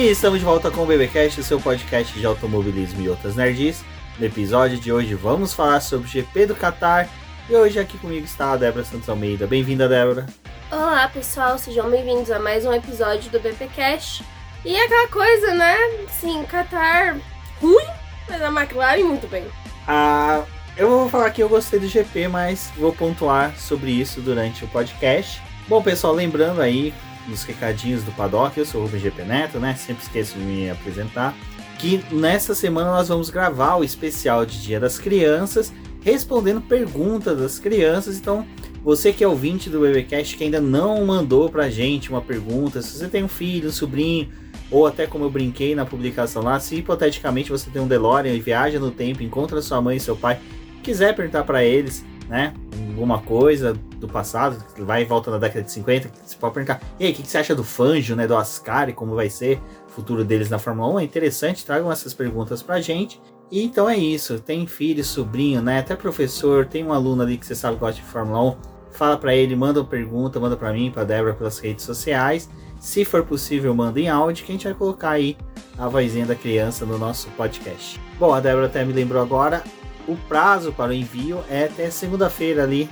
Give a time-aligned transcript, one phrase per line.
[0.00, 3.84] E estamos de volta com o BBcast, o seu podcast de automobilismo e outras nerds.
[4.18, 7.06] No episódio de hoje vamos falar sobre o GP do Qatar.
[7.50, 9.46] E hoje aqui comigo está a Débora Santos Almeida.
[9.46, 10.24] Bem-vinda, Débora.
[10.72, 14.24] Olá, pessoal, sejam bem-vindos a mais um episódio do BPcast.
[14.64, 15.76] E é aquela coisa, né?
[16.18, 17.18] Sim, Qatar
[17.60, 17.86] ruim,
[18.26, 19.44] mas a McLaren muito bem.
[19.86, 20.44] Ah,
[20.78, 24.68] eu vou falar que eu gostei do GP, mas vou pontuar sobre isso durante o
[24.68, 25.42] podcast.
[25.68, 26.94] Bom, pessoal, lembrando aí,
[27.30, 28.58] nos recadinhos do Paddock.
[28.58, 29.74] Eu sou o Rubem GP Neto, né?
[29.74, 31.34] Sempre esqueço de me apresentar.
[31.78, 35.72] Que nessa semana nós vamos gravar o especial de Dia das Crianças,
[36.02, 38.18] respondendo perguntas das crianças.
[38.18, 38.46] Então,
[38.82, 42.98] você que é ouvinte do BBcast que ainda não mandou pra gente uma pergunta, se
[42.98, 44.28] você tem um filho, um sobrinho,
[44.70, 48.40] ou até como eu brinquei na publicação lá, se hipoteticamente você tem um DeLorean e
[48.40, 50.38] viaja no tempo, encontra sua mãe e seu pai,
[50.82, 52.54] quiser perguntar para eles, né,
[52.90, 57.04] alguma coisa do passado, vai e volta na década de 50, você pode perguntar, e
[57.04, 59.90] aí, o que, que, você acha do Fangio, né, do Ascari, como vai ser o
[59.90, 61.00] futuro deles na Fórmula 1?
[61.00, 63.20] É interessante, tragam essas perguntas pra gente.
[63.50, 67.44] E então é isso, tem filho, sobrinho, né, até professor, tem um aluno ali que
[67.44, 68.56] você sabe que gosta de Fórmula 1,
[68.92, 72.48] fala para ele, manda uma pergunta, manda para mim, para Débora pelas redes sociais.
[72.78, 75.36] Se for possível, manda em áudio que a gente vai colocar aí
[75.76, 78.00] a vozinha da criança no nosso podcast.
[78.18, 79.64] Bom, a Débora até me lembrou agora,
[80.10, 82.90] o prazo para o envio é até segunda-feira ali,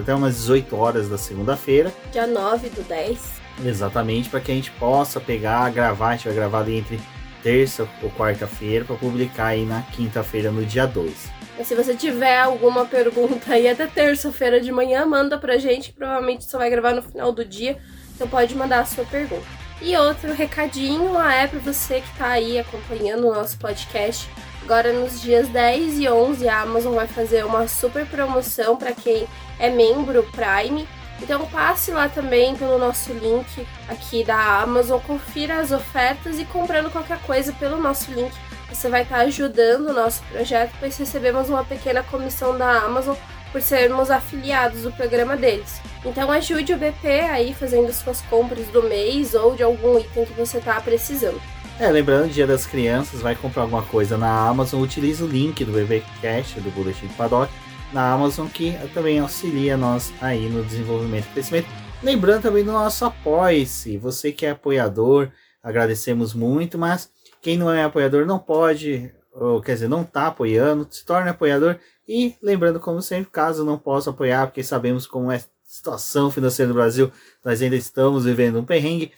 [0.00, 1.92] até umas 18 horas da segunda-feira.
[2.12, 3.40] Dia 9 do 10.
[3.64, 7.00] Exatamente, para que a gente possa pegar, gravar, a gente vai gravar ali entre
[7.42, 11.30] terça ou quarta-feira para publicar aí na quinta-feira no dia 2.
[11.56, 15.96] Mas se você tiver alguma pergunta aí até terça-feira de manhã, manda pra gente, que
[15.96, 17.78] provavelmente só vai gravar no final do dia,
[18.14, 19.46] então pode mandar a sua pergunta.
[19.80, 24.28] E outro recadinho é para você que está aí acompanhando o nosso podcast
[24.72, 29.28] Agora nos dias 10 e 11 a Amazon vai fazer uma super promoção para quem
[29.58, 30.88] é membro Prime.
[31.20, 36.90] Então passe lá também pelo nosso link aqui da Amazon, confira as ofertas e comprando
[36.90, 38.32] qualquer coisa pelo nosso link.
[38.70, 43.14] Você vai estar ajudando o nosso projeto, pois recebemos uma pequena comissão da Amazon
[43.52, 45.82] por sermos afiliados do programa deles.
[46.02, 50.32] Então ajude o BP aí fazendo suas compras do mês ou de algum item que
[50.32, 51.42] você está precisando.
[51.82, 55.72] É, lembrando, Dia das Crianças, vai comprar alguma coisa na Amazon, utilize o link do
[55.72, 57.52] BBcast, do Boletim do Paddock,
[57.92, 61.66] na Amazon, que também auxilia nós aí no desenvolvimento e crescimento.
[62.00, 67.10] Lembrando também do nosso apoie-se, você que é apoiador, agradecemos muito, mas
[67.40, 71.80] quem não é apoiador não pode, ou quer dizer, não está apoiando, se torne apoiador.
[72.06, 76.68] E lembrando, como sempre, caso não possa apoiar, porque sabemos como é a situação financeira
[76.68, 77.10] do Brasil,
[77.44, 79.10] nós ainda estamos vivendo um perrengue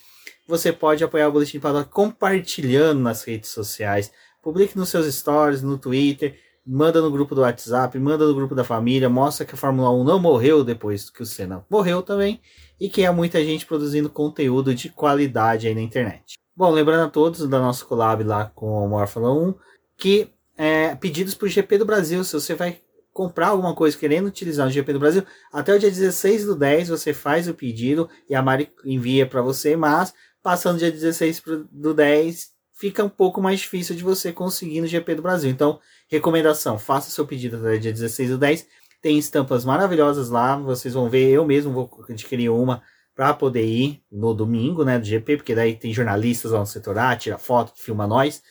[0.47, 4.13] você pode apoiar o Boletim Paddock compartilhando nas redes sociais.
[4.43, 8.65] Publique nos seus stories, no Twitter, manda no grupo do WhatsApp, manda no grupo da
[8.65, 12.41] família, mostra que a Fórmula 1 não morreu depois que o Senna morreu também
[12.81, 16.35] e que há muita gente produzindo conteúdo de qualidade aí na internet.
[16.57, 19.55] Bom, lembrando a todos da nossa collab lá com a Morfala 1
[19.97, 22.81] que é, pedidos para o GP do Brasil, se você vai
[23.13, 26.89] comprar alguma coisa querendo utilizar o GP do Brasil, até o dia 16 do 10
[26.89, 30.13] você faz o pedido e a Mari envia para você, mas
[30.45, 34.87] passando dia 16 pro, do 10, fica um pouco mais difícil de você conseguir no
[34.87, 35.51] GP do Brasil.
[35.51, 38.67] Então, recomendação, faça seu pedido até dia 16 do 10.
[39.01, 42.83] Tem estampas maravilhosas lá, vocês vão ver, eu mesmo vou adquirir uma
[43.15, 46.99] para poder ir no domingo, né, do GP, porque daí tem jornalistas lá no setor
[46.99, 48.43] A, tira foto, filma nós.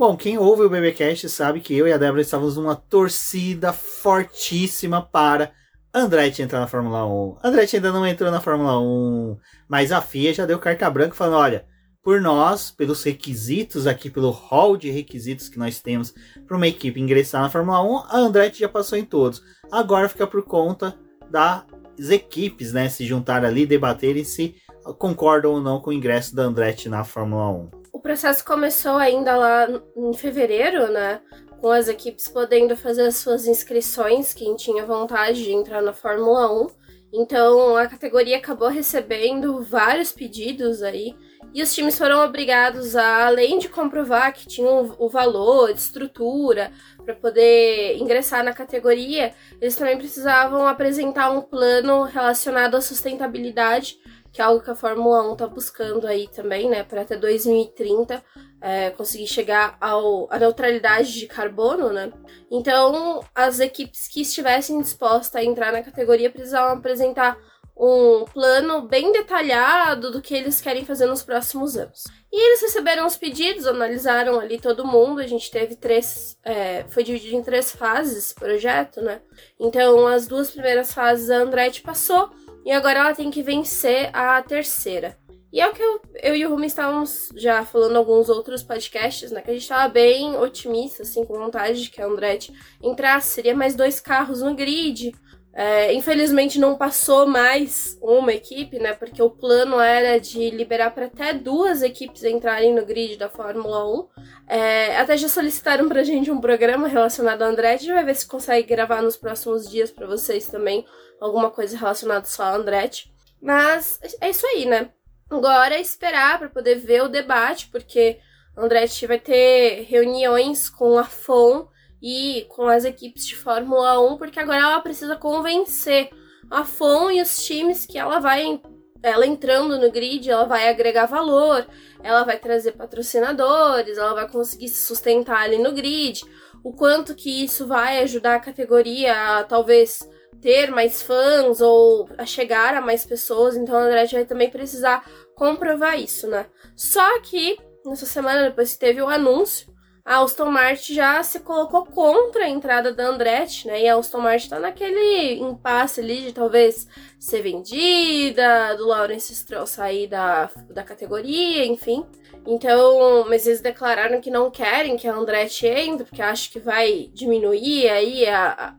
[0.00, 5.02] Bom, quem ouve o BBcast sabe que eu e a Débora estávamos numa torcida fortíssima
[5.02, 5.52] para
[5.92, 7.36] Andretti entrar na Fórmula 1.
[7.44, 9.36] Andretti ainda não entrou na Fórmula 1,
[9.68, 11.66] mas a FIA já deu carta branca falando, olha,
[12.02, 16.14] por nós, pelos requisitos aqui, pelo hall de requisitos que nós temos
[16.48, 19.42] para uma equipe ingressar na Fórmula 1, a Andretti já passou em todos.
[19.70, 20.98] Agora fica por conta
[21.30, 24.54] das equipes, né, se juntar ali, debaterem se
[24.96, 27.79] concordam ou não com o ingresso da Andretti na Fórmula 1.
[27.92, 31.20] O processo começou ainda lá em fevereiro, né?
[31.60, 36.50] Com as equipes podendo fazer as suas inscrições, quem tinha vontade de entrar na Fórmula
[36.64, 36.68] 1.
[37.12, 41.14] Então a categoria acabou recebendo vários pedidos aí.
[41.52, 46.70] E os times foram obrigados a, além de comprovar que tinham o valor, estrutura
[47.04, 53.98] para poder ingressar na categoria, eles também precisavam apresentar um plano relacionado à sustentabilidade
[54.32, 58.22] que é algo que a Fórmula 1 está buscando aí também, né, para até 2030
[58.60, 62.12] é, conseguir chegar ao, à neutralidade de carbono, né?
[62.50, 67.38] Então, as equipes que estivessem dispostas a entrar na categoria precisavam apresentar
[67.80, 72.04] um plano bem detalhado do que eles querem fazer nos próximos anos.
[72.30, 75.20] E eles receberam os pedidos, analisaram ali todo mundo.
[75.20, 76.38] A gente teve três.
[76.44, 79.22] É, foi dividido em três fases esse projeto, né?
[79.58, 82.30] Então, as duas primeiras fases a Andretti passou
[82.64, 85.18] e agora ela tem que vencer a terceira.
[85.52, 88.62] E é o que eu, eu e o Rumi estávamos já falando em alguns outros
[88.62, 89.40] podcasts, né?
[89.40, 93.34] Que a gente estava bem otimista, assim, com vontade de que a Andretti entrasse.
[93.34, 95.12] Seria mais dois carros no grid.
[95.52, 98.92] É, infelizmente não passou mais uma equipe, né?
[98.92, 103.84] Porque o plano era de liberar para até duas equipes entrarem no grid da Fórmula
[103.92, 104.08] 1.
[104.46, 107.82] É, até já solicitaram pra gente um programa relacionado ao Andretti.
[107.82, 110.86] A gente vai ver se consegue gravar nos próximos dias para vocês também
[111.20, 113.12] alguma coisa relacionada só ao Andretti.
[113.40, 114.90] Mas é isso aí, né?
[115.30, 118.18] Agora é esperar para poder ver o debate, porque
[118.56, 121.68] Andretti vai ter reuniões com a FOM
[122.02, 126.10] e com as equipes de Fórmula 1, porque agora ela precisa convencer
[126.50, 128.60] a FOM e os times que ela vai
[129.02, 131.66] ela entrando no grid, ela vai agregar valor,
[132.02, 136.22] ela vai trazer patrocinadores, ela vai conseguir se sustentar ali no grid,
[136.62, 140.06] o quanto que isso vai ajudar a categoria a talvez
[140.40, 145.04] ter mais fãs ou a chegar a mais pessoas, então a Andretti vai também precisar
[145.34, 146.46] comprovar isso, né?
[146.76, 149.70] Só que nessa semana depois que teve o anúncio,
[150.04, 153.82] a Aston Martin já se colocou contra a entrada da Andretti, né?
[153.82, 156.88] E a Aston Martin tá naquele impasse ali de talvez
[157.18, 162.04] ser vendida, do Lawrence Stroll sair da, da categoria, enfim.
[162.46, 167.10] Então, mas eles declararam que não querem que a Andretti entre, porque acham que vai
[167.12, 168.74] diminuir aí a,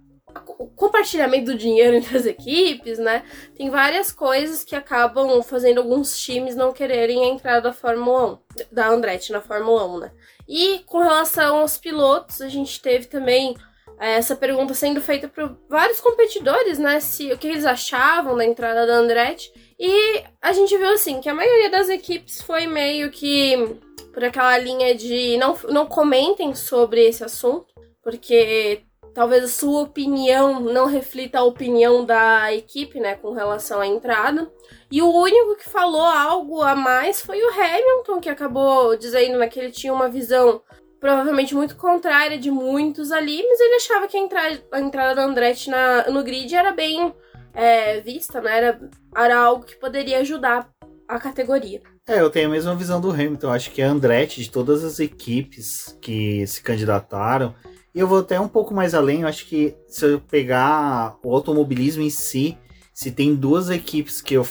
[0.57, 3.23] o compartilhamento do dinheiro entre as equipes, né?
[3.55, 8.37] Tem várias coisas que acabam fazendo alguns times não quererem a entrada da Fórmula 1,
[8.71, 10.11] da Andretti na Fórmula 1, né?
[10.47, 13.55] E com relação aos pilotos, a gente teve também
[13.99, 16.99] é, essa pergunta sendo feita por vários competidores, né?
[16.99, 19.53] Se o que eles achavam da entrada da Andretti.
[19.79, 23.55] E a gente viu assim que a maioria das equipes foi meio que
[24.13, 27.73] por aquela linha de não, não comentem sobre esse assunto,
[28.03, 28.83] porque
[29.13, 34.51] talvez a sua opinião não reflita a opinião da equipe, né, com relação à entrada.
[34.91, 39.47] E o único que falou algo a mais foi o Hamilton, que acabou dizendo né,
[39.47, 40.61] que ele tinha uma visão
[40.99, 45.23] provavelmente muito contrária de muitos ali, mas ele achava que a entrada, a entrada da
[45.23, 47.13] Andretti na, no grid era bem
[47.53, 50.69] é, vista, né, era, era algo que poderia ajudar
[51.07, 51.81] a categoria.
[52.07, 53.47] É, eu tenho a mesma visão do Hamilton.
[53.47, 57.53] Eu acho que a Andretti, de todas as equipes que se candidataram,
[57.93, 61.33] e eu vou até um pouco mais além, eu acho que se eu pegar o
[61.33, 62.57] automobilismo em si,
[62.93, 64.47] se tem duas equipes que eu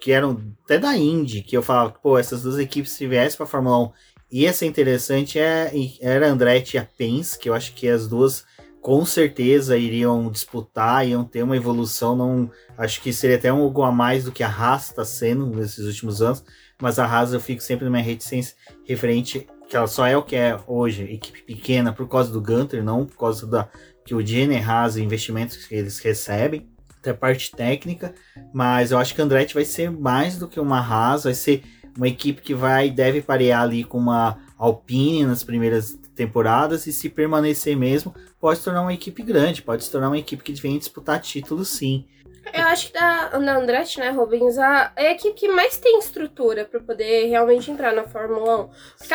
[0.00, 3.46] que eram até da Indy, que eu falava, pô, essas duas equipes se viessem para
[3.46, 3.92] Fórmula 1
[4.30, 5.70] ia ser interessante, é,
[6.00, 8.44] era a Andretti e a Penske, que eu acho que as duas
[8.82, 13.82] com certeza iriam disputar, iam ter uma evolução, não acho que seria até um algo
[13.82, 16.44] a mais do que a Haas está sendo nesses últimos anos,
[16.82, 18.54] mas a Haas eu fico sempre na minha reticência
[18.84, 22.82] referente que ela só é o que é hoje, equipe pequena por causa do Gunter,
[22.82, 23.68] não por causa da
[24.04, 28.14] que o Jenner Haas, investimentos que eles recebem, até parte técnica,
[28.52, 31.62] mas eu acho que a Andretti vai ser mais do que uma Haas, vai ser
[31.96, 37.08] uma equipe que vai deve parear ali com uma Alpine nas primeiras temporadas e se
[37.08, 40.78] permanecer mesmo, pode se tornar uma equipe grande, pode se tornar uma equipe que vem
[40.78, 42.06] disputar títulos sim.
[42.52, 45.98] Eu acho que da, da Andretti, né, Rubens, a, é a equipe que mais tem
[45.98, 48.68] estrutura para poder realmente entrar na Fórmula 1.
[48.98, 49.14] Porque,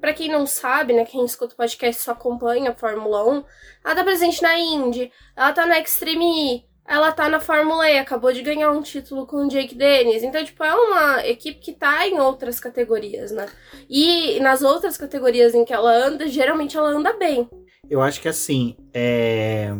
[0.00, 3.44] pra quem não sabe, né, quem escuta o podcast só acompanha a Fórmula 1,
[3.84, 7.98] ela tá presente na Indy, ela tá na Extreme E, ela tá na Fórmula E,
[7.98, 10.22] acabou de ganhar um título com o Jake Dennis.
[10.22, 13.46] Então, tipo, é uma equipe que tá em outras categorias, né?
[13.88, 17.48] E nas outras categorias em que ela anda, geralmente ela anda bem.
[17.88, 19.72] Eu acho que assim, é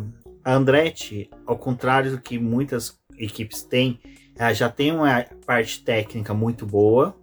[0.43, 3.99] a Andretti, ao contrário do que muitas equipes têm,
[4.35, 7.15] ela já tem uma parte técnica muito boa.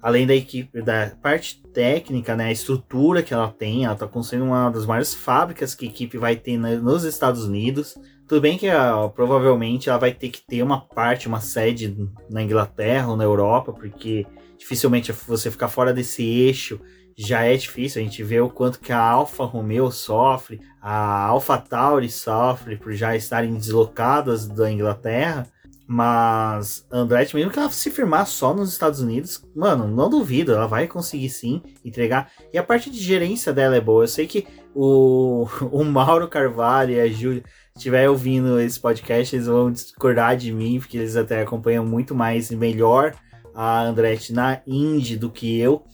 [0.00, 4.46] Além da equipe, da parte técnica, né, a estrutura que ela tem, ela está construindo
[4.46, 7.94] uma das maiores fábricas que a equipe vai ter nos Estados Unidos.
[8.26, 8.66] Tudo bem que
[9.14, 11.94] provavelmente ela vai ter que ter uma parte, uma sede
[12.28, 14.26] na Inglaterra ou na Europa, porque
[14.58, 16.80] dificilmente você ficar fora desse eixo
[17.16, 18.00] já é difícil.
[18.00, 22.92] A gente vê o quanto que a Alfa Romeo sofre, a Alfa Tauri sofre por
[22.92, 25.46] já estarem deslocadas da Inglaterra.
[25.88, 30.66] Mas Andretti, mesmo que ela se firmar só nos Estados Unidos, mano, não duvido, ela
[30.66, 32.28] vai conseguir sim entregar.
[32.52, 34.02] E a parte de gerência dela é boa.
[34.02, 37.44] Eu sei que o, o Mauro Carvalho e a Júlia
[37.74, 42.50] estiver ouvindo esse podcast, eles vão discordar de mim, porque eles até acompanham muito mais
[42.50, 43.14] e melhor
[43.54, 45.84] a Andretti na Indy do que eu.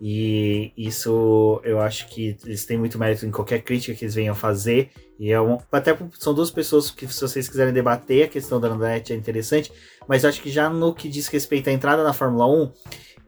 [0.00, 4.34] E isso eu acho que eles têm muito mérito em qualquer crítica que eles venham
[4.34, 4.90] fazer.
[5.18, 8.68] E é um, até são duas pessoas que, se vocês quiserem debater a questão da
[8.68, 9.72] Andretti, é interessante.
[10.06, 12.72] Mas eu acho que já no que diz respeito à entrada na Fórmula 1,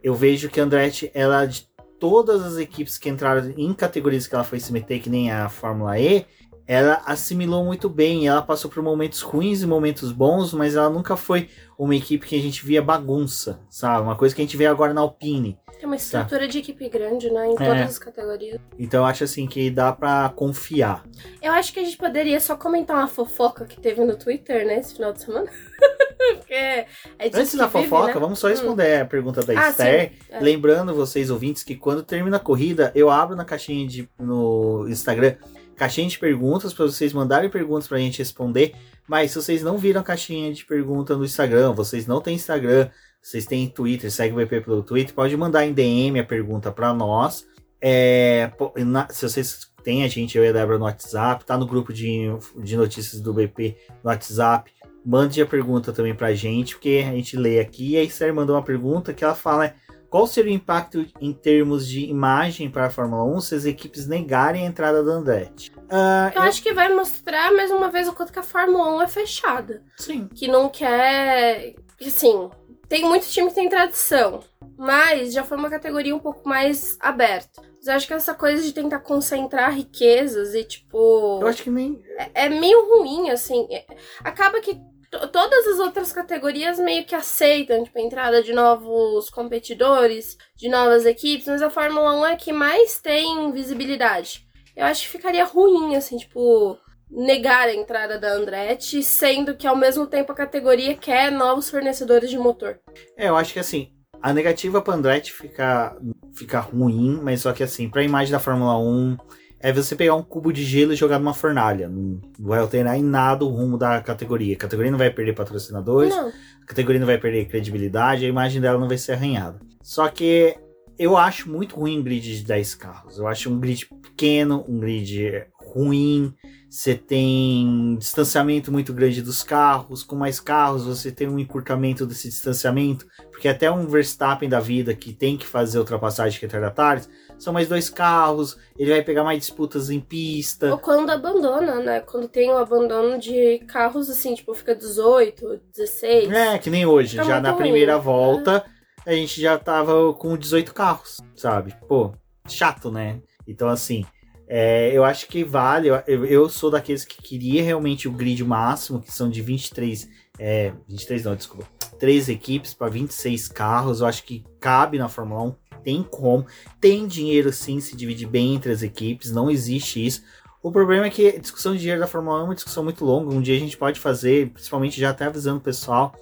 [0.03, 4.35] eu vejo que a Andretti, ela, de todas as equipes que entraram em categorias que
[4.35, 6.25] ela foi se meter, que nem a Fórmula E,
[6.73, 8.29] ela assimilou muito bem.
[8.29, 12.37] Ela passou por momentos ruins e momentos bons, mas ela nunca foi uma equipe que
[12.37, 14.03] a gente via bagunça, sabe?
[14.05, 15.59] Uma coisa que a gente vê agora na Alpine.
[15.83, 17.49] É uma estrutura de equipe grande, né?
[17.49, 17.83] Em todas É.
[17.83, 18.61] as categorias.
[18.79, 21.05] Então eu acho assim que dá pra confiar.
[21.43, 24.79] Eu acho que a gente poderia só comentar uma fofoca que teve no Twitter, né,
[24.79, 25.51] esse final de semana.
[26.37, 26.87] Porque é
[27.35, 28.21] Antes da vive, fofoca, né?
[28.21, 30.13] vamos só responder a pergunta da Ah, Esther.
[30.31, 30.39] É.
[30.39, 35.35] Lembrando vocês ouvintes que quando termina a corrida, eu abro na caixinha de no Instagram
[35.81, 38.75] caixinha de perguntas para vocês mandarem perguntas pra gente responder.
[39.09, 42.91] Mas se vocês não viram a caixinha de pergunta no Instagram, vocês não têm Instagram,
[43.23, 46.93] vocês têm Twitter, segue o BP pelo Twitter, pode mandar em DM a pergunta para
[46.93, 47.47] nós.
[47.81, 51.67] É, na- se vocês têm a gente, eu e a Débora no WhatsApp, tá no
[51.67, 52.27] grupo de,
[52.63, 54.71] de notícias do BP no WhatsApp.
[55.03, 57.93] Mande a pergunta também pra gente, porque a gente lê aqui.
[57.93, 59.73] E a Esther mandou uma pergunta que ela fala:
[60.11, 64.07] qual seria o impacto em termos de imagem para a Fórmula 1 se as equipes
[64.07, 65.73] negarem a entrada da Andretti?
[65.89, 69.03] Ah, Eu acho que vai mostrar mais uma vez o quanto que a Fórmula 1
[69.03, 69.83] é fechada.
[69.97, 70.29] Sim.
[70.35, 71.75] Que não quer.
[72.05, 72.51] Assim,
[72.89, 74.41] tem muitos times que tem tradição.
[74.77, 77.63] Mas já foi uma categoria um pouco mais aberta.
[77.77, 81.39] Mas eu acho que essa coisa de tentar concentrar riquezas e, tipo.
[81.41, 82.03] Eu acho que nem.
[82.35, 83.67] é meio ruim, assim.
[83.71, 83.85] É-
[84.25, 84.79] Acaba que
[85.11, 91.05] todas as outras categorias meio que aceitam, tipo, a entrada de novos competidores, de novas
[91.05, 94.47] equipes, mas a Fórmula 1 é que mais tem visibilidade.
[94.77, 96.79] Eu acho que ficaria ruim, assim, tipo,
[97.11, 102.31] negar a entrada da Andretti, sendo que ao mesmo tempo a categoria quer novos fornecedores
[102.31, 102.79] de motor.
[103.17, 103.91] É, eu acho que assim,
[104.23, 105.97] a negativa pra Andretti fica,
[106.33, 109.17] fica ruim, mas só que assim, pra imagem da Fórmula 1,
[109.61, 111.89] é você pegar um cubo de gelo e jogar numa fornalha.
[111.89, 114.55] Não vai alterar em nada o rumo da categoria.
[114.55, 118.61] A categoria não vai perder patrocinadores, Não, a categoria não vai perder credibilidade, a imagem
[118.61, 119.61] dela não vai ser arranhada.
[119.83, 120.57] Só que
[120.99, 123.19] eu acho muito ruim um grid de 10 carros.
[123.19, 126.35] Eu acho um grid pequeno, um grid ruim.
[126.69, 130.03] Você tem distanciamento muito grande dos carros.
[130.03, 133.07] Com mais carros, você tem um encurtamento desse distanciamento.
[133.31, 137.09] Porque até um Verstappen da vida que tem que fazer ultrapassagem de retardatários,
[137.41, 138.57] são mais dois carros.
[138.79, 140.71] Ele vai pegar mais disputas em pista.
[140.71, 142.01] ou quando abandona, né?
[142.01, 146.31] Quando tem o abandono de carros, assim, tipo, fica 18, 16.
[146.31, 147.17] É, que nem hoje.
[147.17, 147.63] Tá já na ruim.
[147.63, 148.65] primeira volta,
[149.05, 151.75] a gente já tava com 18 carros, sabe?
[151.89, 152.13] Pô,
[152.47, 153.21] chato, né?
[153.49, 154.05] Então, assim,
[154.47, 155.89] é, eu acho que vale.
[156.07, 160.09] Eu, eu sou daqueles que queria realmente o grid máximo, que são de 23.
[160.39, 161.67] É, 23 não, desculpa.
[161.99, 164.01] 3 equipes para 26 carros.
[164.01, 165.55] Eu acho que cabe na Fórmula 1.
[165.83, 166.47] Tem como.
[166.81, 169.31] Tem dinheiro sim se dividir bem entre as equipes.
[169.31, 170.23] Não existe isso.
[170.63, 173.05] O problema é que a discussão de dinheiro da Fórmula 1 é uma discussão muito
[173.05, 173.35] longa.
[173.35, 176.15] Um dia a gente pode fazer, principalmente já até avisando o pessoal.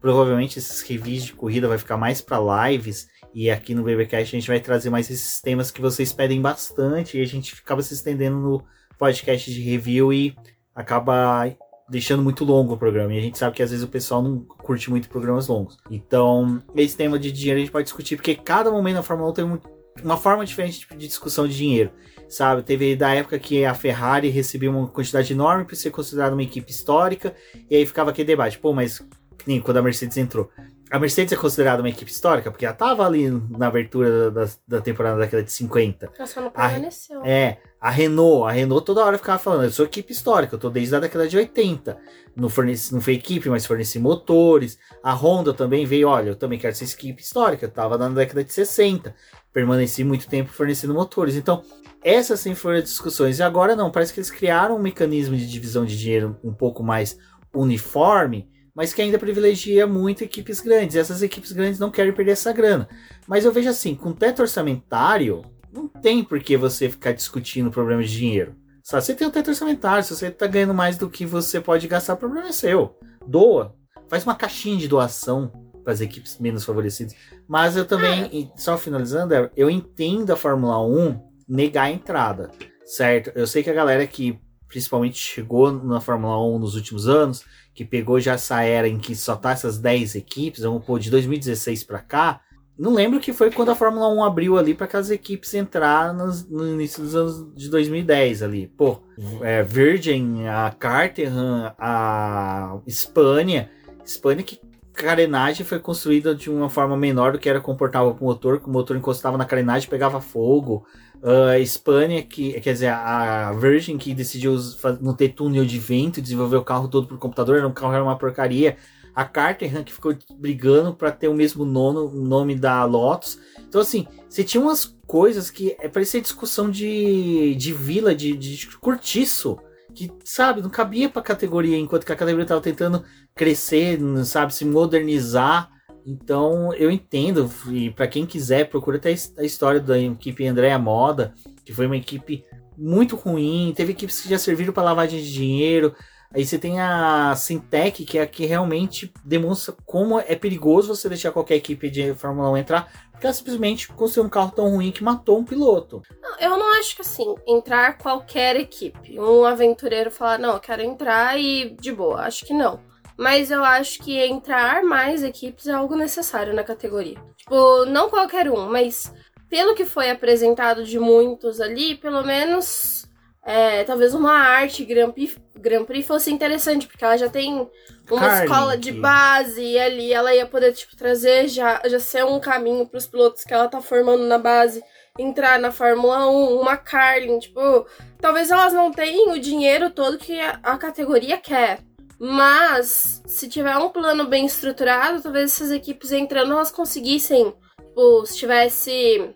[0.00, 3.08] Provavelmente esses reviews de corrida vai ficar mais para lives.
[3.34, 7.18] E aqui no BBcast a gente vai trazer mais esses temas que vocês pedem bastante.
[7.18, 8.64] E a gente acaba se estendendo no
[8.96, 10.36] podcast de review e
[10.74, 11.44] acaba
[11.90, 13.12] deixando muito longo o programa.
[13.12, 15.76] E a gente sabe que às vezes o pessoal não curte muito programas longos.
[15.90, 19.32] Então, esse tema de dinheiro a gente pode discutir, porque cada momento na Fórmula 1
[19.34, 19.58] tem um-
[20.04, 21.90] uma forma diferente de discussão de dinheiro.
[22.28, 26.42] Sabe, teve da época que a Ferrari recebia uma quantidade enorme para ser considerada uma
[26.44, 27.34] equipe histórica,
[27.68, 29.04] e aí ficava aquele debate, pô, mas
[29.44, 30.48] nem quando a Mercedes entrou.
[30.90, 34.80] A Mercedes é considerada uma equipe histórica, porque ela tava ali na abertura da, da
[34.80, 36.10] temporada da década de 50.
[36.18, 37.24] Ela só não permaneceu.
[37.24, 40.68] É, a Renault, a Renault toda hora ficava falando, eu sou equipe histórica, eu tô
[40.68, 41.96] desde a década de 80.
[42.34, 44.78] Não, forneci, não foi equipe, mas forneci motores.
[45.00, 48.42] A Honda também veio, olha, eu também quero ser equipe histórica, eu tava na década
[48.42, 49.14] de 60.
[49.52, 51.36] Permaneci muito tempo fornecendo motores.
[51.36, 51.62] Então,
[52.02, 53.38] essas sempre foram as discussões.
[53.38, 56.82] E agora não, parece que eles criaram um mecanismo de divisão de dinheiro um pouco
[56.82, 57.16] mais
[57.54, 58.48] uniforme,
[58.80, 60.94] mas que ainda privilegia muito equipes grandes.
[60.94, 62.88] E essas equipes grandes não querem perder essa grana.
[63.28, 68.08] Mas eu vejo assim, com teto orçamentário, não tem por que você ficar discutindo problemas
[68.08, 68.54] de dinheiro.
[68.82, 71.86] Só você tem o teto orçamentário, se você tá ganhando mais do que você pode
[71.86, 72.98] gastar, o problema é seu.
[73.26, 73.76] Doa.
[74.08, 75.52] Faz uma caixinha de doação
[75.84, 77.14] para as equipes menos favorecidas.
[77.46, 82.50] Mas eu também, e só finalizando, eu entendo a Fórmula 1 negar a entrada,
[82.86, 83.30] certo?
[83.34, 87.84] Eu sei que a galera que principalmente chegou na Fórmula 1 nos últimos anos, que
[87.84, 91.84] pegou já essa era em que só tá essas 10 equipes, vamos pôr de 2016
[91.84, 92.40] para cá,
[92.78, 96.48] não lembro que foi quando a Fórmula 1 abriu ali para aquelas equipes entrar nos-
[96.48, 98.68] no início dos anos de 2010 ali.
[98.68, 99.00] Pô,
[99.42, 103.70] é, Virgin, a Caterham, a Espanha.
[104.02, 104.58] Espanha que
[104.94, 108.66] carenagem foi construída de uma forma menor do que era comportável para o motor, que
[108.66, 110.84] o motor encostava na carenagem pegava fogo.
[111.22, 114.56] Uh, a Espanha, que quer dizer, a Virgin, que decidiu
[115.00, 118.16] não ter túnel de vento, desenvolver o carro todo por computador, um carro era uma
[118.16, 118.76] porcaria.
[119.14, 123.38] A Caterham, que ficou brigando para ter o mesmo nono, nome da Lotus.
[123.68, 128.68] Então, assim, você tinha umas coisas que é, parecia discussão de, de vila, de, de
[128.78, 129.58] cortiço
[129.94, 134.64] que, sabe, não cabia pra categoria, enquanto que a categoria tava tentando crescer, sabe, se
[134.64, 135.70] modernizar.
[136.06, 141.34] Então, eu entendo, e para quem quiser, procura até a história da equipe Andréa Moda,
[141.64, 142.44] que foi uma equipe
[142.76, 145.94] muito ruim, teve equipes que já serviram para lavagem de dinheiro.
[146.32, 151.08] Aí você tem a Sintec, que é a que realmente demonstra como é perigoso você
[151.08, 154.92] deixar qualquer equipe de Fórmula 1 entrar, porque ela simplesmente construiu um carro tão ruim
[154.92, 156.00] que matou um piloto.
[156.38, 161.38] Eu não acho que assim, entrar qualquer equipe, um aventureiro falar, não, eu quero entrar
[161.38, 162.78] e de boa, acho que não.
[163.20, 167.18] Mas eu acho que entrar mais equipes é algo necessário na categoria.
[167.36, 169.12] Tipo, não qualquer um, mas
[169.46, 173.06] pelo que foi apresentado de muitos ali, pelo menos
[173.44, 177.68] é, talvez uma arte Grand Prix, Grand Prix fosse interessante, porque ela já tem
[178.10, 182.24] uma Carly, escola de base e ali ela ia poder tipo, trazer, já, já ser
[182.24, 184.82] um caminho para os pilotos que ela tá formando na base
[185.18, 187.86] entrar na Fórmula 1, uma Carlin, tipo,
[188.18, 191.80] talvez elas não tenham o dinheiro todo que a, a categoria quer.
[192.22, 198.36] Mas, se tiver um plano bem estruturado, talvez essas equipes entrando elas conseguissem, tipo, se
[198.36, 199.32] tivesse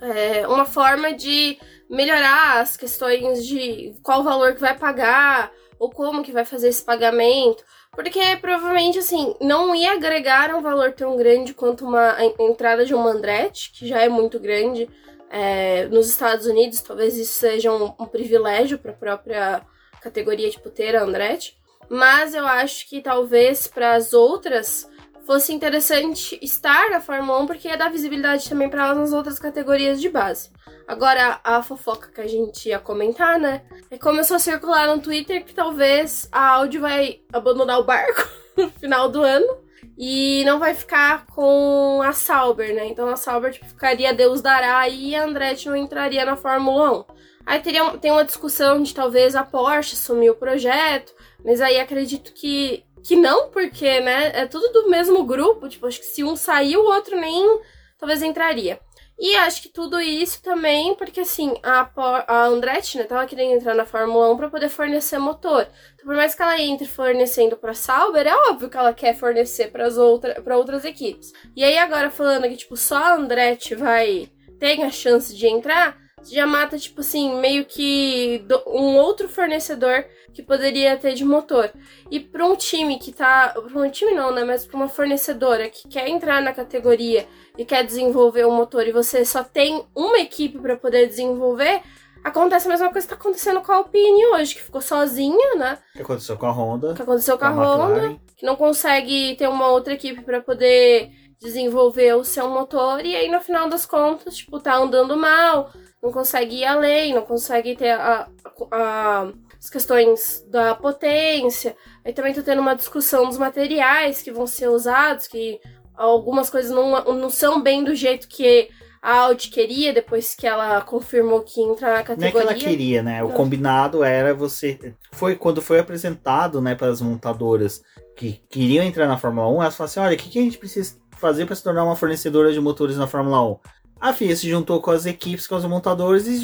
[0.00, 1.58] é, uma forma de
[1.90, 6.82] melhorar as questões de qual valor que vai pagar, ou como que vai fazer esse
[6.82, 7.62] pagamento.
[7.92, 13.06] Porque provavelmente, assim, não ia agregar um valor tão grande quanto uma entrada de um
[13.06, 14.88] Andretti, que já é muito grande.
[15.28, 19.62] É, nos Estados Unidos, talvez isso seja um, um privilégio para a própria
[20.00, 21.54] categoria, tipo, ter a Andretti.
[21.88, 24.88] Mas eu acho que talvez para as outras
[25.24, 29.38] fosse interessante estar na Fórmula 1 porque ia dar visibilidade também para elas nas outras
[29.38, 30.50] categorias de base.
[30.86, 33.62] Agora, a fofoca que a gente ia comentar, né?
[33.90, 38.70] É começou a circular no Twitter que talvez a Audi vai abandonar o barco no
[38.70, 39.64] final do ano
[39.96, 42.86] e não vai ficar com a Sauber, né?
[42.86, 47.04] Então a Sauber tipo, ficaria Deus dará e a Andretti não entraria na Fórmula 1.
[47.46, 51.12] Aí teria, tem uma discussão de talvez a Porsche assumir o projeto,
[51.44, 56.00] mas aí acredito que, que não, porque, né, é tudo do mesmo grupo, tipo, acho
[56.00, 57.60] que se um sair, o outro nem
[57.98, 58.80] talvez entraria.
[59.18, 61.88] E acho que tudo isso também, porque assim, a,
[62.26, 65.68] a Andretti, né, tava querendo entrar na Fórmula 1 para poder fornecer motor.
[65.94, 69.70] Então, por mais que ela entre fornecendo para Sauber, é óbvio que ela quer fornecer
[69.70, 71.32] para outra, outras equipes.
[71.54, 74.28] E aí agora falando que tipo só a Andretti vai
[74.58, 75.96] ter a chance de entrar,
[76.32, 80.04] já mata, tipo assim, meio que um outro fornecedor
[80.34, 81.70] que poderia ter de motor.
[82.10, 83.54] E para um time que tá.
[83.54, 84.44] Para um time não, né?
[84.44, 88.86] Mas para uma fornecedora que quer entrar na categoria e quer desenvolver o um motor
[88.86, 91.82] e você só tem uma equipe para poder desenvolver.
[92.24, 95.78] Acontece a mesma coisa que está acontecendo com a Alpine hoje, que ficou sozinha, né?
[95.92, 96.94] Que aconteceu com a Honda.
[96.94, 101.10] Que aconteceu com a, a Honda, que não consegue ter uma outra equipe para poder
[101.38, 105.70] desenvolver o seu motor e aí no final das contas, tipo, tá andando mal,
[106.02, 108.26] não consegue ir além, não consegue ter a,
[108.72, 109.32] a,
[109.64, 111.74] as questões da potência.
[112.04, 115.58] Aí também tá tendo uma discussão dos materiais que vão ser usados, que
[115.94, 118.68] algumas coisas não, não são bem do jeito que
[119.00, 122.32] a Audi queria, depois que ela confirmou que entra na categoria.
[122.32, 123.24] Não é que ela queria, né?
[123.24, 124.94] O combinado era você.
[125.12, 127.82] Foi quando foi apresentado, né, para as montadoras
[128.16, 130.58] que queriam entrar na Fórmula 1, elas falaram assim: olha, o que, que a gente
[130.58, 133.58] precisa fazer para se tornar uma fornecedora de motores na Fórmula 1?
[134.00, 136.38] A FIA se juntou com as equipes, com os montadores e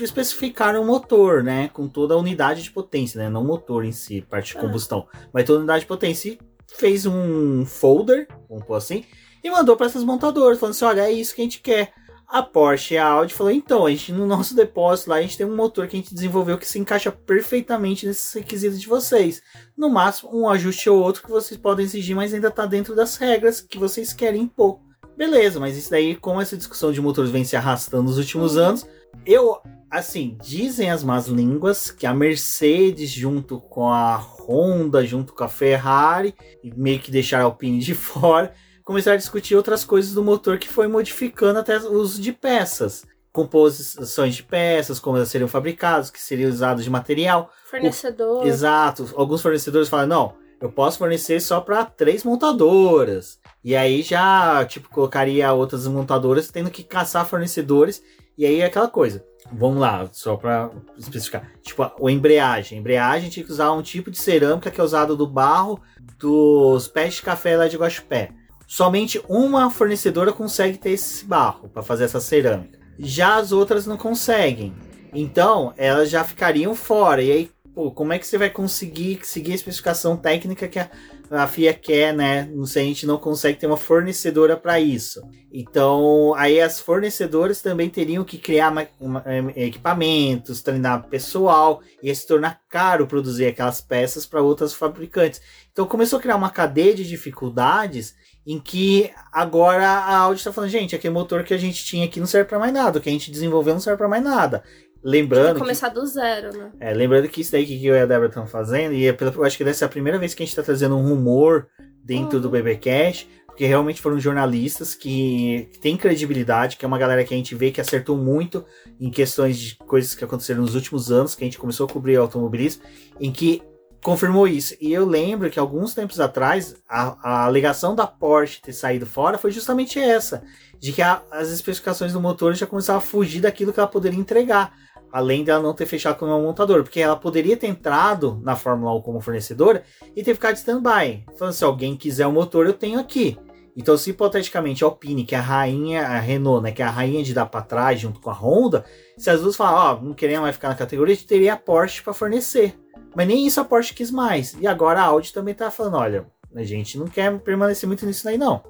[0.00, 1.68] especificaram o motor, né?
[1.68, 3.28] Com toda a unidade de potência, né?
[3.28, 4.60] Não o motor em si, parte de ah.
[4.60, 6.30] combustão, mas toda a unidade de potência.
[6.30, 6.38] E
[6.76, 9.04] fez um folder, vamos pôr assim,
[9.42, 11.92] e mandou para essas montadoras, falando assim: olha, é isso que a gente quer.
[12.28, 15.36] A Porsche e a Audi falou: então, a gente no nosso depósito lá, a gente
[15.36, 19.42] tem um motor que a gente desenvolveu que se encaixa perfeitamente nesses requisitos de vocês.
[19.76, 23.16] No máximo, um ajuste ou outro que vocês podem exigir, mas ainda está dentro das
[23.16, 24.78] regras que vocês querem impor.
[25.16, 28.62] Beleza, mas isso daí, como essa discussão de motores vem se arrastando nos últimos uhum.
[28.62, 28.86] anos,
[29.26, 35.44] eu, assim, dizem as más línguas que a Mercedes, junto com a Honda, junto com
[35.44, 38.52] a Ferrari, e meio que deixaram a Alpine de fora,
[38.84, 43.04] começaram a discutir outras coisas do motor que foi modificando até o uso de peças.
[43.32, 47.52] Composições de peças, como elas seriam fabricadas, que seriam usadas de material.
[47.70, 48.42] Fornecedor.
[48.42, 49.08] O, exato.
[49.14, 53.38] Alguns fornecedores falam, não, eu posso fornecer só para três montadoras.
[53.64, 58.02] E aí já, tipo, colocaria outras montadoras tendo que caçar fornecedores.
[58.40, 59.22] E aí é aquela coisa.
[59.52, 61.46] Vamos lá, só para especificar.
[61.60, 62.78] Tipo, a embreagem.
[62.78, 65.78] A embreagem tinha que usar um tipo de cerâmica que é usado do barro
[66.18, 68.30] dos pés de café lá de Guaxupé.
[68.66, 72.78] Somente uma fornecedora consegue ter esse barro para fazer essa cerâmica.
[72.98, 74.72] Já as outras não conseguem.
[75.12, 77.22] Então, elas já ficariam fora.
[77.22, 80.88] E aí, pô, como é que você vai conseguir seguir a especificação técnica que a,
[81.30, 82.50] a FIA quer, né?
[82.52, 85.22] Não sei, a gente não consegue ter uma fornecedora para isso.
[85.52, 92.14] Então, aí as fornecedoras também teriam que criar uma, uma, é, equipamentos, treinar pessoal, ia
[92.14, 95.40] se tornar caro produzir aquelas peças para outras fabricantes.
[95.72, 98.14] Então, começou a criar uma cadeia de dificuldades
[98.46, 102.18] em que agora a Audi está falando, gente, aquele motor que a gente tinha aqui
[102.18, 104.64] não serve para mais nada, o que a gente desenvolveu não serve para mais nada.
[105.02, 105.58] Lembrando.
[105.58, 106.72] começar que, do zero, né?
[106.78, 109.44] É, lembrando que isso daí que eu e a Débora estão fazendo, e é eu
[109.44, 111.68] acho que dessa é a primeira vez que a gente está trazendo um rumor
[112.04, 112.42] dentro uhum.
[112.42, 117.34] do BBcast, porque realmente foram jornalistas que, que têm credibilidade, que é uma galera que
[117.34, 118.64] a gente vê que acertou muito
[118.98, 122.16] em questões de coisas que aconteceram nos últimos anos, que a gente começou a cobrir
[122.16, 122.82] automobilismo,
[123.20, 123.62] em que
[124.02, 124.74] confirmou isso.
[124.80, 129.36] E eu lembro que alguns tempos atrás, a, a alegação da Porsche ter saído fora
[129.36, 130.42] foi justamente essa,
[130.78, 134.18] de que a, as especificações do motor já começavam a fugir daquilo que ela poderia
[134.18, 134.72] entregar.
[135.12, 138.94] Além dela não ter fechado com uma montadora, porque ela poderia ter entrado na Fórmula
[138.96, 139.82] 1 como fornecedora
[140.14, 141.24] e ter ficado de stand-by.
[141.36, 143.36] Falando, se alguém quiser o motor, eu tenho aqui.
[143.76, 146.90] Então, se hipoteticamente a Alpine, que é a rainha, a Renault, né, que é a
[146.90, 148.84] rainha de dar para trás junto com a Honda,
[149.16, 152.02] se as duas falar, ó, oh, não queremos mais ficar na categoria, teria a Porsche
[152.02, 152.78] para fornecer.
[153.14, 154.56] Mas nem isso a Porsche quis mais.
[154.60, 158.28] E agora a Audi também tá falando, olha, a gente não quer permanecer muito nisso
[158.28, 158.62] aí não.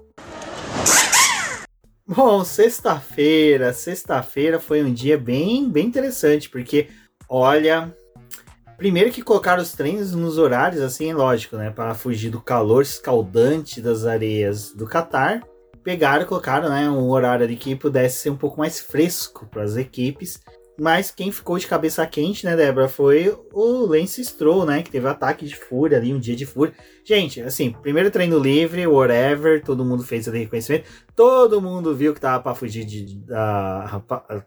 [2.13, 6.89] Bom, sexta-feira, sexta-feira foi um dia bem, bem interessante, porque,
[7.29, 7.95] olha,
[8.77, 13.81] primeiro que colocaram os treinos nos horários, assim, lógico, né, para fugir do calor escaldante
[13.81, 15.41] das areias do Catar,
[15.85, 19.63] pegaram e colocaram, né, um horário ali que pudesse ser um pouco mais fresco para
[19.63, 20.41] as equipes,
[20.81, 24.83] mas quem ficou de cabeça quente, né, Débora, foi o Lance Stroll, né?
[24.83, 26.73] Que teve um ataque de fúria ali, um dia de fúria.
[27.05, 30.89] Gente, assim, primeiro treino livre, whatever, todo mundo fez o reconhecimento.
[31.15, 33.17] Todo mundo viu que tava pra fugir de.
[33.27, 34.03] da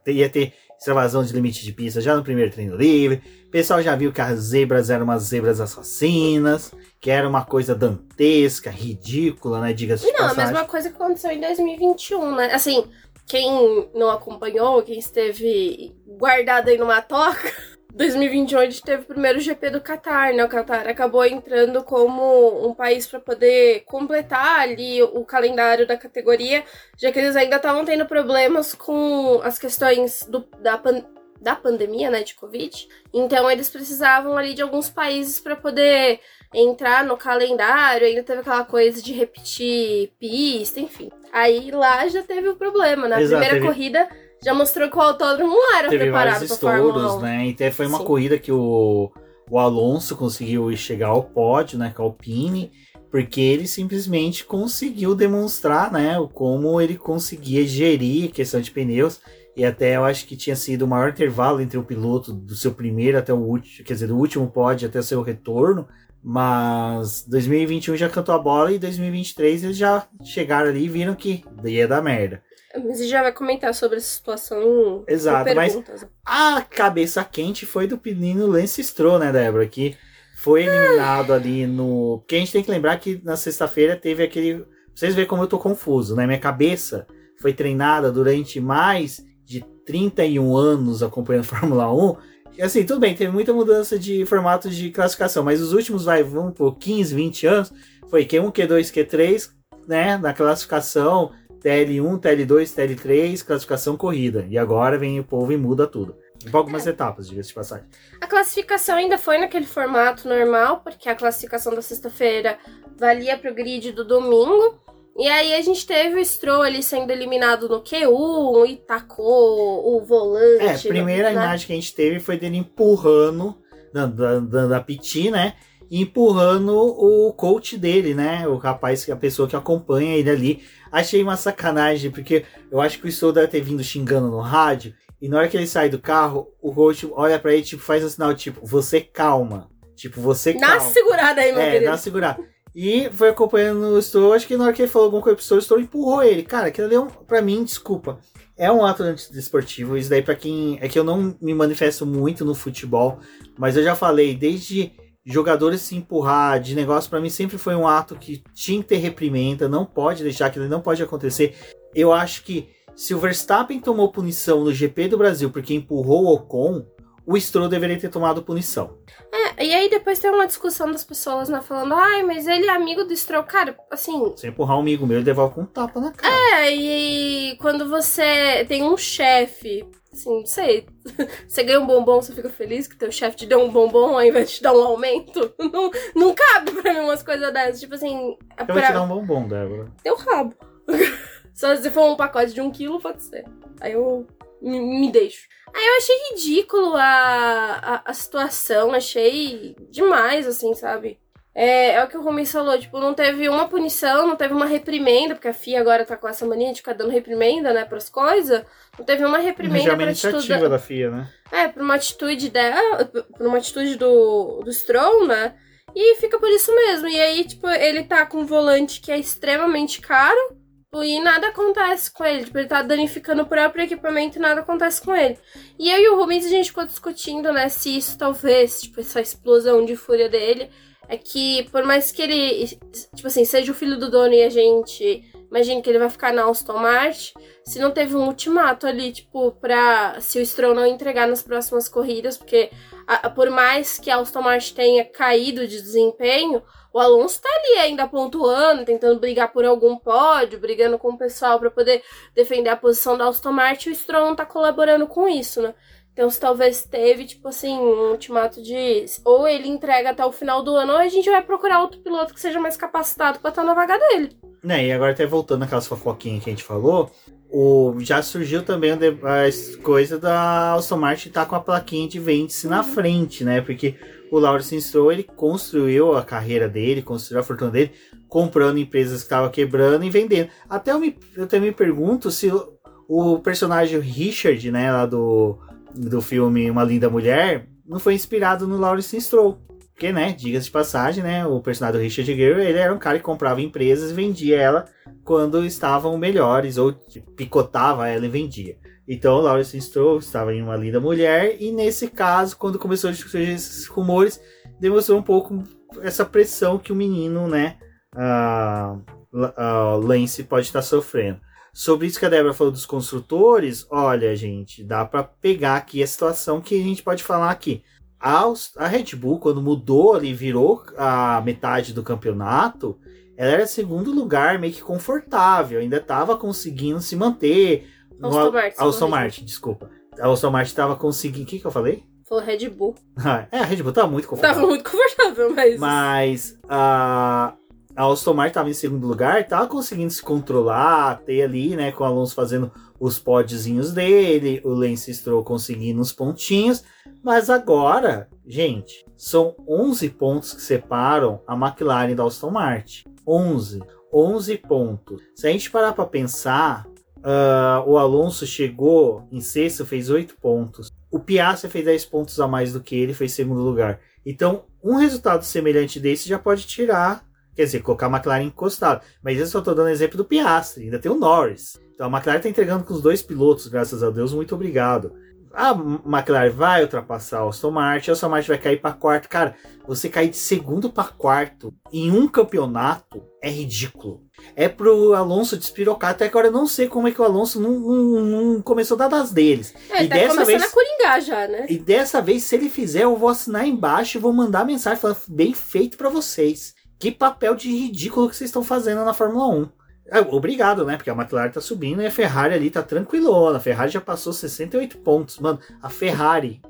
[0.07, 3.21] ia ter extravasão de limite de pista já no primeiro treino livre.
[3.47, 7.75] O pessoal já viu que as zebras eram umas zebras assassinas, que era uma coisa
[7.75, 9.71] dantesca, ridícula, né?
[9.71, 12.51] Diga-se Não, a mesma coisa que aconteceu em 2021, né?
[12.51, 12.85] Assim,
[13.27, 17.51] quem não acompanhou, quem esteve guardado aí numa toca,
[17.93, 20.43] 2021 a gente teve o primeiro GP do Qatar, né?
[20.43, 26.63] O Qatar acabou entrando como um país para poder completar ali o calendário da categoria,
[26.97, 31.05] já que eles ainda estavam tendo problemas com as questões do, da, pan,
[31.39, 32.87] da pandemia, né, de Covid.
[33.13, 36.19] Então eles precisavam ali de alguns países para poder
[36.51, 41.11] entrar no calendário, ainda teve aquela coisa de repetir pista, enfim.
[41.33, 43.65] Aí lá já teve o problema, na Exato, primeira teve...
[43.65, 44.07] corrida
[44.43, 47.19] já mostrou que o autódromo não era teve preparado para 1.
[47.21, 47.47] né?
[47.47, 48.05] E até foi uma Sim.
[48.05, 49.11] corrida que o,
[49.49, 52.71] o Alonso conseguiu chegar ao pódio, né, com a Alpine,
[53.09, 59.19] porque ele simplesmente conseguiu demonstrar, né, como ele conseguia gerir a questão de pneus.
[59.55, 62.73] E até eu acho que tinha sido o maior intervalo entre o piloto do seu
[62.73, 65.87] primeiro até o último, quer dizer, do último pódio até o seu retorno.
[66.23, 71.43] Mas 2021 já cantou a bola e 2023 eles já chegaram ali e viram que
[71.65, 72.41] ia dar merda.
[72.73, 75.03] Mas você já vai comentar sobre essa situação.
[75.07, 75.77] Exato, mas
[76.25, 79.67] a cabeça quente foi do menino Lance Stroll, né, Débora?
[79.67, 79.95] Que
[80.35, 81.35] foi eliminado ah.
[81.35, 82.19] ali no.
[82.19, 84.65] Porque a gente tem que lembrar que na sexta-feira teve aquele.
[84.95, 86.25] Vocês veem como eu tô confuso, né?
[86.25, 87.05] Minha cabeça
[87.39, 93.53] foi treinada durante mais de 31 anos acompanhando Fórmula 1 assim, tudo bem, teve muita
[93.53, 97.73] mudança de formato de classificação, mas os últimos, vai, vamos por 15, 20 anos,
[98.09, 99.49] foi Q1, Q2, Q3,
[99.87, 101.31] né, na classificação,
[101.63, 104.45] TL1, TL2, TL3, classificação corrida.
[104.49, 106.15] E agora vem o povo e muda tudo.
[106.51, 106.89] Algumas é.
[106.89, 107.85] etapas, diga-se de passagem.
[108.19, 112.57] A classificação ainda foi naquele formato normal, porque a classificação da sexta-feira
[112.97, 114.77] valia para o grid do domingo.
[115.17, 120.03] E aí a gente teve o Stroll ali sendo eliminado no Q1 e tacou o
[120.03, 120.63] volante.
[120.63, 121.33] É, a primeira né?
[121.33, 123.55] imagem que a gente teve foi dele empurrando,
[123.93, 125.53] dando, dando a piti, né?
[125.91, 128.47] Empurrando o coach dele, né?
[128.47, 130.63] O rapaz, a pessoa que acompanha ele ali.
[130.91, 134.95] Achei uma sacanagem, porque eu acho que o Stroll deve ter vindo xingando no rádio.
[135.21, 138.03] E na hora que ele sai do carro, o coach olha para ele, tipo, faz
[138.03, 139.69] um sinal, tipo, você calma.
[139.95, 140.75] Tipo, você calma.
[140.75, 141.91] Dá segurada aí, meu é, querido.
[141.91, 142.52] Dá segurada.
[142.75, 144.33] E foi acompanhando o Stroll.
[144.33, 146.43] Acho que na hora que ele falou alguma coisa pro Stroll, o Stroll empurrou ele.
[146.43, 148.19] Cara, aquilo ali, é um, pra mim, desculpa.
[148.57, 149.95] É um ato antidesportivo.
[149.95, 150.77] Isso daí, pra quem.
[150.81, 153.19] É que eu não me manifesto muito no futebol.
[153.57, 154.91] Mas eu já falei, desde
[155.25, 158.97] jogadores se empurrar de negócio, para mim sempre foi um ato que tinha que ter
[158.97, 159.69] reprimenda.
[159.69, 161.55] Não pode deixar aquilo, não pode acontecer.
[161.93, 166.33] Eu acho que se o Verstappen tomou punição no GP do Brasil porque empurrou o
[166.33, 166.85] Ocon,
[167.25, 168.97] o Stroll deveria ter tomado punição.
[169.31, 171.61] É, É, e aí depois tem uma discussão das pessoas, né?
[171.61, 173.43] Falando, ai, mas ele é amigo do Stroll.
[173.43, 174.33] Cara, assim.
[174.35, 176.33] Se empurrar um amigo meu, ele devolve com um tapa na cara.
[176.33, 180.85] É, e quando você tem um chefe, assim, não sei,
[181.47, 184.23] você ganha um bombom, você fica feliz que teu chefe te deu um bombom ao
[184.23, 185.53] invés de te dar um aumento?
[185.59, 187.79] Não, não cabe pra mim umas coisas dessas.
[187.79, 188.37] Tipo assim.
[188.57, 189.91] Eu vou te dar um bombom, Débora.
[190.03, 190.55] Teu rabo.
[191.53, 193.45] Só se for um pacote de um quilo, pode ser.
[193.79, 194.25] Aí eu
[194.63, 195.47] me, me deixo.
[195.73, 201.19] Aí eu achei ridículo a, a, a, situação, achei demais, assim, sabe?
[201.55, 204.65] É, é o que o Rumi falou, tipo, não teve uma punição, não teve uma
[204.65, 208.09] reprimenda, porque a FIA agora tá com essa mania de ficar dando reprimenda, né, pras
[208.09, 208.63] coisas.
[208.97, 210.69] Não teve uma reprimenda pra atitude.
[210.69, 211.29] da FIA, né?
[211.51, 215.55] É, por uma atitude dela, por uma atitude do, do Stroll, né?
[215.95, 217.07] E fica por isso mesmo.
[217.07, 220.62] E aí, tipo, ele tá com um volante que é extremamente caro
[221.01, 222.43] e nada acontece com ele.
[222.43, 225.37] Tipo, ele tá danificando o próprio equipamento e nada acontece com ele.
[225.79, 229.21] E eu e o Rubens, a gente ficou discutindo, né, se isso talvez, tipo, essa
[229.21, 230.69] explosão de fúria dele,
[231.07, 232.67] é que por mais que ele,
[233.15, 236.33] tipo assim, seja o filho do dono e a gente imagine que ele vai ficar
[236.33, 240.85] na Aston Martin, se não teve um ultimato ali, tipo, pra se o Stroll não
[240.85, 242.71] entregar nas próximas corridas, porque
[243.05, 247.79] a, por mais que a Aston Martin tenha caído de desempenho, o Alonso tá ali
[247.79, 252.03] ainda pontuando, tentando brigar por algum pódio, brigando com o pessoal para poder
[252.35, 255.73] defender a posição da Aston Martin, e o Stroll não tá colaborando com isso, né?
[256.13, 260.61] Então, se talvez teve, tipo assim, um ultimato de ou ele entrega até o final
[260.61, 263.63] do ano, ou a gente vai procurar outro piloto que seja mais capacitado para estar
[263.63, 264.37] na vaga dele.
[264.63, 267.09] Né, e agora até voltando aquelas fofoquinhas que a gente falou,
[267.49, 272.67] o, já surgiu também as coisas da Aston Martin tá com a plaquinha de vende-se
[272.67, 272.71] uhum.
[272.71, 273.61] na frente, né?
[273.61, 273.95] Porque
[274.35, 277.91] o Lawrence Stroll, ele construiu a carreira dele, construiu a fortuna dele,
[278.27, 280.49] comprando empresas que estavam quebrando e vendendo.
[280.69, 282.73] Até eu, me, eu também me pergunto se o,
[283.07, 285.59] o personagem Richard, né, lá do
[285.95, 289.59] do filme Uma Linda Mulher não foi inspirado no Lawrence Stroll.
[289.93, 293.17] Porque, né, diga-se de passagem, né, o personagem do Richard Gere, ele era um cara
[293.17, 294.85] que comprava empresas e vendia ela
[295.23, 296.93] quando estavam melhores, ou
[297.35, 298.75] picotava ela e vendia.
[299.07, 303.49] Então, Lawrence Stroll estava em Uma Linda Mulher, e nesse caso, quando começou a surgir
[303.49, 304.41] esses rumores,
[304.79, 305.63] demonstrou um pouco
[306.01, 307.77] essa pressão que o menino, né,
[308.15, 308.97] uh,
[309.33, 311.39] uh, Lance pode estar sofrendo.
[311.73, 316.07] Sobre isso que a Débora falou dos construtores, olha, gente, dá para pegar aqui a
[316.07, 317.83] situação que a gente pode falar aqui.
[318.23, 322.97] A, Red Bull, quando mudou ali, virou a metade do campeonato,
[323.35, 327.85] ela era segundo lugar, meio que confortável, ainda estava conseguindo se manter.
[328.21, 328.83] Aston Martin.
[328.83, 329.89] Aston Martin, desculpa.
[330.17, 331.43] A Aston Martin estava conseguindo.
[331.43, 332.05] O que, que eu falei?
[332.23, 332.95] Falou Red Bull.
[333.51, 334.55] é, a Red Bull estava muito confortável.
[334.55, 335.79] Tava muito confortável, mas.
[335.79, 337.53] Mas a,
[337.95, 342.03] a Aston Martin estava em segundo lugar, estava conseguindo se controlar, ter ali, né, com
[342.03, 342.71] o Alonso fazendo
[343.03, 346.85] os podzinhos dele, o Lance Stroll conseguindo os pontinhos,
[347.21, 353.03] mas agora, gente, são 11 pontos que separam a McLaren da Aston Martin.
[353.27, 353.81] 11.
[354.13, 355.21] 11 pontos.
[355.35, 356.87] Se a gente parar para pensar,
[357.17, 360.89] uh, o Alonso chegou em sexto, fez 8 pontos.
[361.11, 363.99] O Piastri fez 10 pontos a mais do que ele, fez segundo lugar.
[364.25, 369.01] Então, um resultado semelhante desse já pode tirar Quer dizer, colocar a McLaren encostada.
[369.21, 370.85] Mas eu só estou dando exemplo do Piastri.
[370.85, 371.79] Ainda tem o Norris.
[371.93, 374.33] Então a McLaren está entregando com os dois pilotos, graças a Deus.
[374.33, 375.13] Muito obrigado.
[375.53, 378.09] A McLaren vai ultrapassar o Aston Martin.
[378.09, 379.29] A Aston Martin vai cair para quarto.
[379.29, 379.55] Cara,
[379.87, 384.23] você cair de segundo para quarto em um campeonato é ridículo.
[384.55, 386.09] É pro Alonso despirocar.
[386.09, 389.07] Até agora eu não sei como é que o Alonso não, não, não começou a
[389.07, 389.75] dar das deles.
[389.91, 391.67] É, e tá dessa vez, a coringar já, né?
[391.69, 395.19] E dessa vez, se ele fizer, eu vou assinar embaixo e vou mandar mensagem falando
[395.27, 396.73] bem feito para vocês.
[396.97, 399.82] Que papel de ridículo que vocês estão fazendo na Fórmula 1.
[400.07, 400.97] É, obrigado, né?
[400.97, 403.57] Porque a McLaren tá subindo e a Ferrari ali tá tranquilona.
[403.57, 405.39] A Ferrari já passou 68 pontos.
[405.39, 406.61] Mano, a Ferrari.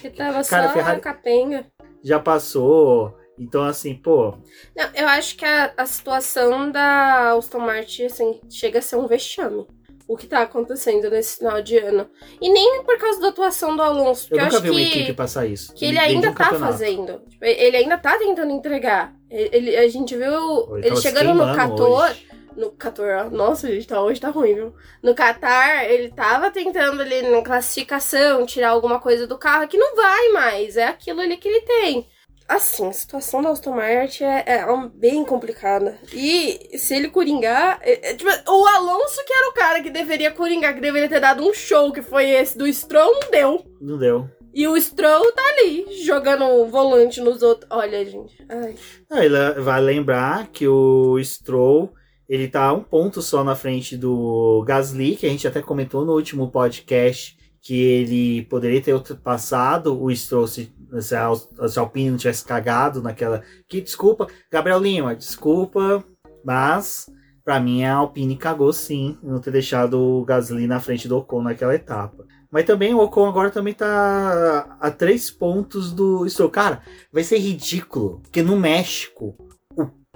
[0.00, 1.66] Que tava Cara, só a Ferrari capenga.
[2.02, 3.16] Já passou.
[3.38, 4.38] Então, assim, pô.
[4.76, 9.06] Não, eu acho que a, a situação da Aston Martin assim, chega a ser um
[9.06, 9.66] vexame
[10.08, 12.08] o que tá acontecendo nesse final de ano.
[12.40, 14.28] E nem por causa da atuação do Alonso.
[14.28, 15.74] Porque eu nunca eu vi uma equipe passar isso.
[15.74, 16.72] Que ele ainda um tá campeonato.
[16.72, 17.20] fazendo.
[17.28, 19.14] Tipo, ele ainda tá tentando entregar.
[19.28, 22.25] Ele, a gente viu ele, ele chegando no 14.
[22.56, 24.74] No 14, nossa, gente, tá, hoje tá ruim, viu?
[25.02, 29.94] No Qatar, ele tava tentando ali na classificação tirar alguma coisa do carro que não
[29.94, 30.76] vai mais.
[30.76, 32.06] É aquilo ali que ele tem.
[32.48, 35.98] Assim, a situação da Aston Martin é, é, bem complicada.
[36.12, 37.80] E se ele coringar.
[37.82, 41.20] É, é, tipo, o Alonso, que era o cara que deveria coringar, que deveria ter
[41.20, 43.66] dado um show, que foi esse do Stroll, não deu.
[43.80, 44.30] Não deu.
[44.54, 47.68] E o Stroll tá ali, jogando volante nos outros.
[47.70, 48.34] Olha, gente.
[48.48, 48.74] Ai.
[49.10, 51.92] Ah, ele vai lembrar que o Stroll.
[52.28, 56.12] Ele tá um ponto só na frente do Gasly, que a gente até comentou no
[56.12, 57.36] último podcast
[57.66, 62.44] que ele poderia ter ultrapassado o Stroll se, se, a, se a Alpine não tivesse
[62.44, 63.42] cagado naquela.
[63.68, 66.04] Que desculpa, Gabriel Lima, desculpa,
[66.44, 67.06] mas
[67.44, 71.42] para mim a Alpine cagou sim, não ter deixado o Gasly na frente do Ocon
[71.42, 72.24] naquela etapa.
[72.52, 76.50] Mas também o Ocon agora também tá a três pontos do Stroll.
[76.50, 79.36] Cara, vai ser ridículo, porque no México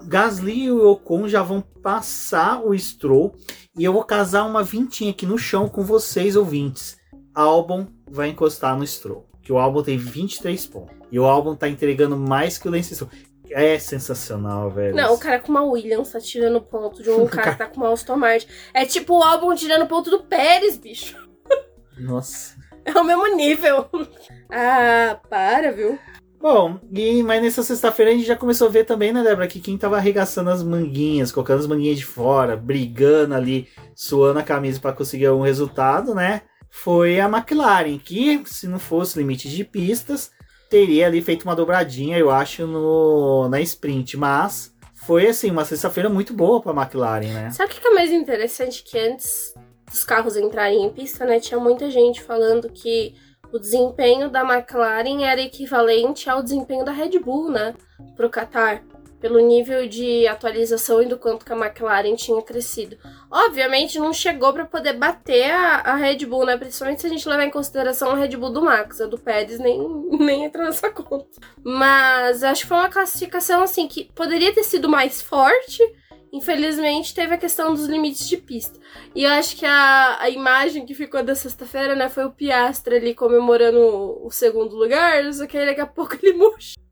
[0.04, 3.34] Gasly e o Ocon já vão passar o Stroll
[3.76, 6.98] e eu vou casar uma vintinha aqui no chão com vocês ouvintes.
[7.34, 10.96] Albon vai encostar no Stroll, que o Albon tem 23 pontos.
[11.10, 13.10] E o Albon tá entregando mais que o Lance Stroll.
[13.50, 14.94] É sensacional, velho.
[14.94, 17.80] Não, o cara com uma Williams tá tirando ponto de um cara que tá com
[17.80, 18.46] uma Aston Martin.
[18.72, 21.16] É tipo o álbum tirando ponto do Pérez, bicho.
[21.98, 22.56] Nossa.
[22.84, 23.88] É o mesmo nível.
[24.50, 25.98] ah, para, viu?
[26.40, 29.60] Bom, e, mas nessa sexta-feira a gente já começou a ver também, né, Débora, que
[29.60, 34.80] quem tava arregaçando as manguinhas, colocando as manguinhas de fora, brigando ali, suando a camisa
[34.80, 36.40] para conseguir um resultado, né?
[36.70, 40.30] Foi a McLaren, que se não fosse limite de pistas,
[40.70, 44.16] teria ali feito uma dobradinha, eu acho, no, na sprint.
[44.16, 47.50] Mas foi assim, uma sexta-feira muito boa para a McLaren, né?
[47.50, 48.82] Sabe o que é mais interessante?
[48.82, 49.52] Que antes
[49.90, 51.38] dos carros entrarem em pista, né?
[51.38, 53.14] Tinha muita gente falando que
[53.52, 57.74] o desempenho da McLaren era equivalente ao desempenho da Red Bull, né?
[58.16, 58.82] Pro Qatar
[59.20, 62.96] pelo nível de atualização e do quanto que a McLaren tinha crescido.
[63.30, 66.56] Obviamente não chegou para poder bater a, a, Red Bull, né?
[66.56, 69.58] Principalmente se a gente levar em consideração a Red Bull do Max, a do Pérez
[69.58, 69.78] nem,
[70.18, 71.38] nem entra nessa conta.
[71.62, 75.82] Mas acho que foi uma classificação assim que poderia ter sido mais forte.
[76.32, 78.78] Infelizmente teve a questão dos limites de pista.
[79.14, 82.96] E eu acho que a, a imagem que ficou da sexta-feira, né, foi o Piastre
[82.96, 86.74] ali comemorando o, o segundo lugar, só que aí daqui a pouco ele murcha.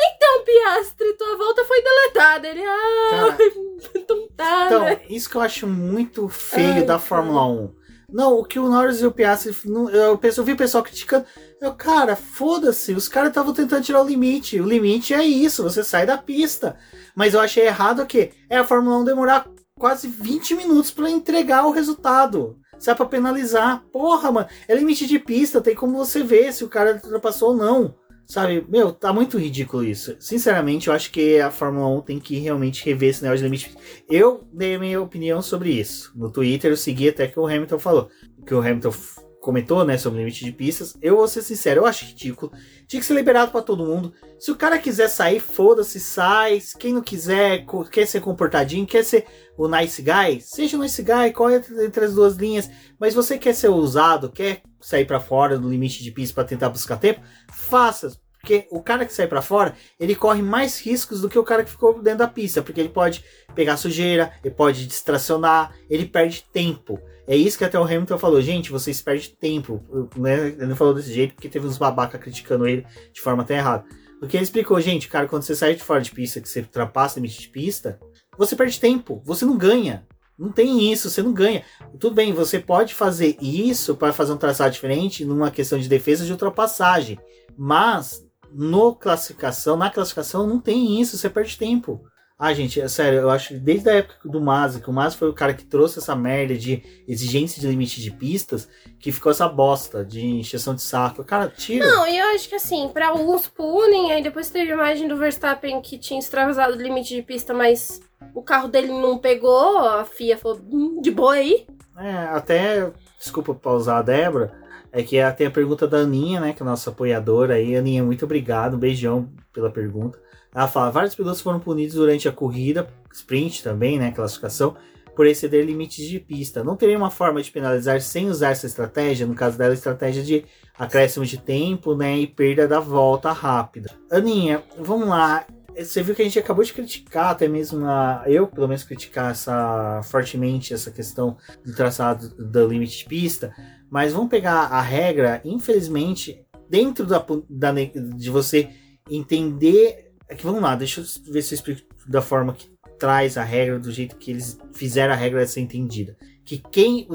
[0.00, 2.48] Então, Piastre, tua volta foi deletada.
[2.48, 3.36] Ele, ah,
[3.94, 4.66] então tá.
[4.66, 5.00] Então, né?
[5.10, 7.77] isso que eu acho muito feio Ai, da Fórmula 1.
[8.10, 9.54] Não, o que o Norris e o Piastri.
[9.66, 11.26] Eu, eu, vi o pessoal criticando.
[11.60, 14.60] Eu, cara, foda-se, os caras estavam tentando tirar o limite.
[14.60, 16.76] O limite é isso, você sai da pista.
[17.14, 18.32] Mas eu achei errado o quê?
[18.48, 19.46] É a Fórmula 1 demorar
[19.78, 22.58] quase 20 minutos para entregar o resultado.
[22.78, 23.82] Se é pra penalizar.
[23.92, 24.48] Porra, mano.
[24.66, 27.94] É limite de pista, tem como você ver se o cara ultrapassou ou não.
[28.30, 30.14] Sabe, meu, tá muito ridículo isso.
[30.20, 33.74] Sinceramente, eu acho que a Fórmula 1 tem que realmente rever esse negócio de limite.
[34.06, 36.12] Eu dei a minha opinião sobre isso.
[36.14, 38.10] No Twitter eu segui até que o Hamilton falou.
[38.46, 38.92] Que o Hamilton
[39.40, 40.94] comentou, né, sobre limite de pistas.
[41.00, 42.52] Eu vou ser sincero, eu acho ridículo.
[42.86, 44.12] Tinha que ser liberado para todo mundo.
[44.38, 46.60] Se o cara quiser sair, foda-se, sai.
[46.78, 49.24] Quem não quiser, quer ser comportadinho, quer ser
[49.56, 52.68] o nice guy, seja o nice guy, corre entre as duas linhas.
[53.00, 56.68] Mas você quer ser ousado, quer sair para fora do limite de pista para tentar
[56.68, 58.16] buscar tempo, faça.
[58.40, 61.64] Porque o cara que sai para fora, ele corre mais riscos do que o cara
[61.64, 66.44] que ficou dentro da pista, porque ele pode pegar sujeira, ele pode distracionar, ele perde
[66.52, 67.00] tempo.
[67.26, 69.84] É isso que até o Hamilton falou, gente, vocês perdem tempo.
[70.16, 70.48] Né?
[70.48, 73.84] Ele não falou desse jeito porque teve uns babaca criticando ele de forma até errada.
[74.18, 77.18] Porque ele explicou, gente, cara, quando você sai de fora de pista, que você ultrapassa
[77.18, 78.00] o limite de pista,
[78.36, 80.06] você perde tempo, você não ganha.
[80.38, 81.64] Não tem isso, você não ganha.
[81.98, 86.24] Tudo bem, você pode fazer isso para fazer um traçado diferente numa questão de defesa
[86.24, 87.18] de ultrapassagem,
[87.56, 92.00] mas no classificação, na classificação não tem isso, você perde tempo.
[92.40, 95.16] Ah, gente, é sério, eu acho que desde a época do Masi, que o Masi
[95.16, 98.68] foi o cara que trouxe essa merda de exigência de limite de pistas,
[99.00, 101.24] que ficou essa bosta de encheção de saco.
[101.24, 101.84] Cara, tira.
[101.84, 105.16] Não, e eu acho que assim, para alguns punem, aí depois teve a imagem do
[105.16, 108.00] Verstappen que tinha extravasado o limite de pista, mas
[108.32, 111.66] o carro dele não pegou, a FIA falou, hum, de boa aí.
[111.98, 114.52] É, até, desculpa pausar a Débora,
[114.92, 117.76] é que até a pergunta da Aninha, né, que é a nossa apoiadora aí.
[117.76, 120.27] Aninha, muito obrigado, um beijão pela pergunta.
[120.58, 124.10] Ela fala: vários pilotos foram punidos durante a corrida, sprint também, né?
[124.10, 124.74] Classificação,
[125.14, 126.64] por exceder limites de pista.
[126.64, 129.24] Não teria uma forma de penalizar sem usar essa estratégia?
[129.24, 130.44] No caso dela, estratégia de
[130.76, 132.18] acréscimo de tempo, né?
[132.18, 133.88] E perda da volta rápida.
[134.10, 135.46] Aninha, vamos lá.
[135.76, 139.30] Você viu que a gente acabou de criticar, até mesmo a, eu, pelo menos, criticar
[139.30, 143.54] essa, fortemente essa questão do traçado do limite de pista.
[143.88, 148.68] Mas vamos pegar a regra, infelizmente, dentro da, da de você
[149.08, 153.38] entender é que vamos lá, deixa eu ver se eu explico da forma que traz
[153.38, 156.16] a regra, do jeito que eles fizeram a regra ser entendida.
[156.44, 157.08] Que quem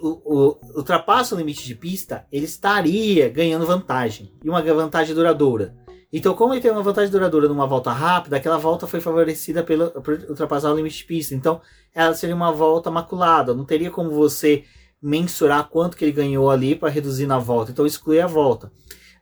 [0.00, 4.32] ultrapassa o limite de pista, ele estaria ganhando vantagem.
[4.44, 5.74] E uma vantagem duradoura.
[6.12, 9.90] Então, como ele tem uma vantagem duradoura numa volta rápida, aquela volta foi favorecida pelo,
[9.90, 11.34] por ultrapassar o limite de pista.
[11.34, 11.60] Então,
[11.94, 13.54] ela seria uma volta maculada.
[13.54, 14.64] Não teria como você
[15.00, 17.70] mensurar quanto que ele ganhou ali para reduzir na volta.
[17.70, 18.72] Então, exclui a volta.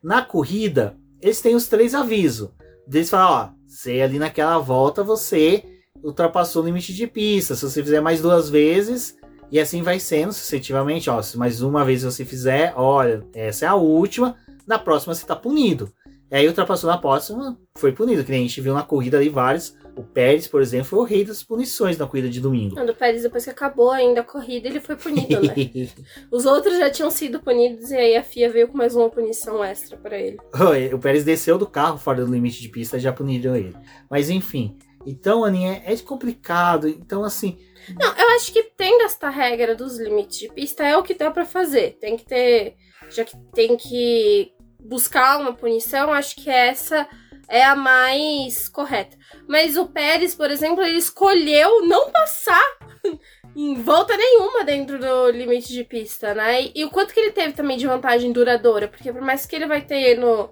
[0.02, 2.50] Na corrida, eles têm os três avisos.
[2.92, 5.64] Eles falam, ó, você ali naquela volta você
[6.02, 7.54] ultrapassou o limite de pista.
[7.54, 9.16] Se você fizer mais duas vezes,
[9.50, 13.68] E assim vai sendo sucessivamente, ó, se mais uma vez você fizer, olha, essa é
[13.68, 14.34] a última,
[14.66, 15.90] na próxima você tá punido.
[16.30, 19.28] E aí ultrapassou na próxima, foi punido, que nem a gente viu na corrida ali
[19.28, 19.76] vários.
[19.96, 22.76] O Pérez, por exemplo, foi o rei das punições na corrida de domingo.
[22.76, 25.54] Não, do Pérez, depois que acabou ainda a corrida, ele foi punido, né?
[26.30, 29.64] Os outros já tinham sido punidos e aí a FIA veio com mais uma punição
[29.64, 30.36] extra para ele.
[30.92, 33.74] o Pérez desceu do carro fora do limite de pista já puniram ele.
[34.10, 34.76] Mas enfim.
[35.06, 36.88] Então, Aninha, é complicado.
[36.88, 37.58] Então, assim.
[37.98, 41.30] Não, eu acho que tendo esta regra dos limites de pista é o que dá
[41.30, 41.96] para fazer.
[42.00, 42.74] Tem que ter.
[43.08, 47.08] Já que tem que buscar uma punição, acho que essa
[47.48, 49.16] é a mais correta.
[49.48, 52.64] Mas o Pérez, por exemplo, ele escolheu não passar
[53.54, 56.70] em volta nenhuma dentro do limite de pista, né?
[56.74, 59.66] E, o quanto que ele teve também de vantagem duradoura, porque por mais que ele
[59.66, 60.50] vai ter no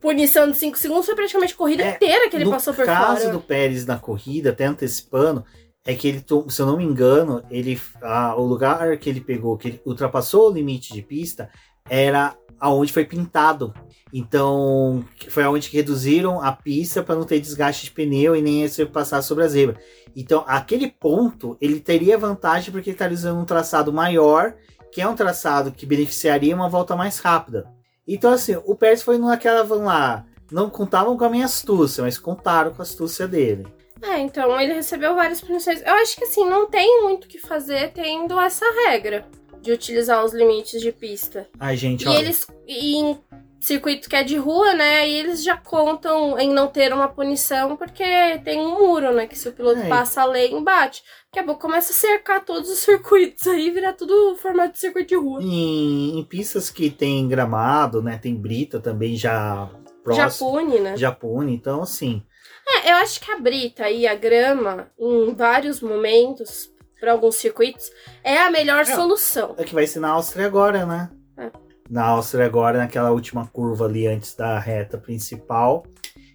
[0.00, 2.98] punição de 5 segundos, foi praticamente a corrida é, inteira que ele passou por fora.
[2.98, 5.44] No caso do Pérez na corrida, até antecipando,
[5.84, 9.58] é que ele, se eu não me engano, ele, ah, o lugar que ele pegou,
[9.58, 11.50] que ele ultrapassou o limite de pista,
[11.88, 13.72] era aonde foi pintado.
[14.12, 18.84] Então, foi aonde reduziram a pista para não ter desgaste de pneu e nem se
[18.84, 19.80] passar sobre a zebra.
[20.14, 24.54] Então, aquele ponto, ele teria vantagem porque ele está usando um traçado maior,
[24.92, 27.70] que é um traçado que beneficiaria uma volta mais rápida.
[28.06, 32.18] Então, assim, o Pérez foi naquela, vamos lá, não contavam com a minha astúcia, mas
[32.18, 33.66] contaram com a astúcia dele.
[34.02, 35.82] É, então ele recebeu várias punições.
[35.82, 39.26] Eu acho que assim, não tem muito o que fazer tendo essa regra
[39.60, 41.48] de utilizar os limites de pista.
[41.58, 42.18] Ai, gente, e olha.
[42.18, 43.18] eles e em
[43.60, 45.08] circuito que é de rua, né?
[45.08, 48.04] E eles já contam em não ter uma punição porque
[48.44, 49.26] tem um muro, né?
[49.26, 49.88] Que se o piloto é.
[49.88, 51.02] passa além, bate.
[51.26, 55.08] Daqui a pouco começa a cercar todos os circuitos aí, virar tudo formato de circuito
[55.08, 55.42] de rua.
[55.42, 58.18] Em, em pistas que tem gramado, né?
[58.18, 59.68] Tem brita também já
[60.02, 60.28] próximo.
[60.28, 60.96] Já pune, né?
[60.96, 62.22] Já pune, então assim.
[62.66, 66.70] É, eu acho que a brita e a grama, em vários momentos,
[67.00, 67.90] para alguns circuitos,
[68.22, 69.54] é a melhor é, solução.
[69.56, 71.10] É que vai ser na Áustria agora, né?
[71.36, 71.50] É.
[71.88, 75.84] Na Áustria agora, naquela última curva ali antes da reta principal,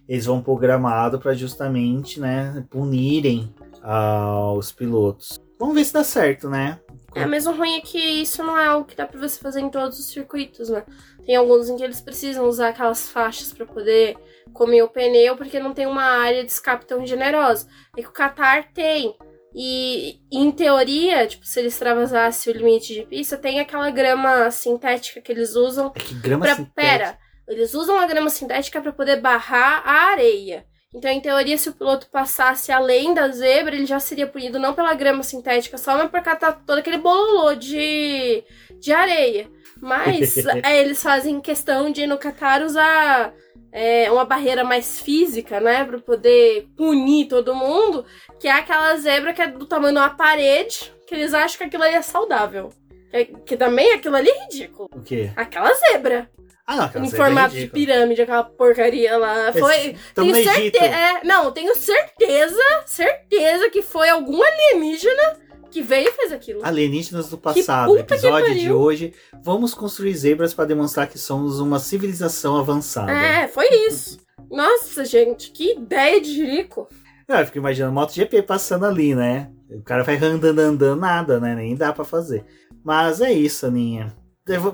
[0.08, 5.40] eles vão programado para justamente, né, punirem uh, os pilotos.
[5.58, 6.78] Vamos ver se dá certo, né?
[7.14, 9.60] É, mas o ruim é que isso não é algo que dá para você fazer
[9.60, 10.84] em todos os circuitos, né?
[11.24, 14.18] Tem alguns em que eles precisam usar aquelas faixas para poder
[14.52, 17.66] comer o pneu, porque não tem uma área de escape tão generosa.
[17.96, 19.16] É que o Qatar tem.
[19.58, 25.18] E em teoria, tipo, se ele extravasasse o limite de pista, tem aquela grama sintética
[25.18, 25.90] que eles usam.
[25.94, 26.74] É que grama pra, sintética?
[26.74, 30.66] Pera, eles usam a grama sintética para poder barrar a areia.
[30.94, 34.74] Então, em teoria, se o piloto passasse além da zebra, ele já seria punido não
[34.74, 38.44] pela grama sintética só, mas por catar todo aquele bololô de,
[38.78, 39.50] de areia.
[39.80, 43.32] Mas é, eles fazem questão de no Qatar usar
[43.76, 45.84] é, uma barreira mais física, né?
[45.84, 48.06] Pra poder punir todo mundo,
[48.40, 51.64] que é aquela zebra que é do tamanho de uma parede, que eles acham que
[51.64, 52.70] aquilo ali é saudável.
[53.10, 54.88] Que, que também aquilo ali é ridículo.
[54.94, 55.30] O quê?
[55.36, 56.30] Aquela zebra.
[56.66, 59.52] Ah, não, aquela em é formato é de pirâmide, aquela porcaria lá.
[59.52, 59.94] Foi.
[60.14, 60.84] tenho certeza.
[60.86, 65.38] É, não, tenho certeza, certeza que foi algum alienígena
[65.70, 66.64] que veio e fez aquilo.
[66.64, 69.12] Alienígenas do passado, episódio de hoje.
[69.42, 73.12] Vamos construir zebras para demonstrar que somos uma civilização avançada.
[73.12, 74.18] É, foi isso.
[74.50, 76.88] Nossa, gente, que ideia de rico.
[77.28, 79.50] Não, eu fico imaginando MotoGP passando ali, né?
[79.68, 81.54] O cara vai andando, andando, nada, né?
[81.54, 82.44] Nem dá para fazer.
[82.84, 84.14] Mas é isso, Aninha.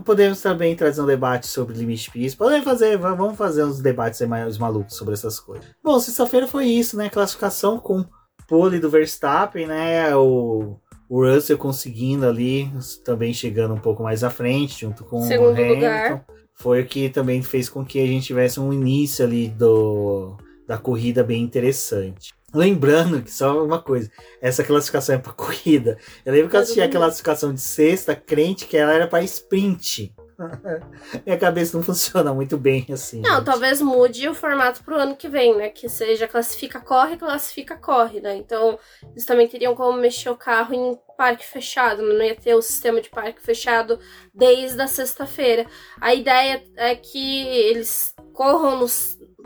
[0.04, 2.36] Podemos também trazer um debate sobre limite piso.
[2.36, 5.64] Podemos fazer, vamos fazer uns debates mais malucos sobre essas coisas.
[5.82, 7.08] Bom, sexta-feira foi isso, né?
[7.08, 8.04] Classificação com
[8.46, 10.14] pole do Verstappen, né?
[10.14, 10.78] O
[11.12, 12.72] o Russell conseguindo ali,
[13.04, 15.74] também chegando um pouco mais à frente, junto com Segundo o Hamilton.
[15.74, 16.24] Lugar.
[16.54, 20.78] Foi o que também fez com que a gente tivesse um início ali do, da
[20.78, 22.32] corrida bem interessante.
[22.54, 24.10] Lembrando que só uma coisa,
[24.40, 25.98] essa classificação é para corrida.
[26.24, 30.14] Eu lembro que eu assisti a classificação de sexta, crente que ela era para sprint.
[31.24, 33.20] Minha cabeça não funciona muito bem assim.
[33.20, 33.44] Não, gente.
[33.44, 35.68] talvez mude o formato pro ano que vem, né?
[35.68, 38.36] Que seja classifica, corre, classifica, corre, né?
[38.36, 38.78] Então,
[39.10, 43.00] eles também teriam como mexer o carro em parque fechado, não ia ter o sistema
[43.00, 43.98] de parque fechado
[44.34, 45.66] desde a sexta-feira.
[46.00, 48.86] A ideia é que eles corram no,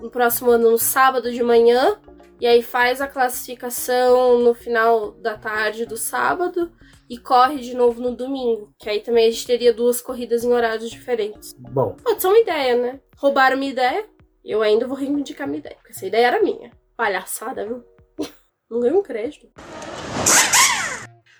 [0.01, 1.99] no próximo ano no sábado de manhã
[2.41, 6.71] e aí faz a classificação no final da tarde do sábado
[7.09, 8.75] e corre de novo no domingo.
[8.79, 11.55] Que aí também a gente teria duas corridas em horários diferentes.
[11.59, 11.97] Bom.
[12.03, 13.01] Pode ser uma ideia, né?
[13.17, 14.07] Roubaram minha ideia.
[14.45, 16.71] Eu ainda vou reivindicar minha ideia, porque essa ideia era minha.
[16.97, 17.83] Palhaçada, viu?
[18.71, 19.49] Não ganhei um crédito.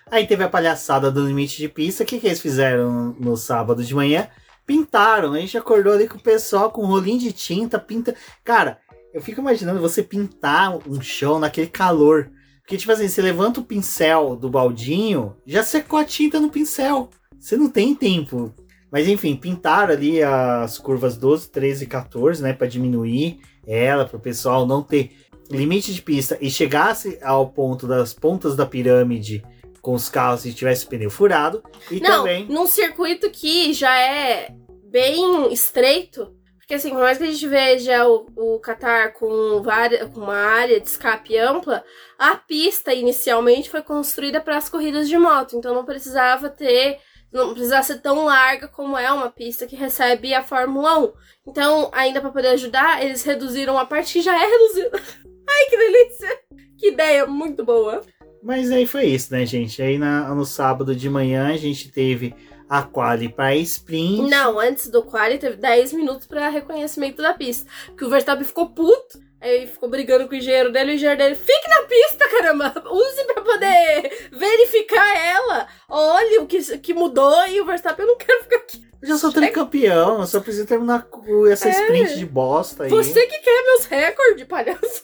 [0.09, 2.03] Aí teve a palhaçada do limite de pista.
[2.03, 4.29] O que, que eles fizeram no sábado de manhã?
[4.65, 5.33] Pintaram.
[5.33, 8.15] A gente acordou ali com o pessoal com um rolinho de tinta, pinta.
[8.43, 8.79] Cara,
[9.17, 12.29] eu fico imaginando você pintar um chão naquele calor
[12.61, 17.09] Porque, tipo assim, você levanta o pincel do baldinho, já secou a tinta no pincel.
[17.39, 18.53] Você não tem tempo.
[18.91, 22.53] Mas enfim, pintaram ali as curvas 12, 13 e 14, né?
[22.53, 25.11] para diminuir ela, para o pessoal não ter
[25.49, 29.43] limite de pista e chegasse ao ponto das pontas da pirâmide
[29.81, 31.63] com os carros e tivesse o pneu furado.
[31.89, 32.45] E não, também.
[32.47, 34.53] Num circuito que já é
[34.91, 36.33] bem estreito,
[36.67, 40.35] porque assim, por mais que a gente veja o, o Qatar com, várias, com uma
[40.35, 41.81] área de escape ampla,
[42.19, 46.99] a pista inicialmente foi construída para as corridas de moto, então não precisava ter.
[47.31, 51.13] Não precisava ser tão larga como é uma pista que recebe a Fórmula 1.
[51.47, 55.01] Então, ainda para poder ajudar, eles reduziram a parte que já é reduzida.
[55.49, 56.39] Ai, que delícia!
[56.77, 58.01] Que ideia muito boa!
[58.43, 59.81] Mas aí foi isso, né, gente?
[59.81, 62.35] Aí na, no sábado de manhã a gente teve
[62.69, 64.29] a quali para sprint.
[64.29, 67.69] Não, antes do quali teve 10 minutos para reconhecimento da pista.
[67.97, 69.25] Que o Verstappen ficou puto.
[69.39, 72.73] Aí ficou brigando com o engenheiro dele, o engenheiro dele, fique na pista, caramba!
[72.91, 75.67] Use pra poder verificar ela!
[75.87, 78.87] Olha o que, que mudou e o Verstappen, eu não quero ficar aqui.
[78.99, 81.07] Eu já sou tricampeão, eu só preciso terminar
[81.51, 81.71] essa é.
[81.71, 82.89] sprint de bosta aí.
[82.89, 85.03] Você que quer meus recordes, palhaço.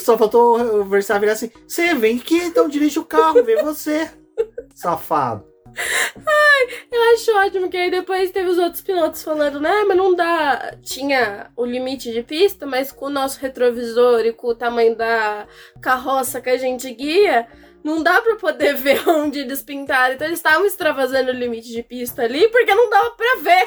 [0.00, 4.08] Só faltou o Verstappen assim: você vem aqui, então dirige o carro, vê você,
[4.76, 5.55] safado.
[5.76, 9.84] Ai, eu acho ótimo que aí depois teve os outros pilotos falando, né?
[9.86, 10.74] Mas não dá.
[10.82, 15.46] Tinha o limite de pista, mas com o nosso retrovisor e com o tamanho da
[15.80, 17.46] carroça que a gente guia,
[17.84, 20.14] não dá para poder ver onde eles pintaram.
[20.14, 23.64] Então eles estavam extravasando o limite de pista ali porque não dava para ver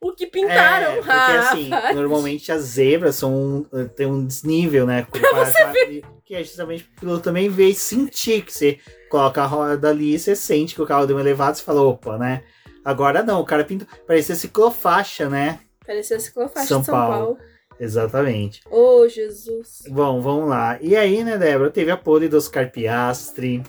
[0.00, 0.92] o que pintaram.
[0.92, 5.06] É, porque assim, normalmente as zebras são tem um desnível, né?
[5.10, 6.02] Pra você ver.
[6.24, 8.78] Que é justamente o piloto também vê e sentir que você
[9.10, 12.16] coloca a roda ali, você sente que o carro deu um elevado, você fala, opa,
[12.16, 12.42] né?
[12.84, 13.86] Agora não, o cara pintou.
[14.06, 15.58] Parecia ciclofaixa, né?
[15.84, 17.16] Parecia ciclofaixa São, São Paulo.
[17.16, 17.38] Paulo.
[17.78, 18.62] Exatamente.
[18.70, 19.82] Oh, Jesus.
[19.88, 20.78] Bom, vamos lá.
[20.80, 21.70] E aí, né, Débora?
[21.70, 23.62] Teve a pole do Oscar Piastri.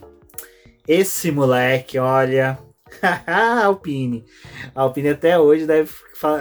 [0.87, 2.59] Esse moleque, olha.
[3.63, 4.25] Alpine.
[4.75, 5.91] A Alpine até hoje deve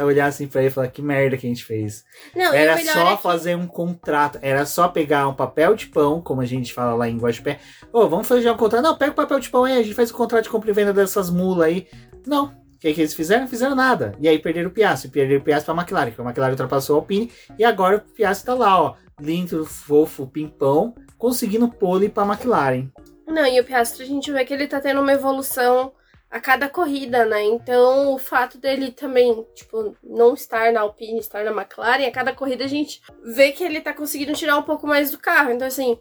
[0.05, 2.05] olhar assim pra ele e falar que merda que a gente fez.
[2.35, 3.23] Não, era só é que...
[3.23, 7.09] fazer um contrato, era só pegar um papel de pão, como a gente fala lá
[7.09, 7.61] em Guaxupé.
[7.93, 8.83] Ô, oh, vamos fazer um contrato.
[8.83, 10.75] Não, pega o papel de pão aí, a gente faz o contrato de compra e
[10.75, 11.89] venda dessas mulas aí.
[12.27, 13.47] Não, o que, que eles fizeram?
[13.47, 14.15] Fizeram nada.
[14.21, 15.11] E aí perderam o Piastri.
[15.11, 17.31] Perderam o Piastri pra McLaren, que a McLaren ultrapassou a Alpine.
[17.59, 18.95] E agora o Piastri tá lá, ó.
[19.21, 22.91] Lindo, fofo, pimpão, conseguindo pole pra McLaren.
[23.27, 25.93] Não, e o Piastri a gente vê que ele tá tendo uma evolução
[26.31, 27.43] a cada corrida, né?
[27.43, 32.33] Então, o fato dele também, tipo, não estar na Alpine, estar na McLaren, a cada
[32.33, 35.51] corrida a gente vê que ele tá conseguindo tirar um pouco mais do carro.
[35.51, 35.99] Então, assim,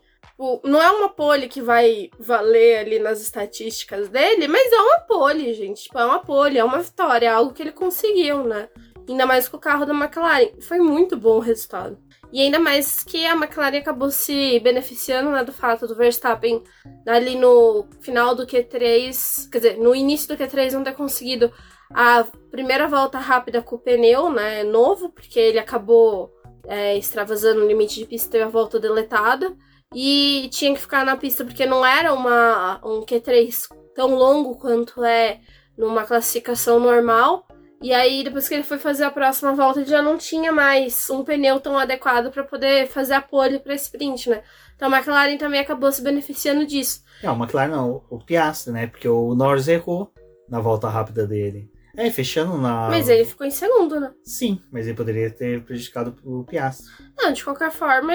[0.63, 5.53] não é uma pole que vai valer ali nas estatísticas dele, mas é uma pole,
[5.53, 5.83] gente.
[5.83, 8.69] Tipo, é uma pole, é uma vitória, é algo que ele conseguiu, né?
[9.07, 10.51] Ainda mais com o carro da McLaren.
[10.61, 11.97] Foi muito bom o resultado.
[12.31, 16.63] E ainda mais que a McLaren acabou se beneficiando né, do fato do Verstappen
[17.07, 21.51] ali no final do Q3, quer dizer, no início do Q3 não ter conseguido
[21.91, 26.31] a primeira volta rápida com o pneu, né, novo, porque ele acabou
[26.67, 29.55] é, extravasando o limite de pista e a volta deletada
[29.93, 35.03] e tinha que ficar na pista porque não era uma, um Q3 tão longo quanto
[35.03, 35.39] é
[35.77, 37.47] numa classificação normal.
[37.81, 41.09] E aí, depois que ele foi fazer a próxima volta, ele já não tinha mais
[41.09, 44.43] um pneu tão adequado para poder fazer a pole para sprint, né?
[44.75, 47.01] Então a McLaren também acabou se beneficiando disso.
[47.23, 48.87] Não, a McLaren não, o Piastri, né?
[48.87, 50.11] Porque o Norris errou
[50.49, 51.71] na volta rápida dele.
[51.95, 52.87] É, fechando na.
[52.89, 54.13] Mas ele ficou em segundo, né?
[54.23, 56.85] Sim, mas ele poderia ter prejudicado o Piastri.
[57.17, 58.13] Não, de qualquer forma,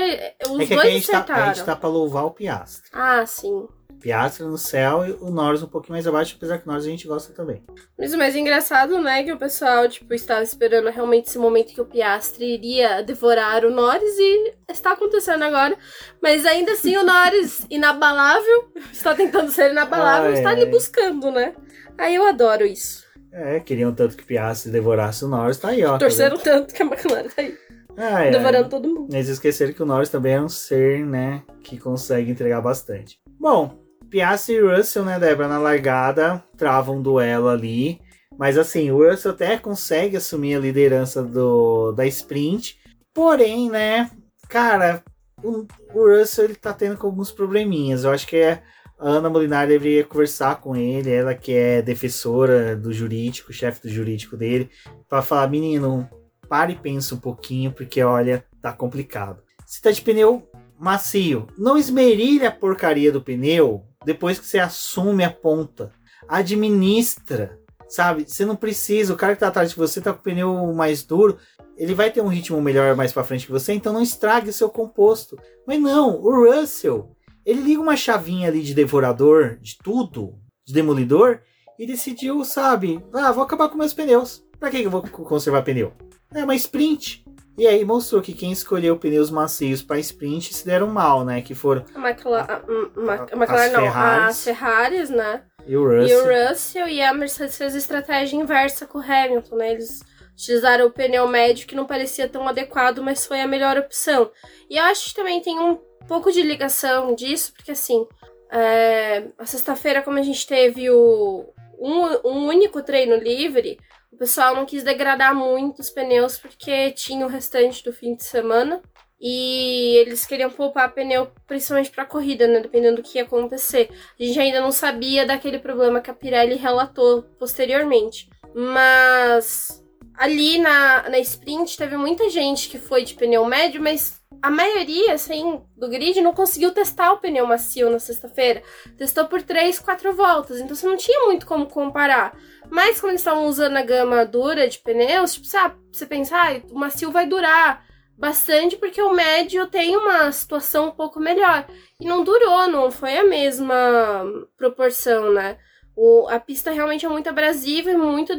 [0.49, 2.89] os é que dois a gente, tá, a gente tá pra louvar o Piastri.
[2.93, 3.67] Ah, sim.
[4.05, 6.91] Piastri no céu e o Norris um pouquinho mais abaixo, apesar que o Norris a
[6.91, 7.63] gente gosta também.
[7.99, 11.81] Mas o mais engraçado, né, que o pessoal, tipo, estava esperando realmente esse momento que
[11.81, 15.75] o Piastri iria devorar o Norris e está acontecendo agora.
[16.23, 21.55] Mas ainda assim, o Norris, inabalável, está tentando ser inabalável, está ali buscando, né?
[21.97, 23.05] Aí eu adoro isso.
[23.33, 25.93] É, queriam tanto que Piastri devorasse o Norris, tá aí, ó.
[25.93, 27.59] Tá Torceram tá tanto que a McLaren tá aí.
[27.97, 28.31] Ah, é.
[28.31, 29.15] Devorando todo mundo.
[29.15, 33.19] Eles esqueceram que o Norris também é um ser, né, que consegue entregar bastante.
[33.41, 33.84] Bom,
[34.15, 38.01] Piastri e Russell, né, Débora, na largada, travam um duelo ali.
[38.39, 42.79] Mas assim, o Russell até consegue assumir a liderança do, da sprint.
[43.13, 44.09] Porém, né,
[44.49, 45.03] cara,
[45.43, 48.05] o, o Russell ele tá tendo alguns probleminhas.
[48.05, 48.63] Eu acho que é
[49.01, 53.89] a Ana Molinari deveria conversar com ele, ela que é defensora do jurídico, chefe do
[53.89, 54.71] jurídico dele,
[55.09, 56.09] para falar: menino,
[56.49, 59.43] pare e pensa um pouquinho, porque olha, tá complicado.
[59.67, 60.49] Se tá de pneu
[60.79, 65.93] macio, não esmerilha a porcaria do pneu depois que você assume a ponta.
[66.29, 68.25] Administra, sabe?
[68.27, 71.03] Você não precisa, o cara que tá atrás de você tá com o pneu mais
[71.03, 71.39] duro,
[71.77, 74.53] ele vai ter um ritmo melhor mais para frente que você, então não estrague o
[74.53, 75.37] seu composto.
[75.67, 81.41] Mas não, o Russell, Ele liga uma chavinha ali de devorador, de tudo, de demolidor,
[81.79, 84.43] e decidiu, sabe, ah, vou acabar com meus pneus.
[84.59, 85.93] Pra que eu vou conservar pneu?
[86.33, 87.24] É uma sprint.
[87.57, 91.41] E aí mostrou que quem escolheu pneus macios para sprint se deram mal, né?
[91.41, 91.85] Que foram.
[91.95, 95.43] A McLaren, a, a, McLaren não, Ferraris, as Ferraris, né?
[95.67, 96.09] E o Russell.
[96.09, 99.73] E o Russell e a Mercedes fez a estratégia inversa com o Hamilton, né?
[99.73, 100.03] Eles
[100.33, 104.31] utilizaram o pneu médio que não parecia tão adequado, mas foi a melhor opção.
[104.69, 105.79] E eu acho que também tem um
[106.09, 108.05] pouco de ligação disso, porque assim,
[108.51, 111.47] é, a sexta-feira, como a gente teve o,
[111.79, 113.79] um, um único treino livre,
[114.25, 118.81] pessoal não quis degradar muito os pneus porque tinha o restante do fim de semana.
[119.21, 122.61] E eles queriam poupar pneu principalmente para corrida, né?
[122.61, 123.91] Dependendo do que ia acontecer.
[124.19, 128.29] A gente ainda não sabia daquele problema que a Pirelli relatou posteriormente.
[128.55, 129.83] Mas
[130.17, 135.15] ali na, na sprint teve muita gente que foi de pneu médio, mas a maioria,
[135.15, 138.63] assim, do grid não conseguiu testar o pneu macio na sexta-feira.
[138.97, 142.37] Testou por 3, 4 voltas, então você não tinha muito como comparar.
[142.71, 145.47] Mas como eles estavam usando a gama dura de pneus, tipo,
[145.93, 147.85] você pensa, ah, o macio vai durar
[148.17, 151.67] bastante porque o médio tem uma situação um pouco melhor.
[152.01, 154.25] E não durou, não foi a mesma
[154.57, 155.59] proporção, né?
[155.97, 158.33] O, a pista realmente é muito abrasiva e muito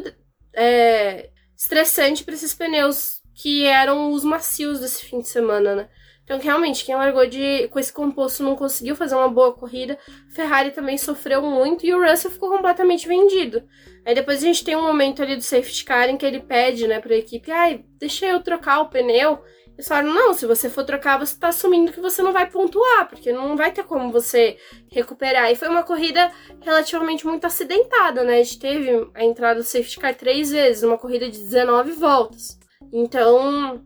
[0.54, 5.88] é, estressante para esses pneus que eram os macios desse fim de semana, né?
[6.26, 9.96] Então, realmente, quem largou de, com esse composto não conseguiu fazer uma boa corrida.
[10.28, 13.62] Ferrari também sofreu muito e o Russell ficou completamente vendido.
[14.04, 16.88] Aí depois a gente tem um momento ali do safety car em que ele pede,
[16.88, 19.40] né, pra equipe, ai, deixa eu trocar o pneu.
[19.74, 23.08] Eles falaram, não, se você for trocar, você tá assumindo que você não vai pontuar,
[23.08, 24.56] porque não vai ter como você
[24.90, 25.52] recuperar.
[25.52, 28.40] E foi uma corrida relativamente muito acidentada, né?
[28.40, 32.58] A gente teve a entrada do safety car três vezes, uma corrida de 19 voltas.
[32.90, 33.84] Então,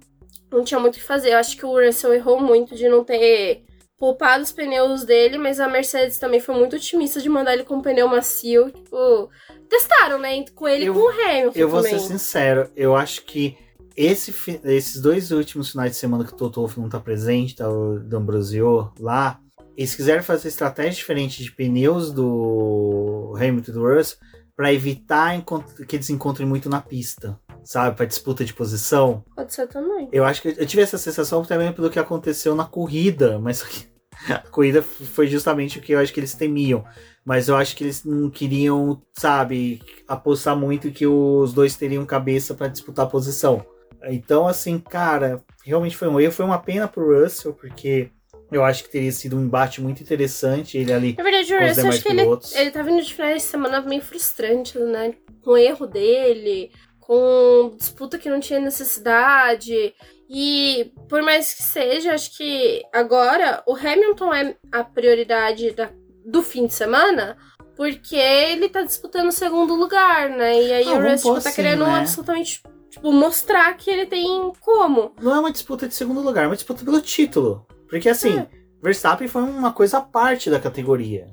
[0.51, 1.33] não tinha muito o que fazer.
[1.33, 3.65] Eu acho que o Russell errou muito de não ter
[3.99, 7.77] poupado os pneus dele, mas a Mercedes também foi muito otimista de mandar ele com
[7.77, 8.71] um pneu macio.
[8.71, 9.29] Tipo,
[9.69, 10.45] testaram, né?
[10.55, 11.59] Com ele e com o Hamilton.
[11.59, 11.99] Eu vou também.
[11.99, 13.57] ser sincero, eu acho que
[13.97, 14.33] esse,
[14.65, 17.99] esses dois últimos finais de semana que o Toto Wolff não tá presente, tá o
[17.99, 19.39] D'Ambrosio lá,
[19.77, 24.19] eles quiseram fazer estratégia diferente de pneus do Hamilton e do Russell
[24.57, 25.43] para evitar
[25.87, 27.97] que eles encontrem muito na pista, sabe?
[27.97, 29.25] Para disputa de posição.
[29.35, 30.09] Pode ser também.
[30.13, 33.65] Eu acho que eu tive essa sensação também pelo que aconteceu na corrida, mas
[34.29, 36.85] a corrida foi justamente o que eu acho que eles temiam.
[37.25, 42.55] Mas eu acho que eles não queriam, sabe, apostar muito que os dois teriam cabeça
[42.55, 43.65] para disputar a posição.
[44.05, 46.33] Então, assim, cara, realmente foi um erro.
[46.33, 48.11] Foi uma pena pro Russell, porque
[48.51, 50.79] eu acho que teria sido um embate muito interessante.
[50.79, 51.15] Ele ali.
[51.17, 52.23] Na verdade, o Russell, acho que ele,
[52.55, 55.15] ele tá vindo de finais de semana meio frustrante, né?
[55.43, 56.71] Com o erro dele,
[57.11, 59.93] com disputa que não tinha necessidade.
[60.29, 65.91] E por mais que seja, acho que agora o Hamilton é a prioridade da,
[66.25, 67.37] do fim de semana.
[67.75, 70.63] Porque ele tá disputando o segundo lugar, né?
[70.63, 71.99] E aí ah, o Russell tá assim, querendo né?
[71.99, 75.13] absolutamente tipo, mostrar que ele tem como.
[75.21, 77.67] Não é uma disputa de segundo lugar, é uma disputa pelo título.
[77.89, 78.47] Porque assim, é.
[78.81, 81.27] Verstappen foi uma coisa à parte da categoria.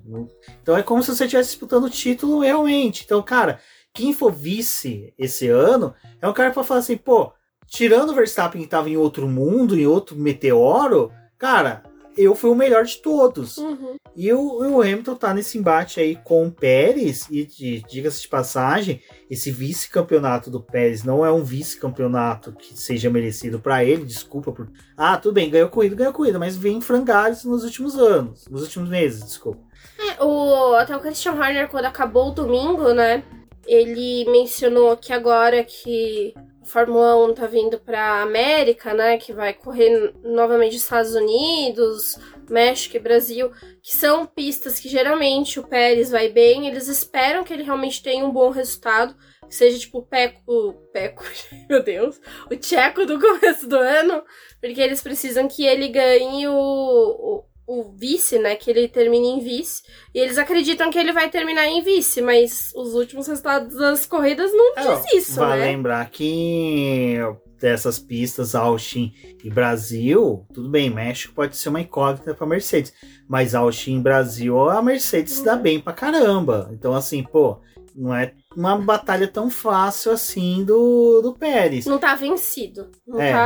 [0.60, 3.04] Então é como se você estivesse disputando o título realmente.
[3.06, 3.60] Então, cara,
[3.98, 5.92] quem for vice esse ano
[6.22, 7.34] é um cara para falar assim, pô,
[7.66, 11.82] tirando o Verstappen que tava em outro mundo, em outro meteoro, cara,
[12.16, 13.58] eu fui o melhor de todos.
[13.58, 13.96] Uhum.
[14.16, 17.44] E o, o, Hamilton tá nesse embate aí com o Pérez, e
[17.90, 23.84] diga-se de passagem, esse vice-campeonato do Pérez não é um vice-campeonato que seja merecido para
[23.84, 24.70] ele, desculpa por.
[24.96, 28.90] Ah, tudo bem, ganhou corrida, ganhou corrida, mas vem frangalhos nos últimos anos, nos últimos
[28.90, 29.66] meses, desculpa.
[30.00, 33.24] É, o, até o Christian Horner, quando acabou o domingo, né?
[33.68, 36.34] Ele mencionou que agora que
[36.68, 39.18] Fórmula 1 tá vindo pra América, né?
[39.18, 42.18] Que vai correr novamente nos Estados Unidos,
[42.50, 43.52] México e Brasil,
[43.82, 48.26] que são pistas que geralmente o Pérez vai bem, eles esperam que ele realmente tenha
[48.26, 49.16] um bom resultado,
[49.50, 51.24] seja tipo o Peco, Peco,
[51.70, 52.20] meu Deus,
[52.52, 54.22] o Tcheco do começo do ano,
[54.60, 58.56] porque eles precisam que ele ganhe o, o o vice, né?
[58.56, 59.84] Que ele termine em vice.
[60.16, 64.52] E eles acreditam que ele vai terminar em vice, mas os últimos resultados das corridas
[64.54, 65.66] não é, diz isso, vai né?
[65.66, 67.18] lembrar que
[67.60, 69.14] dessas pistas Austin
[69.44, 72.94] e Brasil, tudo bem, México pode ser uma incógnita para Mercedes,
[73.28, 75.62] mas Austin e Brasil a Mercedes se dá uhum.
[75.62, 76.70] bem pra caramba.
[76.72, 77.60] Então assim, pô,
[77.96, 81.86] não é uma batalha tão fácil assim do, do Pérez.
[81.86, 82.90] Não tá vencido.
[83.06, 83.32] Não é.
[83.32, 83.40] tá,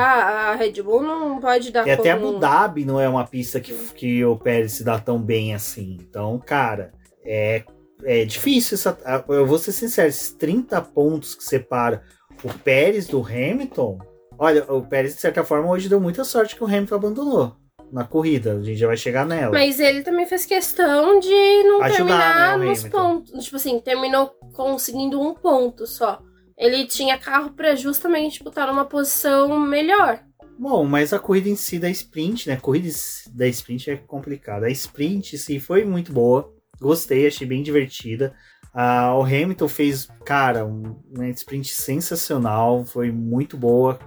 [0.51, 3.73] a Red Bull não pode dar E até Abu Dhabi não é uma pista que,
[3.93, 5.97] que o Pérez se dá tão bem assim.
[5.99, 6.93] Então, cara,
[7.25, 7.65] é,
[8.05, 8.75] é difícil.
[8.75, 8.97] Essa,
[9.27, 12.03] eu vou ser sincero, esses 30 pontos que separa
[12.41, 13.99] o Pérez do Hamilton.
[14.39, 17.60] Olha, o Pérez, de certa forma, hoje deu muita sorte que o Hamilton abandonou.
[17.91, 18.53] Na corrida.
[18.57, 19.51] A gente já vai chegar nela.
[19.51, 23.43] Mas ele também fez questão de não Ajudar, terminar né, nos pontos.
[23.43, 26.21] Tipo assim, terminou conseguindo um ponto só.
[26.57, 30.19] Ele tinha carro pra justamente botar numa posição melhor.
[30.59, 32.53] Bom, mas a corrida em si da sprint, né?
[32.53, 32.87] A corrida
[33.33, 34.67] da sprint é complicada.
[34.67, 36.53] A sprint, sim, foi muito boa.
[36.79, 38.33] Gostei, achei bem divertida.
[38.73, 42.85] Ah, o Hamilton fez, cara, um- uma sprint sensacional.
[42.85, 43.99] Foi muito boa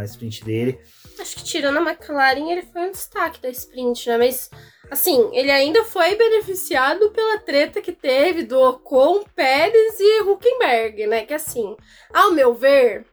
[0.00, 0.78] a sprint dele.
[1.20, 4.18] Acho que tirando a McLaren, ele foi um destaque da sprint, né?
[4.18, 4.50] Mas,
[4.90, 11.24] assim, ele ainda foi beneficiado pela treta que teve do Ocon, Pérez e Huckenberg, né?
[11.24, 11.76] Que, assim,
[12.12, 13.06] ao meu ver,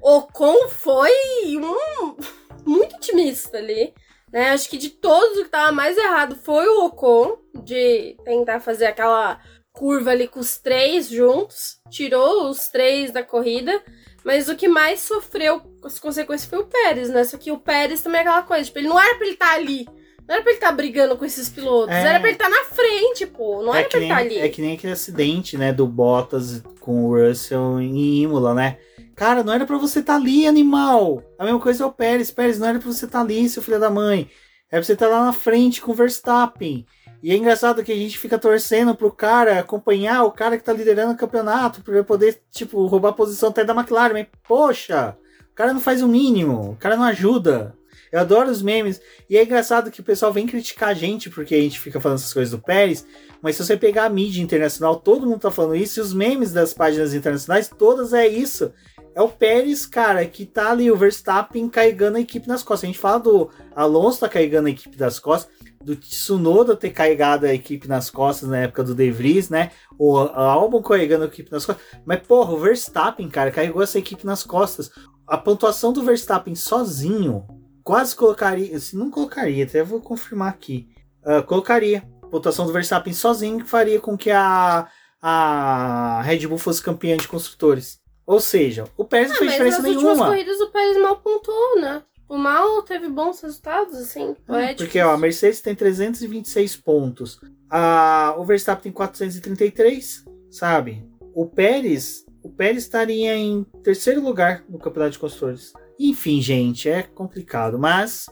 [0.00, 1.10] Ocon foi
[1.56, 2.16] um
[2.64, 3.94] muito otimista ali.
[4.32, 4.50] Né?
[4.50, 8.86] Acho que de todos o que tava mais errado foi o Ocon, de tentar fazer
[8.86, 9.40] aquela
[9.72, 13.82] curva ali com os três juntos, tirou os três da corrida.
[14.26, 17.22] Mas o que mais sofreu as consequências foi o Pérez, né?
[17.22, 19.54] Só que o Pérez também é aquela coisa, tipo, ele não era pra ele estar
[19.54, 19.86] ali.
[20.26, 21.94] Não era pra ele estar brigando com esses pilotos.
[21.94, 22.00] É.
[22.00, 23.62] Era pra ele estar na frente, pô.
[23.62, 24.38] Não é, era pra ele nem, estar ali.
[24.40, 28.78] é que nem aquele acidente, né, do Bottas com o Russell em Imola, né?
[29.14, 31.22] Cara, não era pra você estar ali, animal.
[31.38, 32.32] A mesma coisa é o Pérez.
[32.32, 34.28] Pérez, não era pra você estar ali, seu filho da mãe.
[34.68, 36.84] É pra você estar lá na frente com o Verstappen.
[37.22, 40.72] E é engraçado que a gente fica torcendo pro cara acompanhar o cara que tá
[40.72, 44.12] liderando o campeonato, ele poder, tipo, roubar a posição até da McLaren.
[44.12, 45.16] Mas, poxa,
[45.50, 47.74] o cara não faz o mínimo, o cara não ajuda.
[48.12, 49.00] Eu adoro os memes.
[49.28, 52.18] E é engraçado que o pessoal vem criticar a gente porque a gente fica falando
[52.18, 53.06] essas coisas do Pérez.
[53.42, 55.98] Mas se você pegar a mídia internacional, todo mundo tá falando isso.
[55.98, 58.72] E os memes das páginas internacionais, todas é isso.
[59.14, 62.84] É o Pérez, cara, que tá ali, o Verstappen carregando a equipe nas costas.
[62.84, 65.50] A gente fala do Alonso tá carregando a equipe nas costas,
[65.86, 69.70] do Tsunoda ter carregado a equipe nas costas na época do De Vries, né?
[69.96, 71.84] O Albon carregando a equipe nas costas.
[72.04, 74.90] Mas, porra, o Verstappen, cara, carregou essa equipe nas costas.
[75.26, 77.46] A pontuação do Verstappen sozinho
[77.84, 78.78] quase colocaria.
[78.80, 80.88] Se não colocaria, até vou confirmar aqui.
[81.24, 82.02] Ah, colocaria.
[82.20, 84.88] A pontuação do Verstappen sozinho que faria com que a,
[85.22, 88.00] a Red Bull fosse campeã de construtores.
[88.26, 90.26] Ou seja, o Pérez não Ah, fez diferença nas nenhuma.
[90.26, 92.02] corridas o Pérez mal pontuou, né?
[92.28, 94.34] O mal teve bons resultados, assim.
[94.48, 97.40] É, É porque ó, a Mercedes tem 326 pontos.
[97.70, 101.04] A, o Verstappen tem 433, sabe?
[101.34, 105.72] O Pérez, o Pérez estaria em terceiro lugar no Campeonato de Construtores.
[105.98, 108.26] Enfim, gente, é complicado, mas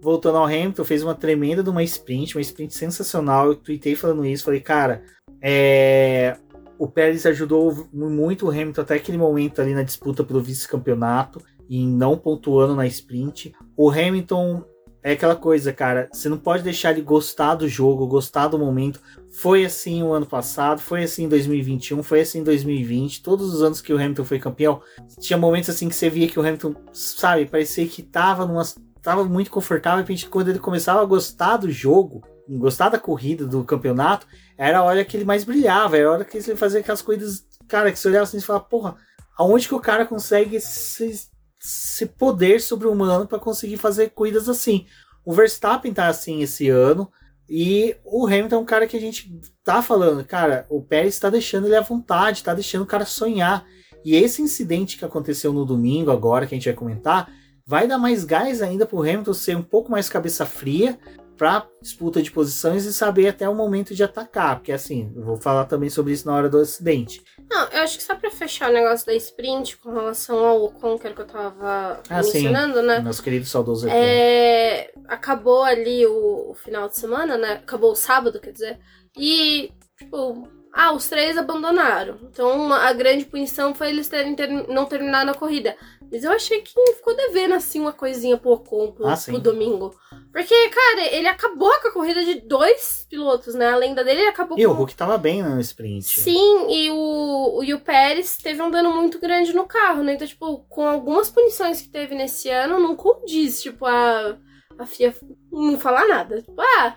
[0.00, 3.46] voltando ao Hamilton, fez uma tremenda de uma sprint, uma sprint sensacional.
[3.46, 5.02] Eu tuitei falando isso, falei, cara,
[5.40, 6.36] é,
[6.78, 11.86] o Pérez ajudou muito o Hamilton até aquele momento ali na disputa pelo vice-campeonato e
[11.86, 13.54] não pontuando na sprint.
[13.76, 14.64] O Hamilton
[15.02, 19.00] é aquela coisa, cara, você não pode deixar ele gostar do jogo, gostar do momento.
[19.30, 23.22] Foi assim o ano passado, foi assim em 2021, foi assim em 2020.
[23.22, 24.80] Todos os anos que o Hamilton foi campeão,
[25.20, 28.64] tinha momentos assim que você via que o Hamilton, sabe, parecia que tava numa
[29.00, 33.64] tava muito confortável, repente, quando ele começava a gostar do jogo, gostar da corrida, do
[33.64, 37.00] campeonato, era a hora que ele mais brilhava, era a hora que ele fazia aquelas
[37.00, 38.96] corridas, cara, que você olhava assim e falava, porra,
[39.38, 41.28] aonde que o cara consegue esse,
[41.62, 44.86] esse poder sobre-humano para conseguir fazer corridas assim?
[45.24, 47.10] O Verstappen tá assim esse ano,
[47.48, 51.30] e o Hamilton é um cara que a gente tá falando, cara, o Pérez tá
[51.30, 53.66] deixando ele à vontade, tá deixando o cara sonhar.
[54.04, 57.32] E esse incidente que aconteceu no domingo, agora, que a gente vai comentar,
[57.66, 60.98] vai dar mais gás ainda pro Hamilton ser um pouco mais cabeça fria
[61.38, 65.36] para disputa de posições e saber até o momento de atacar, porque assim, eu vou
[65.36, 67.22] falar também sobre isso na hora do acidente.
[67.48, 70.98] Não, eu acho que só pra fechar o negócio da sprint com relação ao Ocon,
[70.98, 72.32] que era o que eu tava Ah, sim.
[72.42, 72.98] mencionando, né?
[72.98, 73.86] Nosso querido saudoso.
[73.88, 77.52] É, acabou ali o, o final de semana, né?
[77.54, 78.78] Acabou o sábado, quer dizer.
[79.16, 82.18] E, tipo, ah, os três abandonaram.
[82.30, 85.76] Então a grande punição foi eles terem ter- não terminado a corrida.
[86.10, 89.32] Mas eu achei que ficou devendo, assim, uma coisinha pro Ocon pro, Ah, sim.
[89.32, 89.94] pro domingo.
[90.38, 93.70] Porque, cara, ele acabou com a corrida de dois pilotos, né?
[93.70, 94.76] A lenda dele ele acabou E o com.
[94.76, 96.04] Hulk tava bem no sprint.
[96.20, 100.14] Sim, e o, e o Pérez teve um dano muito grande no carro, né?
[100.14, 104.38] Então, tipo, com algumas punições que teve nesse ano, não condiz, tipo, a,
[104.78, 105.12] a FIA
[105.50, 106.40] não falar nada.
[106.40, 106.96] Tipo, ah,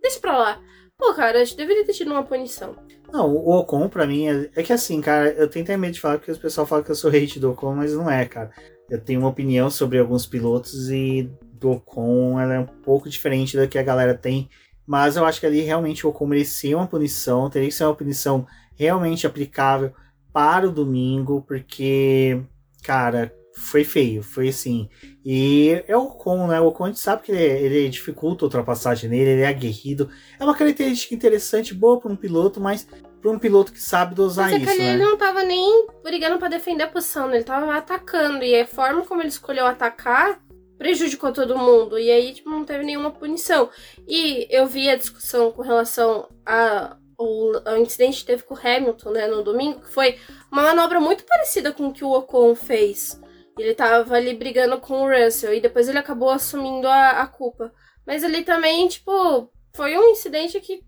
[0.00, 0.60] deixa pra lá.
[0.96, 2.74] Pô, cara, acho que deveria ter tido uma punição.
[3.12, 6.00] Não, o Ocon pra mim é, é que assim, cara, eu tenho até medo de
[6.00, 8.50] falar porque o pessoal fala que eu sou hate do Ocon, mas não é, cara.
[8.88, 13.56] Eu tenho uma opinião sobre alguns pilotos e do Ocon ela é um pouco diferente
[13.56, 14.48] da que a galera tem.
[14.86, 17.94] Mas eu acho que ali realmente o Ocon merecia uma punição, teria que ser uma
[17.94, 19.92] punição realmente aplicável
[20.32, 22.40] para o domingo, porque,
[22.82, 24.88] cara, foi feio, foi assim.
[25.24, 26.60] E é o Ocon, né?
[26.60, 30.08] O Ocon a gente sabe que ele, ele dificulta a ultrapassagem nele, ele é aguerrido.
[30.38, 32.86] É uma característica interessante, boa para um piloto, mas
[33.20, 34.94] para um piloto que sabe dosar Mas é isso, ali né?
[34.94, 37.36] ele não tava nem brigando pra defender a posição, né?
[37.36, 38.44] Ele tava atacando.
[38.44, 40.40] E a forma como ele escolheu atacar
[40.78, 41.98] prejudicou todo mundo.
[41.98, 43.68] E aí, tipo, não teve nenhuma punição.
[44.06, 48.58] E eu vi a discussão com relação a, ao, ao incidente que teve com o
[48.58, 50.18] Hamilton, né, no domingo, que foi
[50.50, 53.20] uma manobra muito parecida com o que o Ocon fez.
[53.58, 57.72] Ele tava ali brigando com o Russell e depois ele acabou assumindo a, a culpa.
[58.06, 60.82] Mas ele também, tipo, foi um incidente que.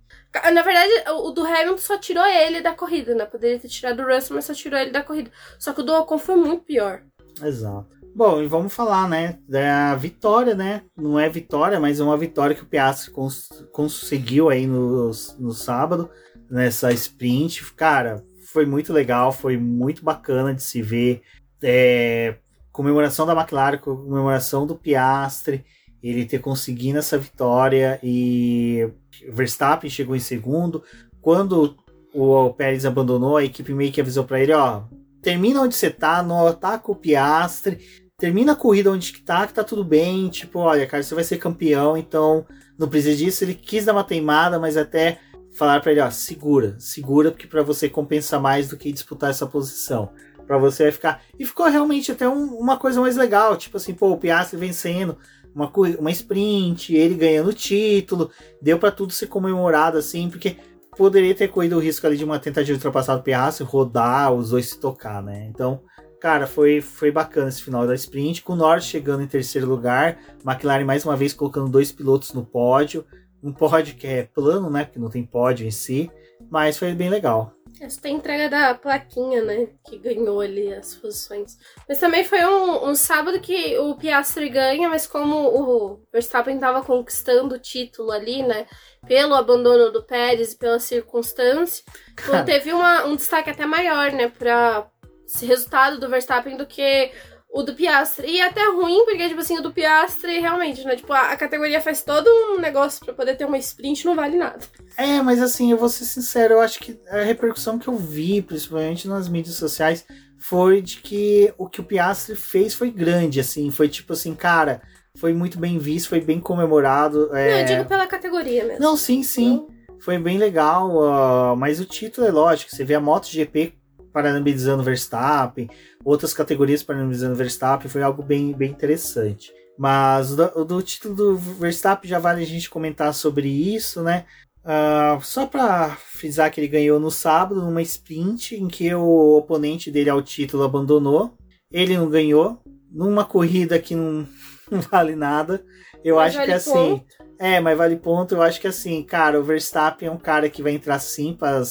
[0.52, 3.26] Na verdade, o do Hamilton só tirou ele da corrida, né?
[3.26, 5.30] Poderia ter tirado o Russell, mas só tirou ele da corrida.
[5.58, 7.02] Só que o do Ocon foi muito pior.
[7.42, 7.99] Exato.
[8.14, 10.82] Bom, e vamos falar, né, da vitória, né?
[10.96, 15.52] Não é vitória, mas é uma vitória que o Piastri cons conseguiu aí no, no
[15.52, 16.10] sábado,
[16.50, 17.72] nessa sprint.
[17.74, 21.22] Cara, foi muito legal, foi muito bacana de se ver.
[21.62, 22.36] É,
[22.72, 25.64] comemoração da McLaren, comemoração do Piastri,
[26.02, 28.88] ele ter conseguido essa vitória e
[29.28, 30.82] Verstappen chegou em segundo.
[31.20, 31.76] Quando
[32.12, 34.82] o Pérez abandonou, a equipe meio que avisou para ele, ó,
[35.22, 37.78] termina onde você tá, não ataca o Piastre,
[38.18, 41.24] termina a corrida onde que tá, que tá tudo bem, tipo, olha, cara, você vai
[41.24, 42.46] ser campeão, então
[42.78, 43.44] não precisa disso.
[43.44, 45.18] Ele quis dar uma teimada, mas até
[45.52, 49.46] falar para ele, ó, segura, segura, porque para você compensa mais do que disputar essa
[49.46, 50.10] posição.
[50.46, 51.22] Para você vai ficar.
[51.38, 55.16] E ficou realmente até um, uma coisa mais legal, tipo assim, pô, o Piastri vencendo
[55.54, 60.56] uma, uma sprint, ele ganhando o título, deu para tudo ser comemorado assim, porque
[61.00, 64.50] poderia ter corrido o risco ali de uma tentativa de ultrapassar o Piastri, rodar, os
[64.50, 65.46] dois se tocar, né?
[65.48, 65.80] Então,
[66.20, 70.18] cara, foi, foi bacana esse final da sprint, com o Norris chegando em terceiro lugar,
[70.44, 73.06] McLaren mais uma vez colocando dois pilotos no pódio,
[73.42, 74.84] um pódio que é plano, né?
[74.84, 76.10] Porque não tem pódio em si,
[76.50, 77.54] mas foi bem legal.
[77.80, 79.68] Essa tem entrega da plaquinha, né?
[79.86, 81.56] Que ganhou ali as posições.
[81.88, 86.84] Mas também foi um, um sábado que o Piastri ganha, mas como o Verstappen estava
[86.84, 88.66] conquistando o título ali, né?
[89.06, 91.82] Pelo abandono do Pérez e pela circunstância,
[92.12, 94.28] então teve uma, um destaque até maior, né?
[94.28, 94.86] Para
[95.26, 97.10] esse resultado do Verstappen do que
[97.52, 98.30] o do Piastre.
[98.30, 100.96] E até ruim, porque, tipo assim, o do Piastre, realmente, né?
[100.96, 104.36] Tipo, a, a categoria faz todo um negócio para poder ter uma sprint, não vale
[104.36, 104.60] nada.
[104.96, 108.40] É, mas assim, eu vou ser sincero, eu acho que a repercussão que eu vi,
[108.40, 110.04] principalmente nas mídias sociais,
[110.38, 114.80] foi de que o que o Piastre fez foi grande, assim, foi tipo assim, cara,
[115.20, 117.36] foi muito bem visto, foi bem comemorado.
[117.36, 117.50] É...
[117.52, 118.82] Não, eu digo pela categoria mesmo.
[118.82, 119.66] Não, sim, sim.
[120.00, 123.74] Foi bem legal, uh, mas o título é lógico, você vê a MotoGP
[124.14, 125.68] parabenizando Verstappen,
[126.02, 129.52] outras categorias parabenizando Verstappen, foi algo bem, bem interessante.
[129.78, 134.24] Mas o do, título do Verstappen já vale a gente comentar sobre isso, né?
[134.64, 139.90] Uh, só para frisar que ele ganhou no sábado, numa sprint em que o oponente
[139.90, 141.34] dele ao título abandonou.
[141.70, 142.58] Ele não ganhou,
[142.90, 144.26] numa corrida que não,
[144.72, 145.64] não vale nada.
[146.04, 146.72] Eu mas acho vale que assim.
[146.72, 147.04] Ponto.
[147.38, 148.34] É, mas vale ponto.
[148.34, 151.62] Eu acho que assim, cara, o Verstappen é um cara que vai entrar sim para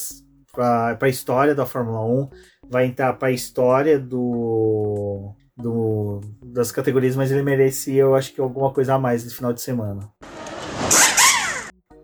[1.00, 2.30] a história da Fórmula 1,
[2.70, 8.41] vai entrar para a história do, do, das categorias, mas ele merecia, eu acho que
[8.41, 10.12] alguma coisa a mais no final de semana.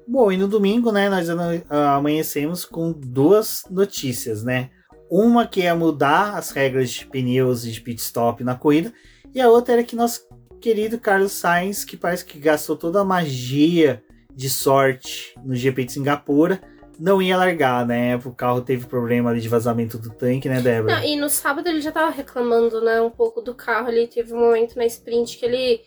[0.08, 1.28] Bom, e no domingo, né, nós
[1.70, 4.70] amanhecemos com duas notícias, né?
[5.10, 8.94] Uma que é mudar as regras de pneus e de pit stop na corrida,
[9.34, 10.28] e a outra era que nosso
[10.60, 14.04] querido Carlos Sainz, que parece que gastou toda a magia
[14.34, 16.62] de sorte no GP de Singapura,
[17.00, 18.16] não ia largar, né?
[18.18, 20.96] O carro teve problema ali de vazamento do tanque, né, Débora?
[20.96, 24.08] Não, e no sábado ele já tava reclamando, né, um pouco do carro ali.
[24.08, 25.82] Teve um momento na sprint que ele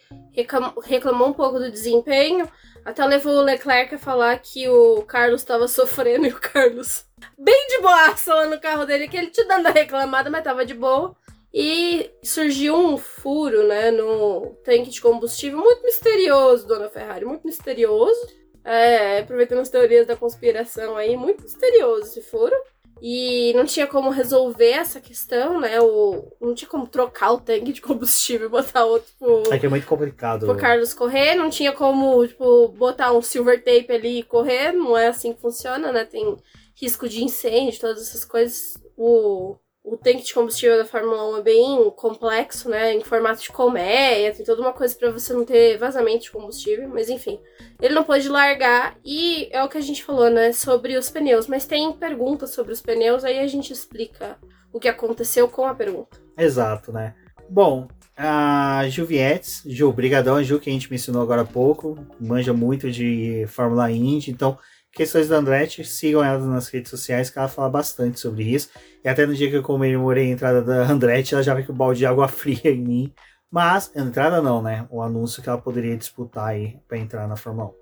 [0.85, 2.49] reclamou um pouco do desempenho.
[2.85, 7.05] Até levou o Leclerc a falar que o Carlos tava sofrendo e o Carlos
[7.39, 10.65] bem de boa lá no carro dele, que ele te dando a reclamada, mas tava
[10.65, 11.15] de boa.
[11.53, 18.21] E surgiu um furo, né, no tanque de combustível muito misterioso, dona Ferrari, muito misterioso.
[18.65, 22.53] É, aproveitando as teorias da conspiração aí, muito misterioso se for.
[23.01, 25.81] E não tinha como resolver essa questão, né?
[25.81, 29.43] O, não tinha como trocar o tanque de combustível e botar outro pro.
[29.53, 30.47] É que é muito complicado.
[30.47, 31.35] Pro Carlos correr.
[31.35, 34.73] Não tinha como, tipo, botar um silver tape ali e correr.
[34.73, 36.05] Não é assim que funciona, né?
[36.05, 36.37] Tem
[36.75, 38.75] risco de incêndio, todas essas coisas.
[38.97, 42.95] O, o tanque de combustível da Fórmula 1 é bem complexo, né?
[42.95, 46.89] Em formato de colmeia, tem toda uma coisa para você não ter vazamento de combustível,
[46.89, 47.41] mas enfim.
[47.81, 50.53] Ele não pôde largar e é o que a gente falou, né?
[50.53, 51.47] Sobre os pneus.
[51.47, 54.37] Mas tem perguntas sobre os pneus, aí a gente explica
[54.73, 56.21] o que aconteceu com a pergunta.
[56.37, 57.15] Exato, né?
[57.49, 62.91] Bom, a Juvietes, Ju, brigadão, Ju, que a gente mencionou agora há pouco, manja muito
[62.91, 64.59] de Fórmula Indy, então
[64.93, 68.69] questões da Andretti, sigam ela nas redes sociais que ela fala bastante sobre isso.
[69.05, 71.73] E até no dia que eu comemorei a entrada da Andretti, ela já veio com
[71.73, 73.15] o balde de água fria em mim.
[73.51, 74.87] Mas, entrada não, né?
[74.91, 77.75] O anúncio que ela poderia disputar aí para entrar na Fórmula 1.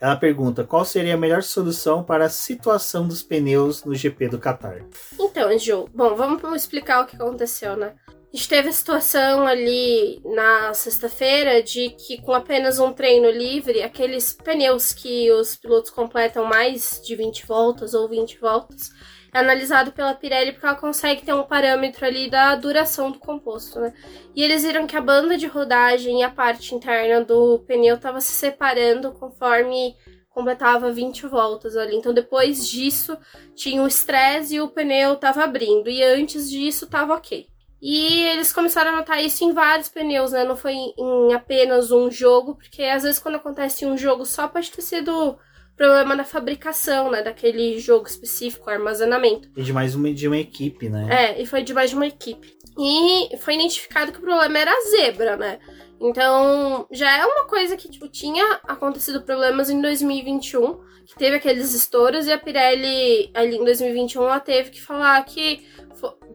[0.00, 4.38] Ela pergunta qual seria a melhor solução para a situação dos pneus no GP do
[4.38, 4.84] Qatar.
[5.18, 7.94] Então, Ju, bom, vamos explicar o que aconteceu, né?
[8.32, 13.82] A gente teve a situação ali na sexta-feira de que com apenas um treino livre,
[13.82, 18.88] aqueles pneus que os pilotos completam mais de 20 voltas ou 20 voltas,
[19.34, 23.78] é analisado pela Pirelli porque ela consegue ter um parâmetro ali da duração do composto,
[23.78, 23.92] né?
[24.34, 28.22] E eles viram que a banda de rodagem e a parte interna do pneu estava
[28.22, 29.94] se separando conforme
[30.30, 31.96] completava 20 voltas ali.
[31.96, 33.14] Então depois disso
[33.54, 35.90] tinha o estresse e o pneu estava abrindo.
[35.90, 37.51] E antes disso estava ok.
[37.82, 40.44] E eles começaram a notar isso em vários pneus, né?
[40.44, 44.70] Não foi em apenas um jogo, porque às vezes quando acontece um jogo só pode
[44.70, 45.36] ter sido
[45.76, 47.22] problema da fabricação, né?
[47.22, 49.50] Daquele jogo específico, armazenamento.
[49.56, 51.08] E de mais uma, de uma equipe, né?
[51.10, 52.56] É, e foi de mais de uma equipe.
[52.78, 55.58] E foi identificado que o problema era a zebra, né?
[56.00, 61.74] Então, já é uma coisa que, tipo, tinha acontecido problemas em 2021, que teve aqueles
[61.74, 65.64] estouros, e a Pirelli, ali em 2021, ela teve que falar que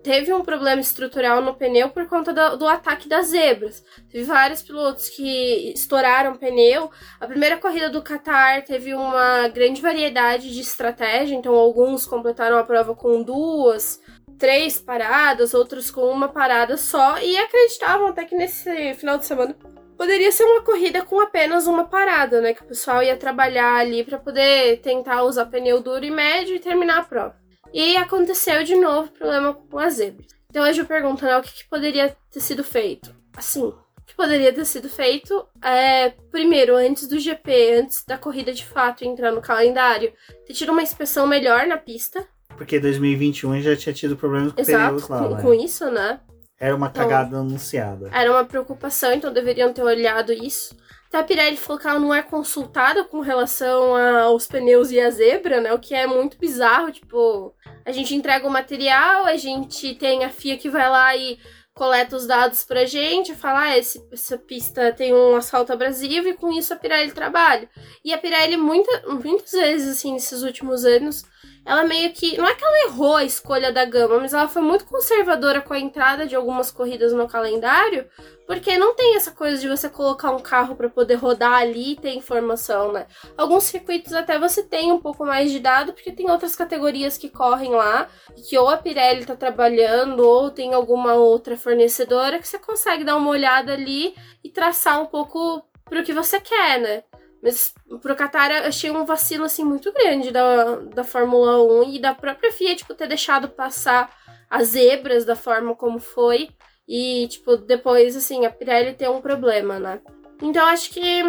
[0.03, 3.83] teve um problema estrutural no pneu por conta do, do, ataque das zebras.
[4.09, 6.89] Teve vários pilotos que estouraram pneu.
[7.19, 12.63] A primeira corrida do Qatar teve uma grande variedade de estratégia, então alguns completaram a
[12.63, 14.01] prova com duas,
[14.37, 19.55] três paradas, outros com uma parada só, e acreditavam até que nesse final de semana
[19.97, 22.53] poderia ser uma corrida com apenas uma parada, né?
[22.53, 26.59] Que o pessoal ia trabalhar ali para poder tentar usar pneu duro e médio e
[26.59, 27.46] terminar a prova.
[27.73, 30.27] E aconteceu de novo problema com as zebras.
[30.49, 33.13] Então hoje eu pergunto, né, o que, que poderia ter sido feito?
[33.35, 38.53] Assim, o que poderia ter sido feito é, primeiro, antes do GP, antes da corrida
[38.53, 40.11] de fato entrar no calendário,
[40.45, 42.25] ter tido uma inspeção melhor na pista.
[42.55, 45.41] Porque 2021 já tinha tido problemas com Exato, pneus lá, com, né?
[45.41, 46.19] com isso, né?
[46.59, 48.09] Era uma cagada então, anunciada.
[48.11, 50.75] Era uma preocupação, então deveriam ter olhado isso.
[51.07, 55.09] Até a Pirelli falou que ela não é consultada com relação aos pneus e a
[55.09, 55.73] zebra, né?
[55.73, 56.91] O que é muito bizarro.
[56.91, 57.53] Tipo,
[57.85, 61.39] a gente entrega o material, a gente tem a FIA que vai lá e
[61.77, 66.33] coleta os dados pra gente, fala, ah, esse, essa pista tem um asfalto abrasivo e
[66.33, 67.69] com isso a Pirelli trabalha.
[68.03, 71.23] E a Pirelli, muita, muitas vezes, assim, nesses últimos anos,
[71.67, 72.37] ela meio que.
[72.37, 75.73] Não é que ela errou a escolha da gama, mas ela foi muito conservadora com
[75.73, 78.07] a entrada de algumas corridas no calendário,
[78.47, 81.95] porque não tem essa coisa de você colocar um carro para poder rodar ali e
[81.97, 83.05] ter informação, né?
[83.37, 87.27] Alguns circuitos até você tem um pouco mais de dado, porque tem outras categorias que
[87.27, 88.07] correm lá,
[88.47, 93.17] que ou a Pirelli tá trabalhando, ou tem alguma outra fornecedora que você consegue dar
[93.17, 97.03] uma olhada ali e traçar um pouco pro que você quer, né?
[97.47, 102.13] Mas pro Qatar achei um vacilo assim muito grande da, da Fórmula 1 e da
[102.13, 104.13] própria FIA, tipo, ter deixado passar
[104.49, 106.49] as zebras da forma como foi.
[106.85, 110.01] E, tipo, depois, assim, a Pirelli ter um problema, né?
[110.41, 111.23] Então acho que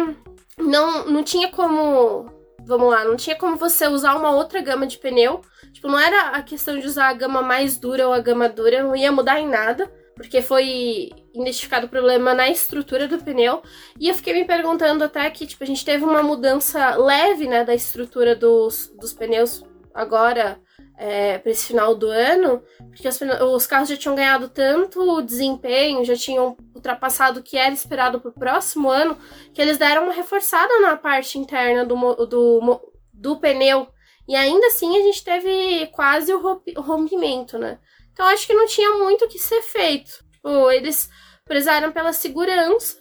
[0.57, 2.25] não, não tinha como.
[2.65, 5.39] Vamos lá, não tinha como você usar uma outra gama de pneu.
[5.71, 8.83] Tipo, não era a questão de usar a gama mais dura ou a gama dura,
[8.83, 9.89] não ia mudar em nada
[10.19, 13.63] porque foi identificado problema na estrutura do pneu.
[13.97, 17.63] E eu fiquei me perguntando até que, tipo, a gente teve uma mudança leve, né,
[17.63, 19.63] da estrutura dos, dos pneus
[19.93, 20.59] agora
[20.97, 26.03] é, para esse final do ano, porque os, os, carros já tinham ganhado tanto desempenho,
[26.03, 29.17] já tinham ultrapassado o que era esperado para o próximo ano,
[29.53, 31.95] que eles deram uma reforçada na parte interna do,
[32.25, 33.87] do, do pneu.
[34.27, 37.79] E ainda assim a gente teve quase o rompimento, né?
[38.19, 40.11] Então acho que não tinha muito o que ser feito.
[40.33, 41.09] Tipo, eles
[41.45, 42.97] prezaram pela segurança,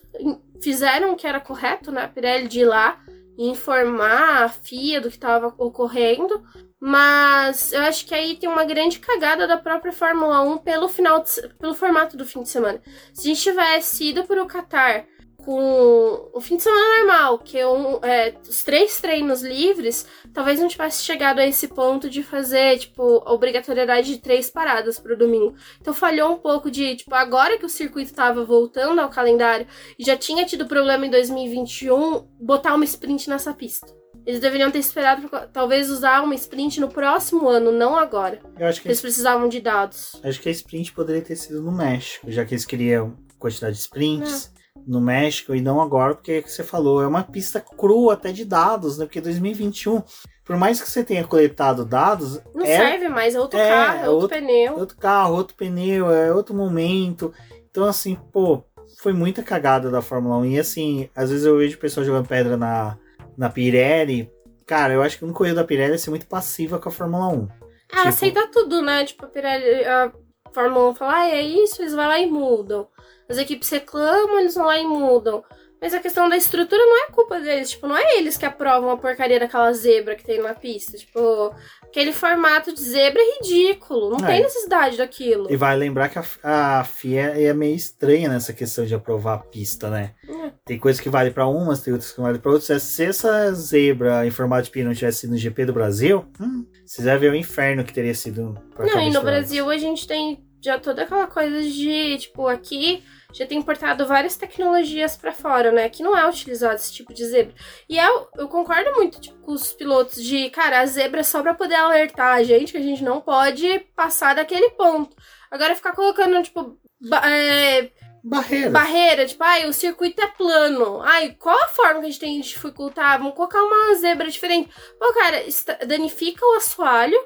[0.63, 2.05] fizeram o que era correto, né?
[2.05, 3.01] A Pirelli de ir lá
[3.37, 6.41] e informar a FIA do que estava ocorrendo.
[6.81, 11.21] Mas eu acho que aí tem uma grande cagada da própria Fórmula 1 pelo final
[11.21, 12.81] de, pelo formato do fim de semana.
[13.13, 15.05] Se a gente tivesse ido para o Qatar
[15.45, 20.61] com o fim de semana normal, que é, um, é, os três treinos livres, talvez
[20.61, 25.17] não tivesse chegado a esse ponto de fazer, tipo, a obrigatoriedade de três paradas pro
[25.17, 25.55] domingo.
[25.81, 29.67] Então falhou um pouco de, tipo, agora que o circuito tava voltando ao calendário
[29.99, 33.97] e já tinha tido problema em 2021, botar uma sprint nessa pista.
[34.27, 38.41] Eles deveriam ter esperado talvez usar uma sprint no próximo ano, não agora.
[38.59, 40.21] Eu acho que eles precisavam de dados.
[40.23, 43.81] Acho que a sprint poderia ter sido no México, já que eles queriam quantidade de
[43.81, 44.53] sprints.
[44.87, 48.33] No México e não agora, porque é que você falou, é uma pista crua até
[48.33, 49.05] de dados, né?
[49.05, 50.03] Porque 2021,
[50.45, 52.41] por mais que você tenha coletado dados.
[52.55, 54.79] Não é, serve mais, é outro é, carro, é outro, outro pneu.
[54.79, 57.33] Outro carro, outro pneu, é outro momento.
[57.71, 58.65] Então, assim, pô,
[58.99, 60.45] foi muita cagada da Fórmula 1.
[60.47, 62.99] E assim, às vezes eu vejo pessoas jogando pedra na,
[63.37, 64.31] na Pirelli.
[64.67, 66.93] Cara, eu acho que o único erro da Pirelli é ser muito passiva com a
[66.93, 67.49] Fórmula 1.
[67.93, 68.09] Ah, tipo...
[68.09, 69.05] aceita tudo, né?
[69.05, 70.13] Tipo, a Pirelli, a
[70.53, 72.89] Fórmula 1 fala, ah, é isso, eles vão lá e mudam.
[73.29, 75.45] As equipes reclamam, eles vão lá e mudam.
[75.81, 77.71] Mas a questão da estrutura não é culpa deles.
[77.71, 80.97] Tipo, não é eles que aprovam a porcaria daquela zebra que tem na pista.
[80.99, 84.11] Tipo, aquele formato de zebra é ridículo.
[84.11, 84.27] Não é.
[84.27, 85.47] tem necessidade daquilo.
[85.51, 89.39] E vai lembrar que a, a FIA é meio estranha nessa questão de aprovar a
[89.39, 90.15] pista, né?
[90.29, 90.53] É.
[90.65, 92.83] Tem coisas que vale para umas, tem outras que vale para outras.
[92.83, 96.67] Se essa zebra em formato de pino não tivesse sido no GP do Brasil, hum,
[96.85, 98.59] vocês vão ver o inferno que teria sido.
[98.79, 103.47] Não, e no Brasil a gente tem já toda aquela coisa de, tipo, aqui já
[103.47, 105.89] tem importado várias tecnologias para fora, né?
[105.89, 107.55] Que não é utilizado esse tipo de zebra.
[107.89, 111.43] E eu, eu concordo muito tipo, com os pilotos de, cara, a zebra é só
[111.43, 115.15] pra poder alertar a gente que a gente não pode passar daquele ponto.
[115.51, 116.79] Agora ficar colocando, tipo,
[117.25, 117.91] é,
[118.25, 118.71] barreira.
[118.71, 121.01] Barreira, tipo, ai, o circuito é plano.
[121.03, 123.19] Ai, qual a forma que a gente tem de dificultar?
[123.19, 124.71] Vamos colocar uma zebra diferente.
[124.99, 125.45] Pô, cara,
[125.87, 127.19] danifica o assoalho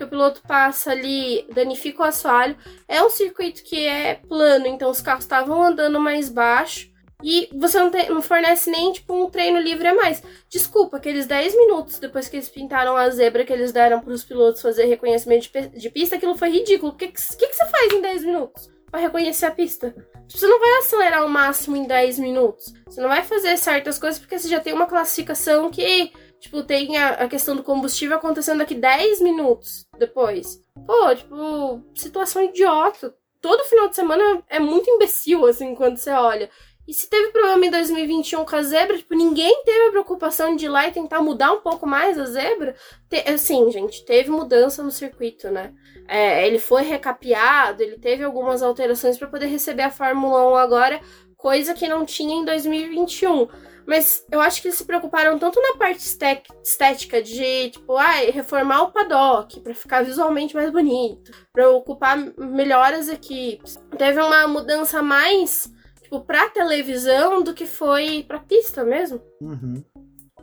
[0.00, 2.56] que o piloto passa ali, danifica o assoalho.
[2.88, 6.88] É um circuito que é plano, então os carros estavam andando mais baixo.
[7.22, 10.22] E você não, tem, não, fornece nem, tipo, um treino livre a mais.
[10.48, 14.24] Desculpa, aqueles 10 minutos depois que eles pintaram a zebra que eles deram para os
[14.24, 16.92] pilotos fazer reconhecimento de, de, pista, aquilo foi ridículo.
[16.92, 19.90] O que, que, que, você faz em 10 minutos para reconhecer a pista?
[20.26, 22.72] Tipo, você não vai acelerar o máximo em 10 minutos.
[22.86, 26.10] Você não vai fazer certas coisas porque você já tem uma classificação que
[26.40, 30.58] Tipo, tem a, a, questão do combustível acontecendo daqui 10 minutos depois.
[30.86, 33.14] Pô, tipo, situação idiota.
[33.42, 36.50] Todo final de semana é muito imbecil, assim, quando você olha.
[36.88, 40.64] E se teve problema em 2021 com a zebra, tipo, ninguém teve a preocupação de
[40.64, 42.74] ir lá e tentar mudar um pouco mais a zebra.
[43.08, 45.74] Te, assim, gente, teve mudança no circuito, né?
[46.08, 51.00] É, ele foi recapeado, ele teve algumas alterações para poder receber a Fórmula 1 agora,
[51.36, 53.46] coisa que não tinha em 2021.
[53.90, 58.82] Mas eu acho que eles se preocuparam tanto na parte estética de, tipo, ah, reformar
[58.82, 63.80] o paddock para ficar visualmente mais bonito, para ocupar melhor as equipes.
[63.98, 65.68] Teve uma mudança mais,
[66.00, 69.20] tipo, pra televisão do que foi pra pista mesmo.
[69.40, 69.82] Uhum.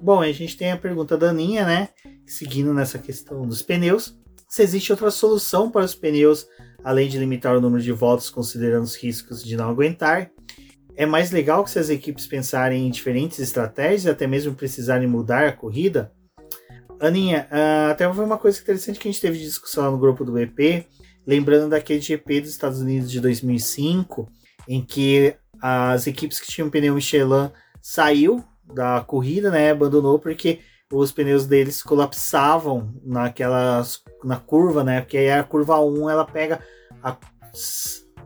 [0.02, 1.88] Bom, a gente tem a pergunta da Aninha, né?
[2.26, 4.14] Seguindo nessa questão dos pneus.
[4.50, 6.46] Se existe outra solução para os pneus,
[6.84, 10.32] além de limitar o número de voltas considerando os riscos de não aguentar?
[10.98, 15.48] É mais legal que se as equipes pensarem em diferentes estratégias, até mesmo precisarem mudar
[15.48, 16.12] a corrida.
[17.00, 20.26] Aninha, uh, até foi uma coisa interessante que a gente teve de discussão no grupo
[20.26, 20.88] do EP,
[21.26, 24.28] lembrando daquele GP dos Estados Unidos de 2005,
[24.68, 28.44] em que as equipes que tinham pneu Michelin saiu
[28.74, 30.60] da corrida, né, abandonou porque
[30.92, 35.02] os pneus deles colapsavam naquelas na curva, né?
[35.02, 36.60] Porque aí a curva 1 ela pega
[37.04, 37.16] a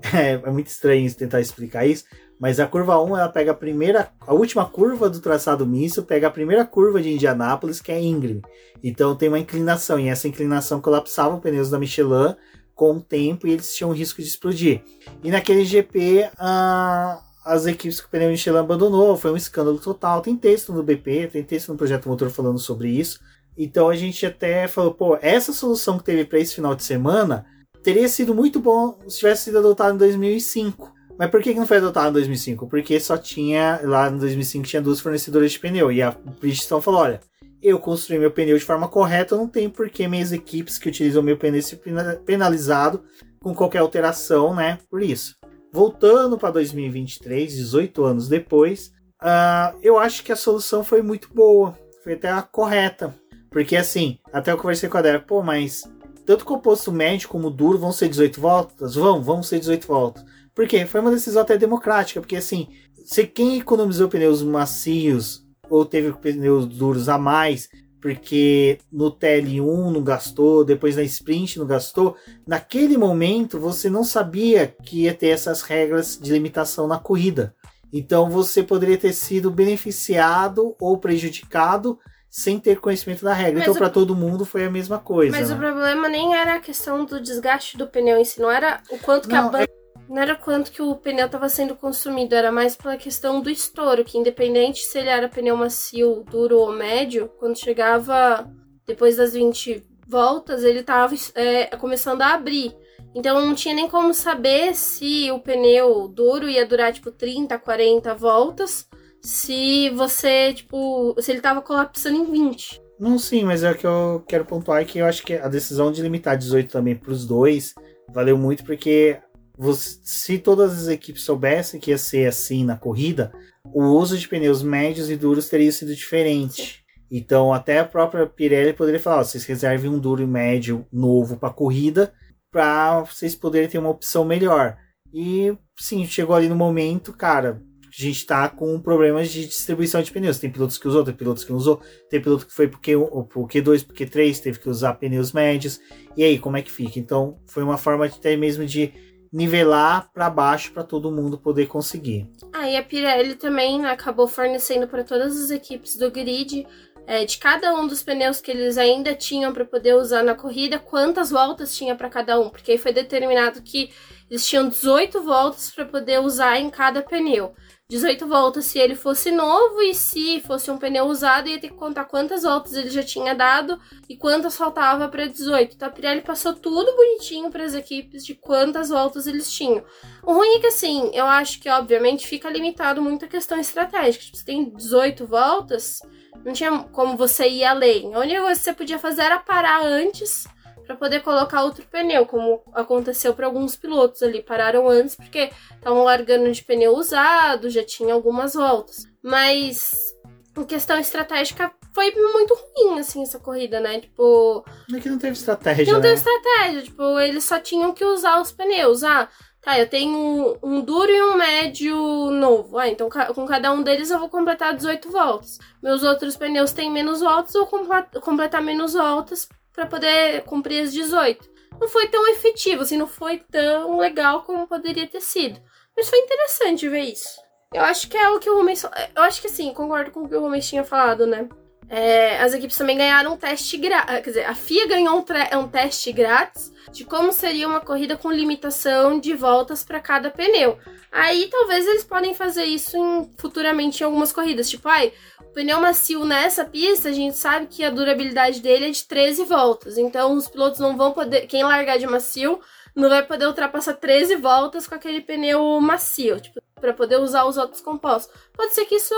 [0.13, 2.05] é, é muito estranho tentar explicar isso,
[2.41, 6.25] mas a curva 1 ela pega a primeira, a última curva do traçado misto, pega
[6.25, 8.41] a primeira curva de Indianápolis, que é íngreme.
[8.83, 12.35] Então tem uma inclinação, e essa inclinação colapsava os pneus da Michelin
[12.73, 14.81] com o tempo e eles tinham risco de explodir.
[15.23, 20.19] E naquele GP, a, as equipes que o pneu Michelin abandonou, foi um escândalo total.
[20.19, 23.19] Tem texto no BP, tem texto no Projeto Motor falando sobre isso.
[23.55, 27.45] Então a gente até falou, pô, essa solução que teve para esse final de semana
[27.83, 31.77] teria sido muito bom se tivesse sido adotada em 2005 mas por que não foi
[31.77, 32.67] adotado em 2005?
[32.67, 35.91] Porque só tinha, lá em 2005 tinha duas fornecedoras de pneu.
[35.91, 37.21] E a Bridgestone falou: olha,
[37.61, 41.21] eu construí meu pneu de forma correta, não tem por que minhas equipes que utilizam
[41.21, 41.79] meu pneu ser
[42.25, 43.03] penalizado
[43.39, 44.79] com qualquer alteração, né?
[44.89, 45.35] Por isso.
[45.71, 48.91] Voltando para 2023, 18 anos depois,
[49.21, 51.77] uh, eu acho que a solução foi muito boa.
[52.03, 53.13] Foi até a correta.
[53.51, 55.83] Porque assim, até eu conversei com a Débora, pô, mas
[56.25, 58.95] tanto composto médio como duro vão ser 18 voltas?
[58.95, 60.31] Vão, vão ser 18 voltas.
[60.53, 62.67] Porque foi uma decisão até democrática, porque assim,
[63.05, 67.69] se quem economizou pneus macios ou teve pneus duros a mais,
[68.01, 72.15] porque no TL1 não gastou, depois na sprint não gastou,
[72.45, 77.55] naquele momento você não sabia que ia ter essas regras de limitação na corrida.
[77.93, 81.99] Então você poderia ter sido beneficiado ou prejudicado
[82.29, 83.59] sem ter conhecimento da regra.
[83.59, 85.37] Mas então, para todo mundo foi a mesma coisa.
[85.37, 85.55] Mas né?
[85.55, 88.97] o problema nem era a questão do desgaste do pneu em si, não era o
[88.97, 89.63] quanto que não, a banda.
[89.65, 89.80] É
[90.11, 94.03] não era quanto que o pneu estava sendo consumido, era mais pela questão do estouro,
[94.03, 98.45] que independente se ele era pneu macio, duro ou médio, quando chegava
[98.85, 102.75] depois das 20 voltas, ele estava é, começando a abrir.
[103.15, 108.13] Então não tinha nem como saber se o pneu duro ia durar tipo 30, 40
[108.13, 108.89] voltas,
[109.21, 112.81] se você, tipo, se ele estava colapsando em 20.
[112.99, 115.47] Não, sim, mas é o que eu quero pontuar é que eu acho que a
[115.47, 117.73] decisão de limitar 18 também para os dois
[118.09, 119.17] valeu muito porque
[119.61, 123.31] você, se todas as equipes soubessem que ia ser assim na corrida,
[123.63, 126.83] o uso de pneus médios e duros teria sido diferente.
[127.11, 131.37] Então, até a própria Pirelli poderia falar: ó, vocês reservem um duro e médio novo
[131.37, 132.11] para corrida,
[132.51, 134.77] para vocês poderem ter uma opção melhor.
[135.13, 140.11] E sim, chegou ali no momento, cara, a gente tá com problemas de distribuição de
[140.11, 140.39] pneus.
[140.39, 141.79] Tem pilotos que usou, tem pilotos que não usou,
[142.09, 142.97] tem piloto que foi pro, Q,
[143.29, 145.79] pro Q2, pro Q3, teve que usar pneus médios.
[146.17, 146.97] E aí, como é que fica?
[146.97, 151.67] Então, foi uma forma de até mesmo de nivelar para baixo para todo mundo poder
[151.67, 152.27] conseguir.
[152.53, 156.67] Aí ah, a Pirelli também acabou fornecendo para todas as equipes do grid
[157.07, 160.77] é, de cada um dos pneus que eles ainda tinham para poder usar na corrida,
[160.77, 163.91] quantas voltas tinha para cada um, porque aí foi determinado que
[164.29, 167.53] eles tinham 18 voltas para poder usar em cada pneu.
[167.91, 171.75] 18 voltas se ele fosse novo e se fosse um pneu usado ia ter que
[171.75, 173.77] contar quantas voltas ele já tinha dado
[174.07, 175.75] e quantas faltava para 18.
[175.75, 179.83] Então a Pirelli passou tudo bonitinho para as equipes de quantas voltas eles tinham.
[180.23, 184.23] O ruim é que assim, eu acho que obviamente fica limitado muito a questão estratégica.
[184.23, 185.99] Tipo, você tem 18 voltas,
[186.45, 188.15] não tinha como você ir além.
[188.15, 190.45] A única coisa que você podia fazer era parar antes
[190.85, 194.41] para poder colocar outro pneu, como aconteceu para alguns pilotos ali.
[194.41, 199.05] Pararam antes porque estavam largando de pneu usado, já tinha algumas voltas.
[199.23, 200.13] Mas
[200.57, 203.99] em questão estratégica foi muito ruim, assim, essa corrida, né?
[203.99, 204.65] Tipo.
[204.93, 205.85] É que não teve estratégia.
[205.85, 206.09] Que não né?
[206.09, 206.81] teve estratégia.
[206.83, 209.03] Tipo, eles só tinham que usar os pneus.
[209.03, 209.27] Ah,
[209.61, 211.95] tá, eu tenho um duro e um médio
[212.31, 212.77] novo.
[212.77, 215.57] Ah, então com cada um deles eu vou completar 18 voltas.
[215.81, 217.89] Meus outros pneus têm menos voltas, eu vou
[218.21, 221.49] completar menos voltas para poder cumprir as 18.
[221.79, 225.59] Não foi tão efetivo, assim, não foi tão legal como poderia ter sido.
[225.95, 227.39] Mas foi interessante ver isso.
[227.73, 228.83] Eu acho que é o que o Rubens.
[229.15, 231.47] Eu acho que sim, concordo com o que o Rubens tinha falado, né?
[231.93, 234.15] É, as equipes também ganharam um teste grátis.
[234.15, 238.31] Quer dizer, a FIA ganhou um, um, teste grátis de como seria uma corrida com
[238.31, 240.79] limitação de voltas para cada pneu.
[241.11, 244.69] Aí talvez eles podem fazer isso em, futuramente em algumas corridas.
[244.69, 245.11] Tipo, ai,
[245.41, 249.43] o pneu macio nessa pista, a gente sabe que a durabilidade dele é de 13
[249.43, 249.97] voltas.
[249.97, 251.45] Então os pilotos não vão poder.
[251.45, 252.61] Quem largar de macio
[252.95, 257.55] não vai poder ultrapassar 13 voltas com aquele pneu macio, tipo, para poder usar os
[257.55, 258.33] outros compostos.
[258.53, 259.15] Pode ser que isso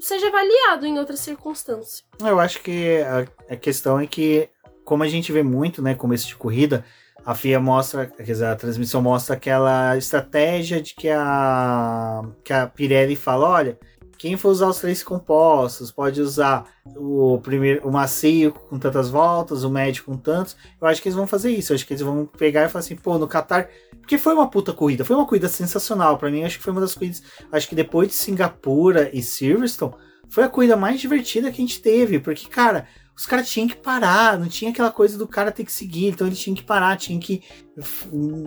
[0.00, 2.02] seja avaliado em outras circunstâncias.
[2.18, 4.48] Eu acho que a, a questão é que,
[4.84, 6.84] como a gente vê muito, né, começo de corrida,
[7.24, 12.66] a FIA mostra, quer dizer, a transmissão mostra aquela estratégia de que a que a
[12.66, 13.78] Pirelli fala, olha,
[14.22, 16.64] quem for usar os três compostos pode usar
[16.96, 20.56] o primeiro, o macio com tantas voltas, o médio com tantos.
[20.80, 21.72] Eu acho que eles vão fazer isso.
[21.72, 23.68] Eu acho que eles vão pegar e falar assim, pô, no Qatar,
[23.98, 26.44] porque foi uma puta corrida, foi uma corrida sensacional para mim.
[26.44, 27.20] Acho que foi uma das corridas,
[27.50, 29.94] acho que depois de Singapura e Silverstone,
[30.30, 32.86] foi a corrida mais divertida que a gente teve, porque cara,
[33.16, 36.28] os caras tinham que parar, não tinha aquela coisa do cara ter que seguir, então
[36.28, 37.42] eles tinham que parar, tinham que,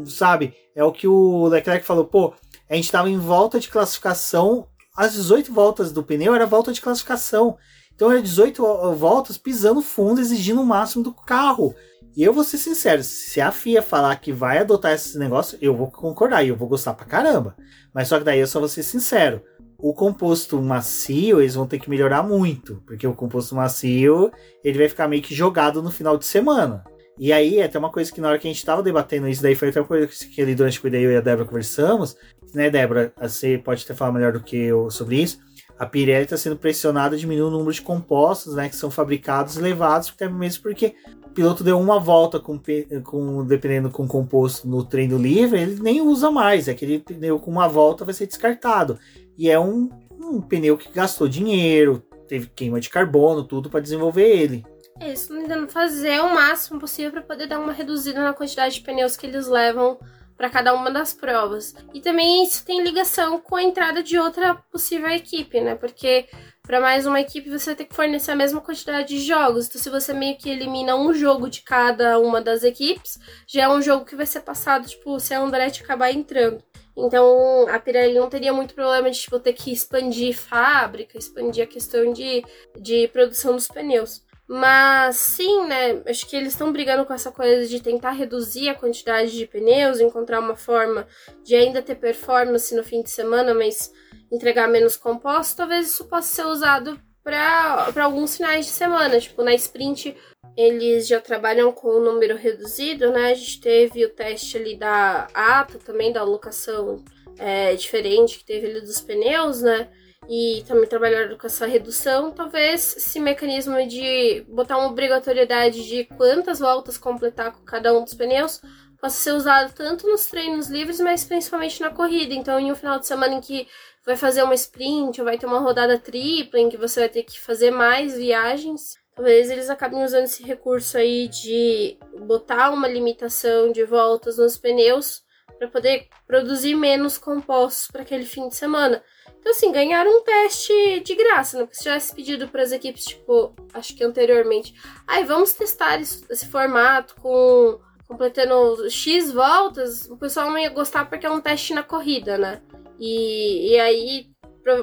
[0.06, 0.54] sabe?
[0.74, 2.34] É o que o Leclerc falou, pô,
[2.70, 6.82] a gente tava em volta de classificação as 18 voltas do pneu era volta de
[6.82, 7.58] classificação.
[7.94, 8.62] Então era 18
[8.94, 11.74] voltas pisando fundo, exigindo o máximo do carro.
[12.16, 15.76] E eu vou ser sincero, se a FIA falar que vai adotar esse negócio, eu
[15.76, 17.56] vou concordar e eu vou gostar pra caramba.
[17.94, 19.42] Mas só que daí eu só vou ser sincero.
[19.78, 24.32] O composto macio, eles vão ter que melhorar muito, porque o composto macio,
[24.64, 26.86] ele vai ficar meio que jogado no final de semana.
[27.18, 29.56] E aí, até uma coisa que na hora que a gente tava debatendo isso daí,
[29.56, 32.16] foi até uma coisa que ali durante o eu e a Débora conversamos,
[32.54, 33.14] né, Débora?
[33.22, 35.40] Você pode até falar melhor do que eu sobre isso.
[35.78, 39.58] A Pirelli está sendo pressionada a diminuir o número de compostos, né, que são fabricados
[39.58, 42.60] e levados, até mesmo porque o piloto deu uma volta com,
[43.04, 46.70] com dependendo com composto no treino livre, ele nem usa mais.
[46.70, 48.98] Aquele pneu com uma volta vai ser descartado.
[49.38, 54.28] E é um, um pneu que gastou dinheiro, teve queima de carbono, tudo para desenvolver
[54.28, 54.66] ele.
[55.00, 58.82] É isso, tentando fazer o máximo possível para poder dar uma reduzida na quantidade de
[58.82, 60.00] pneus que eles levam
[60.38, 61.76] para cada uma das provas.
[61.94, 65.76] E também isso tem ligação com a entrada de outra possível equipe, né?
[65.76, 66.28] Porque
[66.62, 69.68] para mais uma equipe você ter que fornecer a mesma quantidade de jogos.
[69.68, 73.70] Então, se você meio que elimina um jogo de cada uma das equipes, já é
[73.70, 76.64] um jogo que vai ser passado, tipo, se a Andretti acabar entrando.
[76.98, 81.68] Então, a Pirelli não teria muito problema de tipo, ter que expandir fábrica, expandir a
[81.68, 82.44] questão de,
[82.80, 84.24] de produção dos pneus.
[84.48, 86.04] Mas sim, né?
[86.06, 90.00] Acho que eles estão brigando com essa coisa de tentar reduzir a quantidade de pneus,
[90.00, 91.08] encontrar uma forma
[91.44, 93.92] de ainda ter performance no fim de semana, mas
[94.32, 95.58] entregar menos composto.
[95.58, 99.20] Talvez isso possa ser usado para alguns finais de semana.
[99.20, 100.16] Tipo, na sprint
[100.56, 103.32] eles já trabalham com um número reduzido, né?
[103.32, 107.04] A gente teve o teste ali da ATA também, da alocação
[107.38, 109.90] é, diferente que teve ali dos pneus, né?
[110.30, 116.60] E também trabalhar com essa redução, talvez esse mecanismo de botar uma obrigatoriedade de quantas
[116.60, 118.62] voltas completar com cada um dos pneus
[119.00, 122.34] possa ser usado tanto nos treinos livres, mas principalmente na corrida.
[122.34, 123.68] Então, em um final de semana em que
[124.06, 127.24] vai fazer uma sprint ou vai ter uma rodada tripla, em que você vai ter
[127.24, 133.72] que fazer mais viagens, talvez eles acabem usando esse recurso aí de botar uma limitação
[133.72, 135.24] de voltas nos pneus
[135.58, 139.04] para poder produzir menos compostos para aquele fim de semana.
[139.40, 141.64] Então, assim, ganharam um teste de graça, né?
[141.64, 144.74] Porque se tivesse pedido para as equipes, tipo, acho que anteriormente,
[145.06, 150.70] aí ah, vamos testar esse, esse formato com completando X voltas, o pessoal não ia
[150.70, 152.62] gostar porque é um teste na corrida, né?
[153.00, 154.30] E, e aí,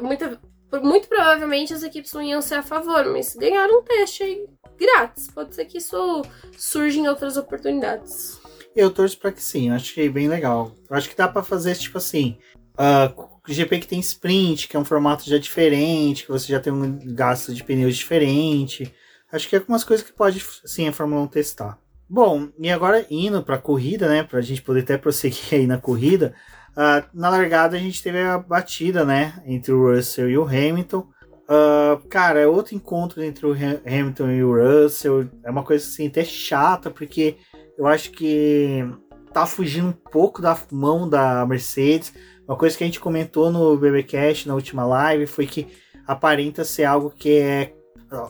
[0.03, 0.39] muito,
[0.83, 4.47] muito provavelmente as equipes não iam ser a favor, mas ganharam um teste aí
[4.79, 5.29] grátis.
[5.29, 6.23] Pode ser que isso
[6.57, 8.41] surja em outras oportunidades.
[8.75, 10.73] Eu torço para que sim, eu achei bem legal.
[10.89, 12.39] Eu acho que dá para fazer tipo assim.
[12.73, 16.73] Uh, GP que tem sprint, que é um formato já diferente, que você já tem
[16.73, 18.95] um gasto de pneus diferente.
[19.33, 21.79] Acho que é algumas coisas que pode sim a Fórmula 1 testar.
[22.09, 25.67] Bom, e agora indo para a corrida, né, para a gente poder até prosseguir aí
[25.67, 26.35] na corrida,
[26.73, 31.09] uh, na largada a gente teve a batida, né, entre o Russell e o Hamilton.
[31.45, 35.29] Uh, cara, é outro encontro entre o Hamilton e o Russell.
[35.43, 37.37] É uma coisa assim até chata, porque
[37.77, 38.87] eu acho que
[39.33, 42.13] tá fugindo um pouco da mão da Mercedes.
[42.53, 45.69] Uma coisa que a gente comentou no BBcast na última live foi que
[46.07, 47.73] aparenta ser algo que é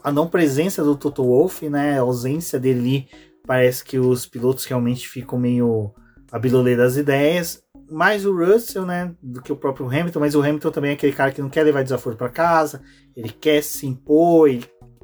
[0.04, 3.08] a não presença do Toto Wolff, né, a ausência dele
[3.44, 5.92] parece que os pilotos realmente ficam meio
[6.30, 7.64] a bilolê das ideias.
[7.90, 11.12] Mais o Russell, né, do que o próprio Hamilton, mas o Hamilton também é aquele
[11.12, 12.80] cara que não quer levar desaforo para casa,
[13.16, 14.48] ele quer se impor,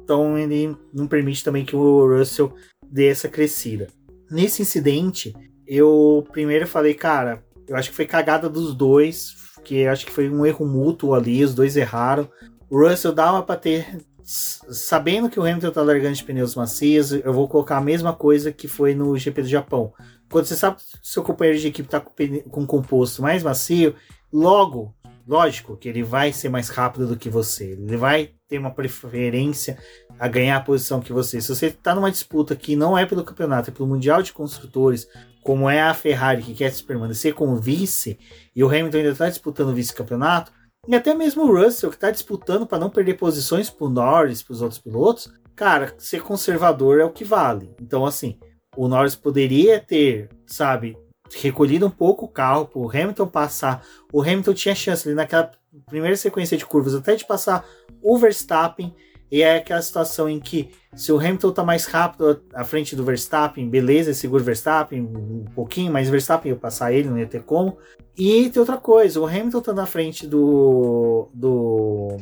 [0.01, 2.53] então ele não permite também que o Russell
[2.89, 3.89] dê essa crescida.
[4.31, 5.35] Nesse incidente,
[5.67, 10.29] eu primeiro falei, cara, eu acho que foi cagada dos dois, que acho que foi
[10.29, 12.29] um erro mútuo ali, os dois erraram.
[12.69, 17.33] O Russell dava para ter sabendo que o Hamilton tá largando de pneus macios, eu
[17.33, 19.91] vou colocar a mesma coisa que foi no GP do Japão.
[20.29, 22.13] Quando você sabe que seu companheiro de equipe tá com,
[22.49, 23.95] com um composto mais macio,
[24.31, 24.93] logo,
[25.27, 27.71] lógico que ele vai ser mais rápido do que você.
[27.71, 29.79] Ele vai ter uma preferência
[30.19, 31.41] a ganhar a posição que você.
[31.41, 35.07] Se você tá numa disputa que não é pelo campeonato, é pelo Mundial de Construtores,
[35.43, 38.19] como é a Ferrari que quer se permanecer como vice,
[38.55, 40.51] e o Hamilton ainda está disputando o vice-campeonato,
[40.87, 44.41] e até mesmo o Russell, que está disputando para não perder posições para o Norris,
[44.41, 47.75] para os outros pilotos, cara, ser conservador é o que vale.
[47.81, 48.39] Então, assim,
[48.75, 50.97] o Norris poderia ter, sabe,
[51.35, 53.85] recolhido um pouco o carro para o Hamilton passar.
[54.11, 55.51] O Hamilton tinha chance ali naquela
[55.85, 57.65] primeira sequência de curvas até de passar
[58.01, 58.95] o Verstappen
[59.31, 63.03] e é aquela situação em que se o Hamilton tá mais rápido à frente do
[63.03, 67.27] Verstappen, beleza, segura o Verstappen um pouquinho, mas o Verstappen ia passar ele, não ia
[67.27, 67.77] ter como.
[68.17, 72.17] E tem outra coisa, o Hamilton tá na frente do do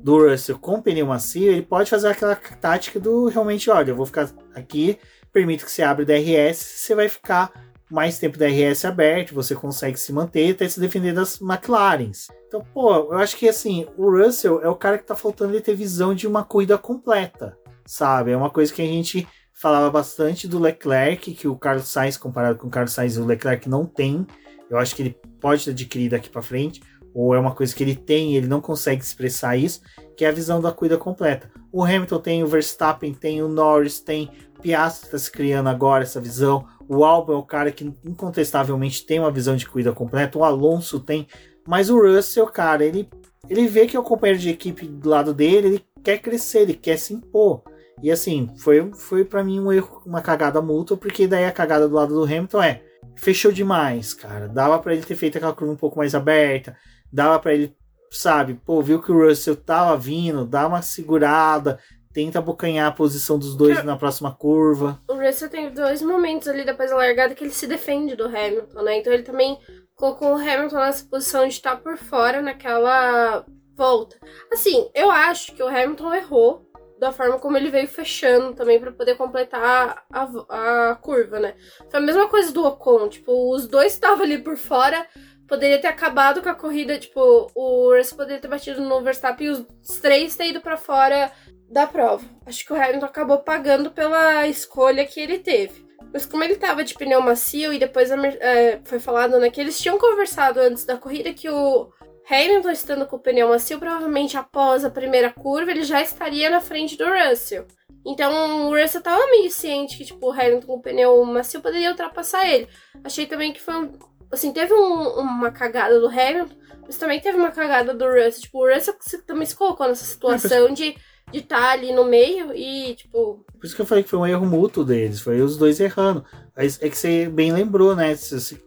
[0.00, 4.06] do Russell com pneu macio, ele pode fazer aquela tática do realmente, olha, eu vou
[4.06, 4.98] ficar aqui,
[5.32, 7.52] permito que você abra o DRS, você vai ficar
[7.90, 12.28] mais tempo DRS aberto, você consegue se manter até se defender das McLarens.
[12.52, 15.62] Então, pô, eu acho que assim, o Russell é o cara que tá faltando ele
[15.62, 17.56] ter visão de uma corrida completa,
[17.86, 18.30] sabe?
[18.30, 22.58] É uma coisa que a gente falava bastante do Leclerc, que o Carlos Sainz, comparado
[22.58, 24.26] com o Carlos Sainz, o Leclerc não tem.
[24.68, 26.82] Eu acho que ele pode adquirir daqui para frente,
[27.14, 29.80] ou é uma coisa que ele tem e ele não consegue expressar isso,
[30.14, 31.50] que é a visão da corrida completa.
[31.72, 34.30] O Hamilton tem, o Verstappen tem, o Norris tem,
[34.62, 36.64] Piastri está se criando agora essa visão.
[36.88, 40.38] O Albon é o cara que incontestavelmente tem uma visão de corrida completa.
[40.38, 41.26] O Alonso tem.
[41.66, 43.08] Mas o Russell, cara, ele,
[43.48, 46.96] ele vê que o companheiro de equipe do lado dele, ele quer crescer, ele quer
[46.96, 47.62] se impor.
[48.02, 51.88] E assim, foi, foi para mim um erro, uma cagada mútua, porque daí a cagada
[51.88, 52.82] do lado do Hamilton é
[53.16, 54.48] fechou demais, cara.
[54.48, 56.76] Dava para ele ter feito aquela curva um pouco mais aberta,
[57.12, 57.76] dava para ele,
[58.10, 61.78] sabe, pô, viu que o Russell tava vindo, dá uma segurada,
[62.12, 65.00] tenta abocanhar a posição dos dois na próxima curva.
[65.08, 68.82] O Russell tem dois momentos ali depois da largada que ele se defende do Hamilton,
[68.82, 68.98] né?
[68.98, 69.58] Então ele também
[70.02, 73.46] colocou o Hamilton nessa posição de estar por fora naquela
[73.76, 74.18] volta.
[74.52, 76.68] Assim, eu acho que o Hamilton errou
[76.98, 81.54] da forma como ele veio fechando também para poder completar a, a curva, né?
[81.88, 85.06] Foi a mesma coisa do Ocon, tipo, os dois estavam ali por fora,
[85.46, 89.50] poderia ter acabado com a corrida, tipo, o Russell poderia ter batido no Verstappen e
[89.50, 91.30] os três ter ido para fora
[91.70, 92.26] da prova.
[92.44, 95.86] Acho que o Hamilton acabou pagando pela escolha que ele teve.
[96.12, 99.78] Mas como ele tava de pneu macio e depois é, foi falado né, que eles
[99.80, 101.90] tinham conversado antes da corrida que o
[102.30, 106.60] Hamilton estando com o pneu macio, provavelmente após a primeira curva, ele já estaria na
[106.60, 107.66] frente do Russell.
[108.04, 111.90] Então o Russell tava meio ciente que, tipo, o Hamilton com o pneu macio poderia
[111.90, 112.68] ultrapassar ele.
[113.04, 113.92] Achei também que foi um.
[114.30, 116.56] Assim, teve um, uma cagada do Hamilton,
[116.86, 118.42] mas também teve uma cagada do Russell.
[118.42, 118.94] Tipo, o Russell
[119.26, 120.96] também se colocou nessa situação de
[121.32, 123.44] de estar tá ali no meio e, tipo.
[123.58, 126.24] Por isso que eu falei que foi um erro mútuo deles, foi os dois errando.
[126.56, 128.14] É que você bem lembrou, né?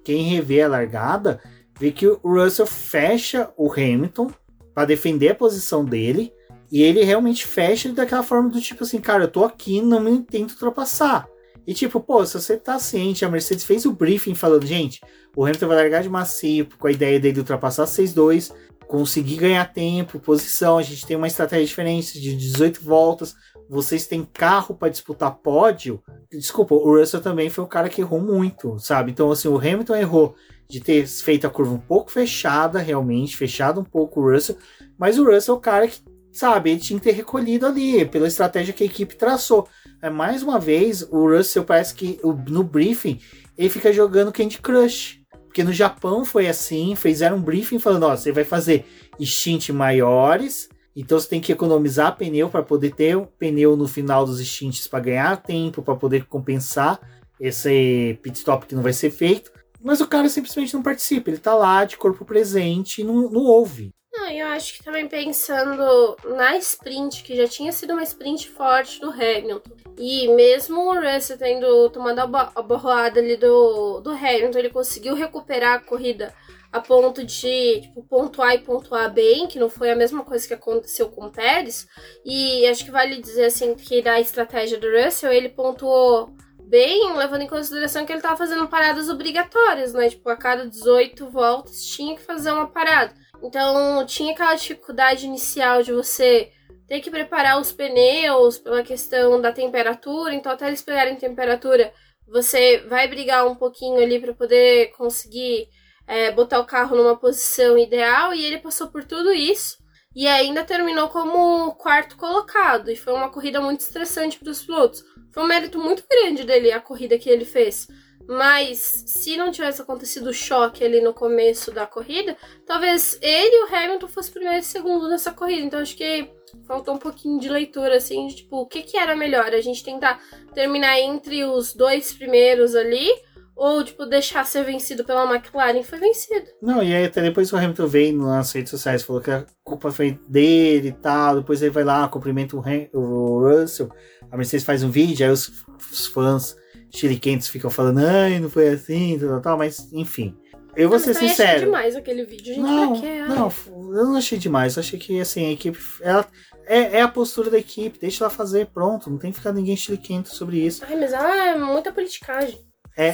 [0.03, 1.39] Quem revê a largada,
[1.79, 4.31] vê que o Russell fecha o Hamilton
[4.73, 6.33] para defender a posição dele.
[6.71, 10.19] E ele realmente fecha daquela forma do tipo assim, cara, eu tô aqui, não me
[10.23, 11.27] tento ultrapassar.
[11.67, 15.01] E tipo, pô, se você tá ciente, a Mercedes fez o briefing falando, gente,
[15.35, 18.53] o Hamilton vai largar de macio com a ideia dele de ultrapassar 6-2,
[18.87, 23.35] conseguir ganhar tempo, posição, a gente tem uma estratégia diferente de 18 voltas,
[23.69, 26.01] vocês têm carro para disputar pódio.
[26.31, 29.11] Desculpa, o Russell também foi o cara que errou muito, sabe?
[29.11, 30.35] Então, assim, o Hamilton errou
[30.67, 34.57] de ter feito a curva um pouco fechada, realmente, fechado um pouco o Russell,
[34.97, 35.99] mas o Russell é o cara que,
[36.31, 39.67] sabe, ele tinha que ter recolhido ali, pela estratégia que a equipe traçou.
[40.01, 43.19] É, mais uma vez, o Russell parece que no briefing
[43.57, 45.21] ele fica jogando Candy Crush.
[45.55, 48.85] Porque no Japão foi assim, fizeram um briefing falando, ó, você vai fazer
[49.21, 54.25] stint maiores, então você tem que economizar pneu para poder ter um pneu no final
[54.25, 56.99] dos stints para ganhar tempo, para poder compensar
[57.39, 59.49] esse pit stop que não vai ser feito.
[59.81, 63.43] Mas o cara simplesmente não participa, ele tá lá de corpo presente e não, não
[63.43, 63.93] ouve.
[64.25, 68.99] Não, eu acho que também pensando na sprint, que já tinha sido uma sprint forte
[68.99, 69.69] do Hamilton,
[69.99, 75.75] e mesmo o Russell tendo tomado a, borroada ali do, do Hamilton, ele conseguiu recuperar
[75.75, 76.33] a corrida
[76.71, 80.55] a ponto de tipo, pontuar e pontuar bem, que não foi a mesma coisa que
[80.55, 81.87] aconteceu com o Pérez.
[82.25, 86.35] E acho que vale dizer assim que da estratégia do Russell, ele pontuou
[86.67, 90.09] bem, levando em consideração que ele estava fazendo paradas obrigatórias, né?
[90.09, 93.13] Tipo, a cada 18 voltas tinha que fazer uma parada.
[93.43, 96.51] Então, tinha aquela dificuldade inicial de você
[96.87, 100.33] ter que preparar os pneus pela questão da temperatura.
[100.33, 101.93] Então, até eles pegarem temperatura,
[102.27, 105.67] você vai brigar um pouquinho ali para poder conseguir
[106.07, 108.33] é, botar o carro numa posição ideal.
[108.33, 109.77] E ele passou por tudo isso
[110.15, 112.89] e ainda terminou como quarto colocado.
[112.89, 115.03] E foi uma corrida muito estressante para os pilotos.
[115.35, 117.89] Foi um mérito muito grande dele a corrida que ele fez.
[118.25, 123.63] Mas se não tivesse acontecido o choque ali no começo da corrida, talvez ele e
[123.65, 125.61] o Hamilton fossem primeiro e segundo nessa corrida.
[125.61, 126.29] Então acho que
[126.65, 129.53] faltou um pouquinho de leitura, assim, de tipo, o que, que era melhor?
[129.53, 130.21] A gente tentar
[130.53, 133.09] terminar entre os dois primeiros ali
[133.55, 136.45] ou, tipo, deixar ser vencido pela McLaren, foi vencido.
[136.61, 139.91] Não, e aí até depois o Hamilton veio nas redes sociais, falou que a culpa
[139.91, 143.89] foi dele e tal, depois ele vai lá, cumprimenta o, Ham, o Russell,
[144.31, 146.55] a Mercedes faz um vídeo, aí os, os fãs
[146.89, 150.35] chiliquentes ficam falando, ai, não foi assim, tal, tal, mas enfim.
[150.75, 151.49] Eu vou não, ser sincero.
[151.49, 152.59] Eu achei demais aquele vídeo, gente.
[152.59, 154.75] Não, quer, não, eu não achei demais.
[154.75, 155.79] Eu achei que assim, a equipe.
[156.01, 156.25] Ela,
[156.67, 159.09] é, é a postura da equipe, deixa ela fazer, pronto.
[159.09, 160.83] Não tem que ficar ninguém chiliquento sobre isso.
[160.85, 162.59] Ai, mas ela é muita politicagem.
[162.97, 163.13] É,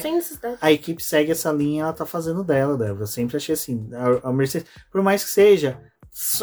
[0.61, 3.03] a equipe segue essa linha, ela tá fazendo dela, Débora.
[3.03, 3.89] Eu sempre achei assim.
[3.93, 5.79] A, a Mercedes, por mais que seja,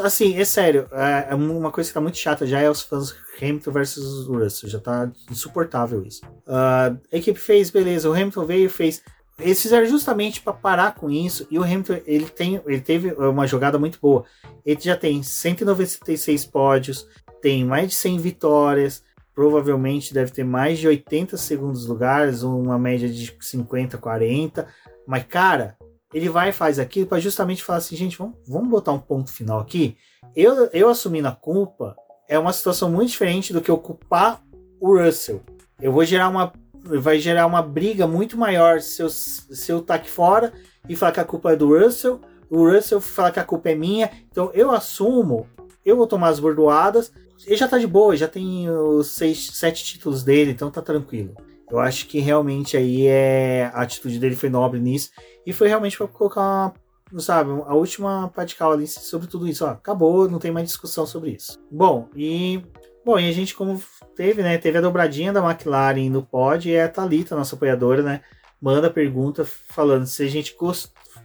[0.03, 3.15] assim, é sério, é, é uma coisa que tá muito chata já é os fãs
[3.41, 6.25] Hamilton versus Russell, já tá insuportável isso.
[6.47, 9.03] Uh, a equipe fez, beleza, o Hamilton veio fez.
[9.39, 13.47] Eles fizeram justamente para parar com isso, e o Hamilton ele, tem, ele teve uma
[13.47, 14.25] jogada muito boa.
[14.67, 17.07] Ele já tem 196 pódios,
[17.41, 19.05] tem mais de 100 vitórias,
[19.39, 24.67] provavelmente deve ter mais de 80 segundos lugares, uma média de 50, 40.
[25.07, 25.77] Mas, cara,
[26.13, 29.31] ele vai e faz aquilo para justamente falar assim, gente, vamos, vamos botar um ponto
[29.31, 29.97] final aqui.
[30.35, 31.97] Eu, eu assumindo a culpa
[32.29, 34.43] é uma situação muito diferente do que ocupar
[34.81, 35.43] o Russell.
[35.81, 36.53] Eu vou gerar uma.
[36.81, 40.53] Vai gerar uma briga muito maior se eu, se eu tá aqui fora
[40.89, 43.75] e falar que a culpa é do Russell, o Russell falar que a culpa é
[43.75, 44.11] minha.
[44.31, 45.47] Então eu assumo,
[45.85, 47.13] eu vou tomar as bordoadas
[47.47, 51.35] ele já tá de boa, já tem os seis, sete títulos dele, então tá tranquilo.
[51.71, 55.11] Eu acho que realmente aí é a atitude dele foi nobre nisso
[55.47, 56.73] e foi realmente para colocar
[57.11, 59.65] uma, sabe, a última radical ali sobre tudo isso.
[59.65, 61.59] Ó, acabou, não tem mais discussão sobre isso.
[61.71, 62.63] Bom, e
[63.05, 63.81] bom, e a gente como
[64.15, 68.21] teve, né, teve a dobradinha da McLaren no pod e a Thalita, nossa apoiadora, né,
[68.61, 70.57] manda pergunta falando se a gente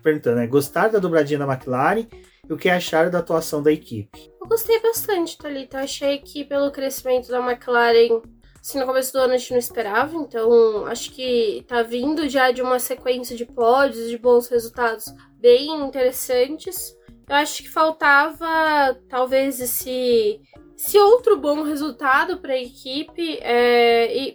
[0.02, 2.06] perguntando, né, gostar da dobradinha da McLaren
[2.48, 4.32] e o que acharam da atuação da equipe.
[4.42, 5.80] Eu gostei bastante, Thalita.
[5.80, 8.22] Achei que pelo crescimento da McLaren,
[8.64, 12.50] assim, no começo do ano a gente não esperava, então acho que tá vindo já
[12.50, 16.98] de uma sequência de pódios, de bons resultados bem interessantes.
[17.28, 20.40] Eu acho que faltava talvez esse,
[20.78, 24.34] esse outro bom resultado para a equipe é, e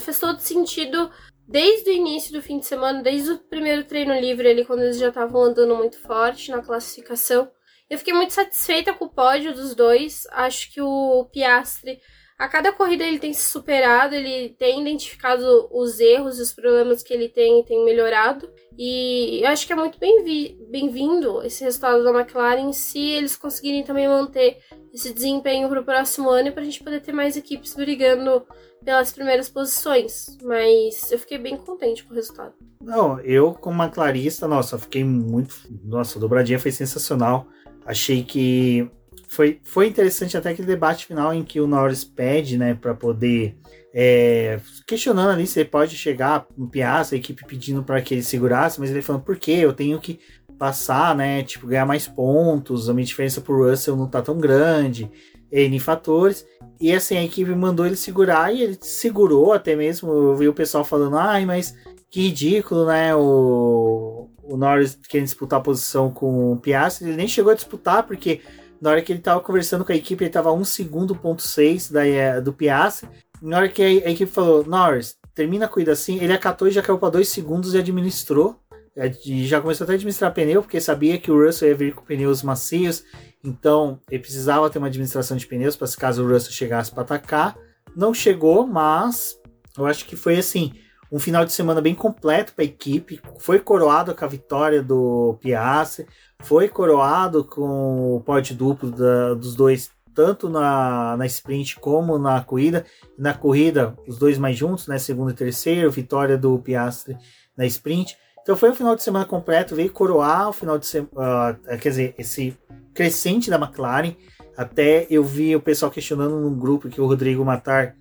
[0.00, 1.08] fez todo sentido
[1.46, 4.98] desde o início do fim de semana, desde o primeiro treino livre ali, quando eles
[4.98, 7.48] já estavam andando muito forte na classificação.
[7.88, 10.24] Eu fiquei muito satisfeita com o pódio dos dois.
[10.30, 12.00] Acho que o Piastri,
[12.40, 17.02] a cada corrida ele tem se superado, ele tem identificado os erros e os problemas
[17.02, 18.50] que ele tem e tem melhorado.
[18.78, 24.08] E eu acho que é muito bem-vindo esse resultado da McLaren se eles conseguirem também
[24.08, 24.56] manter
[24.90, 28.42] esse desempenho para o próximo ano para a gente poder ter mais equipes brigando
[28.82, 32.54] pelas primeiras posições, mas eu fiquei bem contente com o resultado.
[32.80, 35.54] Não, eu como McLarista, nossa, fiquei muito.
[35.84, 37.46] Nossa, a dobradinha foi sensacional.
[37.84, 38.90] Achei que
[39.30, 43.56] foi, foi interessante até aquele debate final em que o Norris pede, né, para poder
[43.94, 48.22] é, questionando ali se ele pode chegar no Piazza, a equipe pedindo para que ele
[48.24, 49.52] segurasse, mas ele falando por quê?
[49.52, 50.18] Eu tenho que
[50.58, 55.10] passar, né, tipo, ganhar mais pontos, a minha diferença pro Russell não tá tão grande,
[55.50, 56.44] N fatores.
[56.80, 60.10] E assim, a equipe mandou ele segurar e ele segurou até mesmo.
[60.10, 61.76] Eu vi o pessoal falando, ai, mas
[62.10, 63.14] que ridículo, né?
[63.14, 67.08] O, o Norris querendo disputar a posição com o Piastri.
[67.08, 68.40] Ele nem chegou a disputar, porque
[68.80, 71.90] na hora que ele tava conversando com a equipe, ele tava 1 segundo, ponto 6
[71.90, 73.08] da, eh, do Piastri.
[73.42, 76.70] Na hora que a, a equipe falou, Norris, termina a corrida assim, ele acatou e
[76.70, 78.58] já caiu para 2 segundos e administrou.
[78.96, 81.94] É, e já começou até a administrar pneu, porque sabia que o Russell ia vir
[81.94, 83.04] com pneus macios,
[83.42, 87.02] então ele precisava ter uma administração de pneus para se caso o Russell chegasse para
[87.02, 87.56] atacar.
[87.96, 89.38] Não chegou, mas
[89.78, 90.72] eu acho que foi assim
[91.10, 93.20] um final de semana bem completo para a equipe.
[93.38, 96.06] Foi coroado com a vitória do Piastri,
[96.40, 102.42] foi coroado com o pódio duplo da, dos dois, tanto na, na sprint como na
[102.42, 102.84] corrida.
[103.18, 104.98] Na corrida, os dois mais juntos, né?
[104.98, 107.16] Segundo e terceiro, vitória do Piastri
[107.56, 108.16] na sprint.
[108.42, 111.90] Então foi um final de semana completo, veio coroar o final de semana, uh, quer
[111.90, 112.56] dizer, esse
[112.94, 114.14] crescente da McLaren.
[114.56, 117.94] Até eu vi o pessoal questionando no grupo que o Rodrigo Matar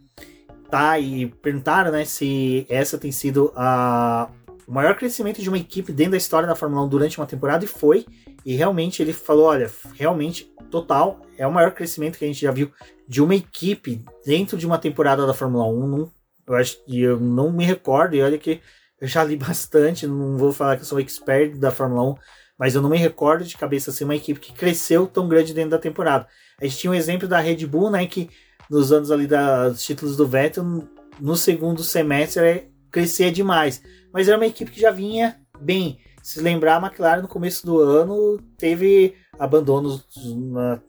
[0.69, 4.29] tá e perguntaram, né, se essa tem sido a
[4.69, 7.65] o maior crescimento de uma equipe dentro da história da Fórmula 1 durante uma temporada
[7.65, 8.05] e foi.
[8.45, 12.51] E realmente ele falou, olha, realmente total é o maior crescimento que a gente já
[12.51, 12.71] viu
[13.07, 15.87] de uma equipe dentro de uma temporada da Fórmula 1.
[15.87, 16.11] Não,
[16.47, 18.61] eu acho que eu não me recordo e olha que
[19.01, 22.15] eu já li bastante, não vou falar que eu sou expert da Fórmula 1,
[22.55, 25.71] mas eu não me recordo de cabeça assim uma equipe que cresceu tão grande dentro
[25.71, 26.27] da temporada.
[26.61, 28.29] A gente tinha um exemplo da Red Bull, né, que
[28.69, 30.87] nos anos ali da, dos títulos do Vettel,
[31.19, 33.81] no segundo semestre é, crescia demais.
[34.13, 35.99] Mas era uma equipe que já vinha bem.
[36.21, 40.05] Se lembrar, a McLaren no começo do ano teve abandonos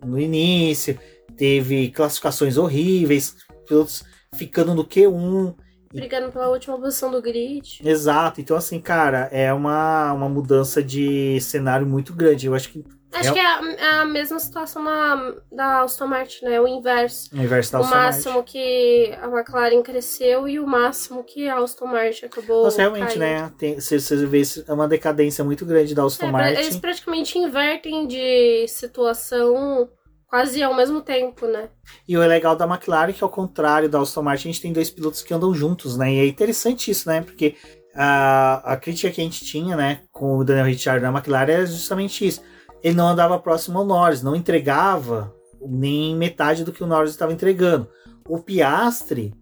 [0.05, 0.98] no início,
[1.36, 3.36] teve classificações horríveis,
[3.66, 4.05] pilotos
[4.35, 5.55] ficando no Q1.
[5.93, 7.81] Brigando pela última posição do grid.
[7.85, 8.40] Exato.
[8.40, 12.47] Então, assim, cara, é uma, uma mudança de cenário muito grande.
[12.47, 12.85] Eu acho que.
[13.12, 13.32] Acho é...
[13.32, 16.61] que é a, é a, mesma situação na, da Aston Martin, né?
[16.61, 17.28] O inverso.
[17.35, 18.53] O inverso da o Aston máximo Martin.
[18.53, 22.65] que a McLaren cresceu e o máximo que a Aston Martin acabou.
[22.65, 23.20] Nossa, realmente, caindo.
[23.20, 23.53] né?
[23.59, 26.61] Tem, você, você vê é uma decadência muito grande da Aston É, Martin.
[26.61, 29.89] Eles praticamente invertem de situação
[30.28, 31.69] quase ao mesmo tempo, né?
[32.07, 34.73] E o legal da McLaren é que, ao contrário da Aston Martin, a gente tem
[34.73, 36.12] dois pilotos que andam juntos, né?
[36.12, 37.20] E é interessante isso, né?
[37.20, 37.57] Porque
[37.95, 41.66] a, a crítica que a gente tinha, né, com o Daniel Ricciardo da McLaren era
[41.66, 42.41] justamente isso.
[42.82, 47.32] Ele não andava próximo ao Norris, não entregava nem metade do que o Norris estava
[47.32, 47.89] entregando.
[48.28, 49.35] O Piastri,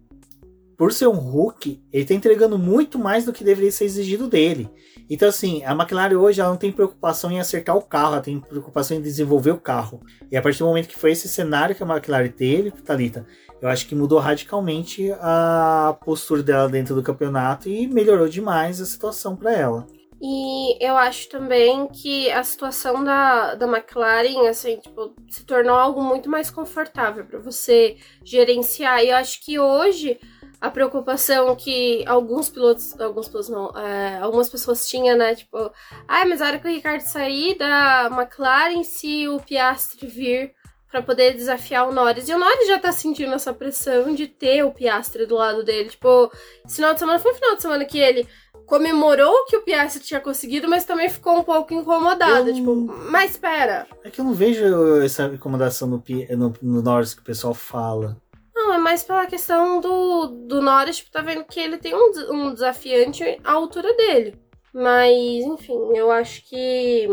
[0.77, 4.69] por ser um Hulk, ele está entregando muito mais do que deveria ser exigido dele.
[5.09, 8.39] Então, assim, a McLaren hoje ela não tem preocupação em acertar o carro, ela tem
[8.39, 10.01] preocupação em desenvolver o carro.
[10.31, 13.25] E a partir do momento que foi esse cenário que a McLaren teve, Thalita,
[13.61, 18.85] eu acho que mudou radicalmente a postura dela dentro do campeonato e melhorou demais a
[18.85, 19.87] situação para ela.
[20.21, 26.01] E eu acho também que a situação da, da McLaren, assim, tipo, se tornou algo
[26.01, 29.03] muito mais confortável para você gerenciar.
[29.03, 30.19] E eu acho que hoje
[30.59, 35.35] a preocupação que alguns pilotos, alguns pilotos não, é, algumas pessoas tinham, né?
[35.35, 35.71] Tipo,
[36.07, 40.53] ah, mas a hora que o Ricardo sair da McLaren, se o Piastri vir
[40.91, 42.27] para poder desafiar o Norris.
[42.27, 45.89] E o Norris já tá sentindo essa pressão de ter o Piastri do lado dele.
[45.89, 46.31] Tipo,
[46.65, 48.27] esse final de semana foi um final de semana que ele
[48.65, 52.49] comemorou que o Piastri tinha conseguido, mas também ficou um pouco incomodado.
[52.49, 53.87] Eu- Tipo, mas espera.
[54.03, 57.53] É que eu não vejo essa incomodação no, Pi- no, no Norris que o pessoal
[57.53, 58.17] fala.
[58.55, 62.11] Não, é mais pela questão do, do Norris, tipo, tá vendo que ele tem um,
[62.31, 64.37] um desafiante à altura dele.
[64.73, 67.07] Mas, enfim, eu acho que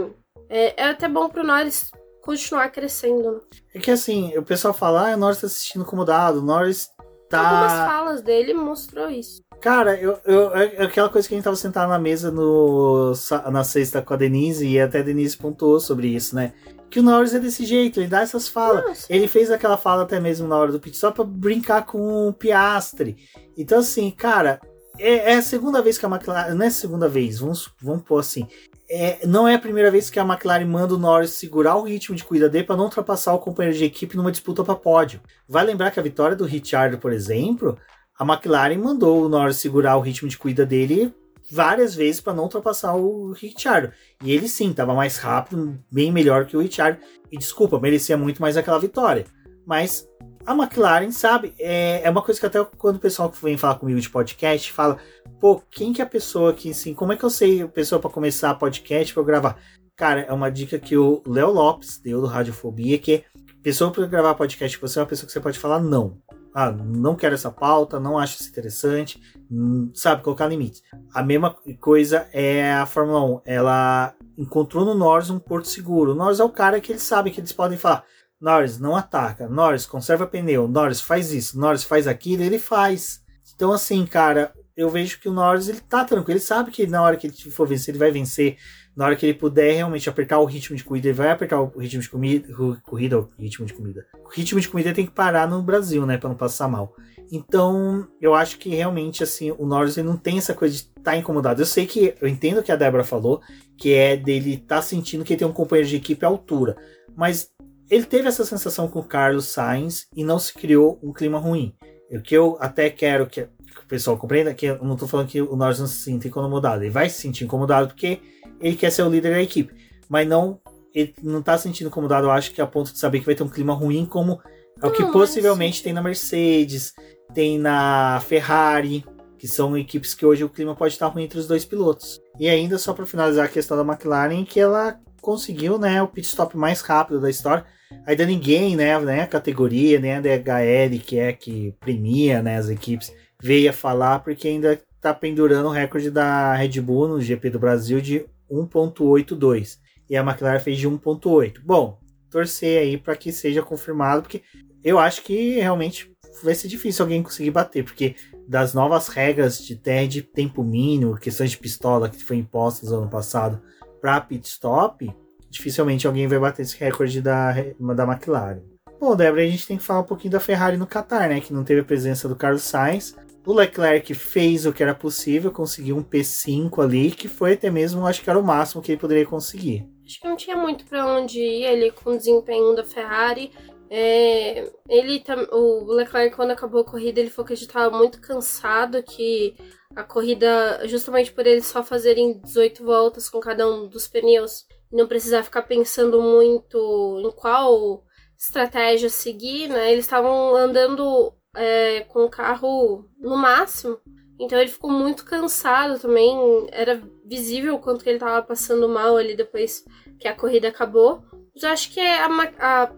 [0.51, 1.91] é, é até bom pro Norris
[2.27, 3.41] continuar crescendo.
[3.73, 6.91] É que assim, o pessoal fala, ah, o Norris tá se sentindo incomodado, o Norris
[7.33, 7.87] Algumas tá.
[7.87, 9.43] falas dele mostrou isso.
[9.61, 13.13] Cara, eu, eu, é aquela coisa que a gente tava sentado na mesa no,
[13.51, 16.53] na sexta com a Denise, e até a Denise pontuou sobre isso, né?
[16.89, 18.85] Que o Norris é desse jeito, ele dá essas falas.
[18.85, 19.07] Nossa.
[19.13, 22.33] Ele fez aquela fala até mesmo na hora do pit só pra brincar com o
[22.33, 23.17] Piastre.
[23.57, 24.61] Então, assim, cara,
[24.99, 26.55] é, é a segunda vez que a McLaren.
[26.55, 28.47] Não é a segunda vez, vamos, vamos pôr assim.
[28.89, 32.15] É, não é a primeira vez que a McLaren manda o Norris segurar o ritmo
[32.15, 35.21] de corrida dele para não ultrapassar o companheiro de equipe numa disputa para pódio.
[35.49, 37.77] Vai lembrar que a vitória do Ricciardo, por exemplo,
[38.19, 41.13] a McLaren mandou o Norris segurar o ritmo de corrida dele
[41.51, 43.93] várias vezes para não ultrapassar o Ricciardo.
[44.23, 46.99] E ele sim, estava mais rápido, bem melhor que o Ricciardo.
[47.31, 49.27] E desculpa, merecia muito mais aquela vitória.
[49.67, 50.07] Mas
[50.47, 54.01] a McLaren, sabe, é, é uma coisa que até quando o pessoal vem falar comigo
[54.01, 54.97] de podcast fala,
[55.41, 58.01] pô, quem que é a pessoa que, assim, como é que eu sei a pessoa
[58.01, 59.59] para começar podcast para gravar?
[59.97, 63.25] Cara, é uma dica que o Léo Lopes deu do Radiofobia, que é
[63.63, 66.19] pessoa para gravar podcast você é uma pessoa que você pode falar não.
[66.55, 69.21] Ah, não quero essa pauta, não acho isso interessante,
[69.51, 70.83] hum, sabe, colocar limites.
[71.13, 73.41] A mesma coisa é a Fórmula 1.
[73.45, 76.13] Ela encontrou no Norris um porto seguro.
[76.13, 78.05] O Norris é o cara que eles sabem que eles podem falar:
[78.41, 83.23] Norris, não ataca, Norris, conserva pneu, Norris, faz isso, Norris, faz aquilo, ele faz.
[83.55, 87.03] Então, assim, cara, eu vejo que o Norris ele tá tranquilo, ele sabe que na
[87.03, 88.57] hora que ele for vencer, ele vai vencer.
[88.95, 91.79] Na hora que ele puder realmente apertar o ritmo de corrida, ele vai apertar o
[91.79, 92.49] ritmo de comida,
[92.83, 94.07] corrida, o ritmo de comida.
[94.25, 96.95] O ritmo de comida tem que parar no Brasil, né, para não passar mal.
[97.31, 101.03] Então, eu acho que realmente assim, o Norris ele não tem essa coisa de estar
[101.03, 101.61] tá incomodado.
[101.61, 103.41] Eu sei que eu entendo o que a Débora falou,
[103.77, 106.77] que é dele estar tá sentindo que ele tem um companheiro de equipe à altura,
[107.15, 107.51] mas
[107.91, 111.75] ele teve essa sensação com o Carlos Sainz e não se criou um clima ruim.
[112.11, 115.41] O que eu até quero que o pessoal compreenda que eu não estou falando que
[115.41, 116.83] o Norris não se sinta incomodado.
[116.83, 118.21] Ele vai se sentir incomodado porque
[118.61, 119.75] ele quer ser o líder da equipe.
[120.09, 120.61] Mas não,
[120.95, 123.35] ele não está se sentindo incomodado, eu acho que a ponto de saber que vai
[123.35, 124.41] ter um clima ruim, como
[124.83, 126.93] é o que possivelmente tem na Mercedes,
[127.35, 129.05] tem na Ferrari,
[129.39, 132.21] que são equipes que hoje o clima pode estar ruim entre os dois pilotos.
[132.39, 136.27] E ainda só para finalizar a questão da McLaren, que ela conseguiu, né, o pit
[136.27, 137.65] stop mais rápido da história.
[138.05, 142.69] Ainda ninguém, né, né a categoria, nem a DHL, que é que premia, né, as
[142.69, 143.13] equipes,
[143.43, 147.59] veio a falar porque ainda está pendurando o recorde da Red Bull no GP do
[147.59, 149.79] Brasil de 1.82
[150.09, 151.61] e a McLaren fez de 1.8.
[151.65, 151.99] Bom,
[152.31, 154.43] torcer aí para que seja confirmado, porque
[154.83, 156.11] eu acho que realmente
[156.43, 158.15] vai ser difícil alguém conseguir bater, porque
[158.47, 159.75] das novas regras de
[160.07, 163.61] de tempo mínimo, questões de pistola que foi impostas no ano passado
[164.01, 165.13] para pit stop,
[165.57, 168.61] dificilmente alguém vai bater esse recorde da, da McLaren.
[169.01, 171.41] Bom, Débora, a gente tem que falar um pouquinho da Ferrari no Qatar, né?
[171.41, 173.15] Que não teve a presença do Carlos Sainz,
[173.47, 178.05] o Leclerc fez o que era possível, conseguiu um P5 ali, que foi até mesmo,
[178.05, 179.89] acho que era o máximo que ele poderia conseguir.
[180.05, 183.53] Acho que não tinha muito para onde ir ali com o desempenho da Ferrari.
[183.89, 185.23] É, ele
[185.53, 189.55] o Leclerc quando acabou a corrida ele falou que ele estava muito cansado que
[189.95, 195.07] a corrida justamente por eles só fazerem 18 voltas com cada um dos pneus não
[195.07, 198.05] precisar ficar pensando muito em qual
[198.39, 203.99] estratégia seguir né eles estavam andando é, com o carro no máximo.
[204.39, 206.37] Então ele ficou muito cansado também.
[206.71, 209.85] Era visível o quanto que ele estava passando mal ali depois
[210.21, 211.23] que a corrida acabou.
[211.55, 212.27] Mas eu acho que a,
[212.59, 212.93] a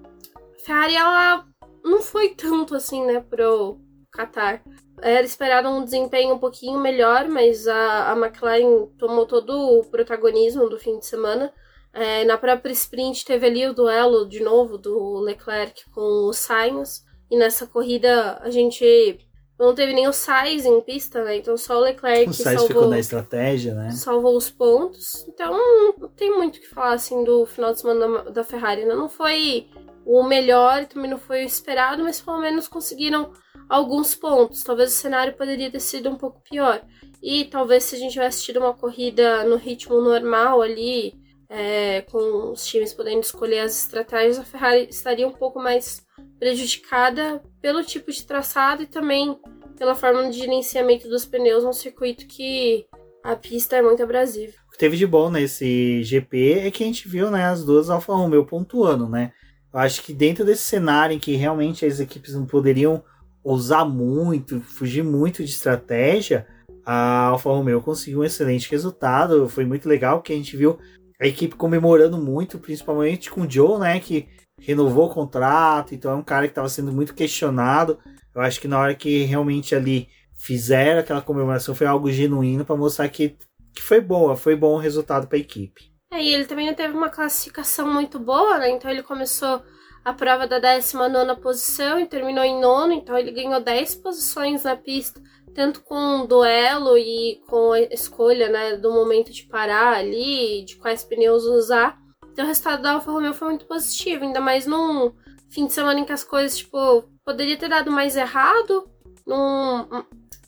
[0.64, 1.46] Ferrari ela
[1.84, 3.78] não foi tanto assim, né, pro
[4.12, 4.62] Qatar.
[5.00, 10.68] Era esperado um desempenho um pouquinho melhor, mas a, a McLaren tomou todo o protagonismo
[10.68, 11.52] do fim de semana.
[11.92, 17.04] É, na própria sprint teve ali o duelo de novo do Leclerc com o Sainz.
[17.30, 19.18] E nessa corrida a gente
[19.58, 21.36] não teve nem o Sainz em pista, né?
[21.36, 23.90] Então só o Leclerc o Sainz salvou, ficou na estratégia, né?
[23.90, 25.26] Salvou os pontos.
[25.28, 25.52] Então
[25.98, 28.84] não tem muito o que falar assim do final de semana da, Ferrari.
[28.84, 28.94] Né?
[28.94, 29.66] Não foi
[30.06, 33.32] o melhor, também não foi o esperado, mas pelo menos conseguiram
[33.68, 34.62] alguns pontos.
[34.62, 36.80] Talvez o cenário poderia ter sido um pouco pior.
[37.20, 41.14] E talvez se a gente tivesse tido uma corrida no ritmo normal ali,
[41.48, 46.06] é, com os times podendo escolher as estratégias, a Ferrari estaria um pouco mais
[46.38, 49.38] prejudicada pelo tipo de traçado e também
[49.76, 52.86] pela forma de gerenciamento dos pneus num circuito que
[53.24, 54.52] a pista é muito abrasiva.
[54.68, 57.88] O que teve de bom nesse GP é que a gente viu né, as duas
[57.88, 59.32] Alfa Romeo pontuando, né?
[59.72, 63.02] Eu acho que dentro desse cenário em que realmente as equipes não poderiam
[63.44, 66.46] ousar muito, fugir muito de estratégia,
[66.84, 69.48] a Alfa Romeo conseguiu um excelente resultado.
[69.48, 70.78] Foi muito legal que a gente viu
[71.20, 73.98] a equipe comemorando muito, principalmente com o Joe, né?
[74.00, 74.28] Que
[74.60, 77.98] renovou o contrato, então é um cara que estava sendo muito questionado.
[78.34, 82.76] Eu acho que na hora que realmente ali fizeram aquela comemoração foi algo genuíno para
[82.76, 83.36] mostrar que,
[83.74, 85.92] que foi boa, foi bom o resultado para a equipe.
[86.12, 88.70] É, e ele também teve uma classificação muito boa, né?
[88.70, 89.62] Então ele começou
[90.04, 94.74] a prova da 19 posição e terminou em nono, então ele ganhou 10 posições na
[94.74, 95.20] pista,
[95.54, 100.76] tanto com o duelo e com a escolha né, do momento de parar ali, de
[100.76, 101.98] quais pneus usar.
[102.32, 105.12] Então o resultado da Alfa Romeo foi muito positivo, ainda mais num
[105.50, 108.88] fim de semana em que as coisas, tipo, poderia ter dado mais errado.
[109.26, 109.86] Num...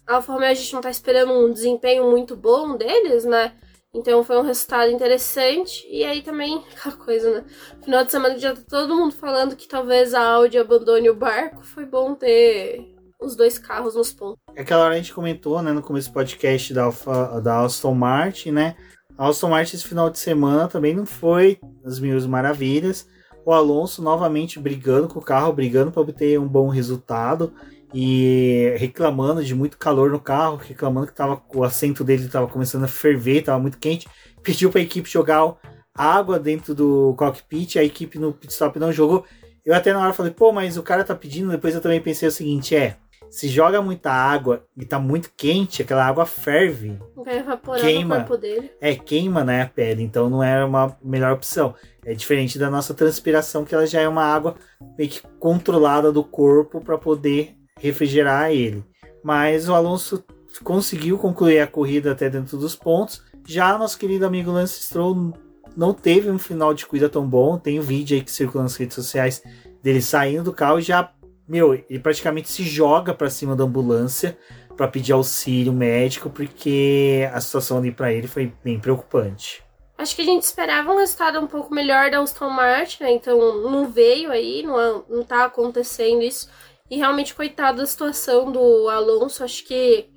[0.06, 3.52] A Alfa Romeo a gente não tá esperando um desempenho muito bom deles, né?
[3.92, 5.86] Então foi um resultado interessante.
[5.90, 7.44] E aí também, aquela coisa, né?
[7.82, 11.14] Final de semana que já tá todo mundo falando que talvez a Audi abandone o
[11.14, 11.64] barco.
[11.64, 14.38] Foi bom ter os dois carros nos pontos.
[14.56, 18.50] Aquela hora a gente comentou, né, no começo do podcast da, Alfa, da Aston Martin,
[18.52, 18.76] né?
[19.16, 23.06] A Aston Martin esse final de semana também não foi as mil maravilhas.
[23.44, 27.52] O Alonso novamente brigando com o carro, brigando para obter um bom resultado
[27.92, 32.84] e reclamando de muito calor no carro, reclamando que tava, o assento dele estava começando
[32.84, 34.08] a ferver, estava muito quente.
[34.42, 35.54] Pediu para a equipe jogar
[35.94, 39.24] água dentro do cockpit, a equipe no pit stop não jogou.
[39.64, 41.50] Eu até na hora falei, pô, mas o cara tá pedindo.
[41.50, 42.96] Depois eu também pensei o seguinte: é,
[43.30, 46.98] se joga muita água e tá muito quente, aquela água ferve.
[47.16, 48.18] Vai evaporar Queima.
[48.18, 48.72] no corpo dele.
[48.80, 50.02] É, queima, né, a pele.
[50.02, 51.74] Então não é uma melhor opção.
[52.04, 54.56] É diferente da nossa transpiração, que ela já é uma água
[54.98, 58.84] meio que controlada do corpo para poder refrigerar ele.
[59.22, 60.24] Mas o Alonso
[60.64, 63.22] conseguiu concluir a corrida até dentro dos pontos.
[63.46, 65.32] Já nosso querido amigo Lance Stroll
[65.76, 67.58] não teve um final de corrida tão bom.
[67.58, 69.42] Tem um vídeo aí que circula nas redes sociais
[69.82, 71.12] dele saindo do carro e já,
[71.50, 74.38] meu, ele praticamente se joga para cima da ambulância
[74.76, 79.62] para pedir auxílio médico porque a situação ali para ele foi bem preocupante.
[79.98, 83.10] Acho que a gente esperava um resultado um pouco melhor da Aston Martin, né?
[83.10, 86.48] Então não veio aí, não, não tá acontecendo isso.
[86.88, 90.08] E realmente, coitado da situação do Alonso, acho que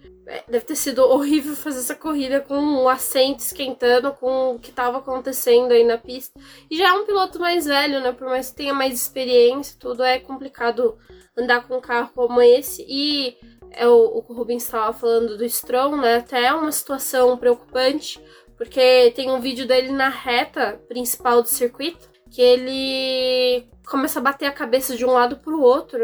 [0.47, 4.99] deve ter sido horrível fazer essa corrida com o assento esquentando com o que estava
[4.99, 6.39] acontecendo aí na pista.
[6.69, 8.11] E já é um piloto mais velho, né?
[8.11, 10.97] Por mais que tenha mais experiência, tudo é complicado
[11.37, 12.85] andar com um carro como esse.
[12.87, 13.37] E
[13.71, 16.17] é o, o Rubens estava falando do Stroll, né?
[16.17, 18.21] Até é uma situação preocupante,
[18.55, 24.47] porque tem um vídeo dele na reta principal do circuito que ele começa a bater
[24.47, 25.99] a cabeça de um lado pro outro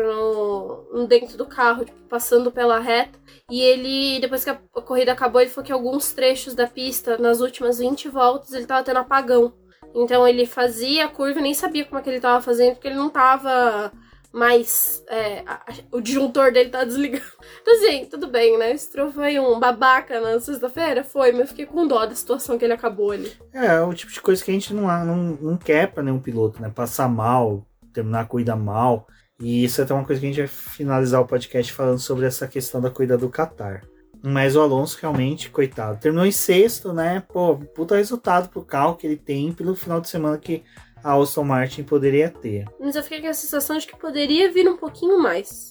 [0.94, 3.18] no, dentro do carro, tipo, passando pela reta.
[3.50, 7.18] E ele, depois que a, a corrida acabou, ele falou que alguns trechos da pista,
[7.18, 9.52] nas últimas 20 voltas, ele tava tendo apagão.
[9.96, 12.90] Então ele fazia a curva e nem sabia como é que ele tava fazendo, porque
[12.90, 13.92] ele não tava
[14.32, 15.04] mais.
[15.08, 17.24] É, a- a- o disjuntor dele tá desligado.
[17.62, 18.76] Então, assim, tudo bem, né?
[18.78, 21.04] Stroll foi um babaca na sexta-feira?
[21.04, 23.32] Foi, mas eu fiquei com dó da situação que ele acabou ali.
[23.54, 26.20] É, é o tipo de coisa que a gente não, não, não quer pra nenhum
[26.20, 26.72] piloto, né?
[26.74, 29.08] Passar mal, terminar a corrida mal.
[29.42, 32.26] E isso é até uma coisa que a gente vai finalizar o podcast falando sobre
[32.26, 33.84] essa questão da corrida do Qatar.
[34.22, 37.24] Mas o Alonso realmente, coitado, terminou em sexto, né?
[37.32, 40.64] Pô, puta resultado pro carro que ele tem pelo final de semana que
[41.04, 42.66] a Aston Martin poderia ter.
[42.80, 45.70] Mas eu fiquei com a sensação de que poderia vir um pouquinho mais.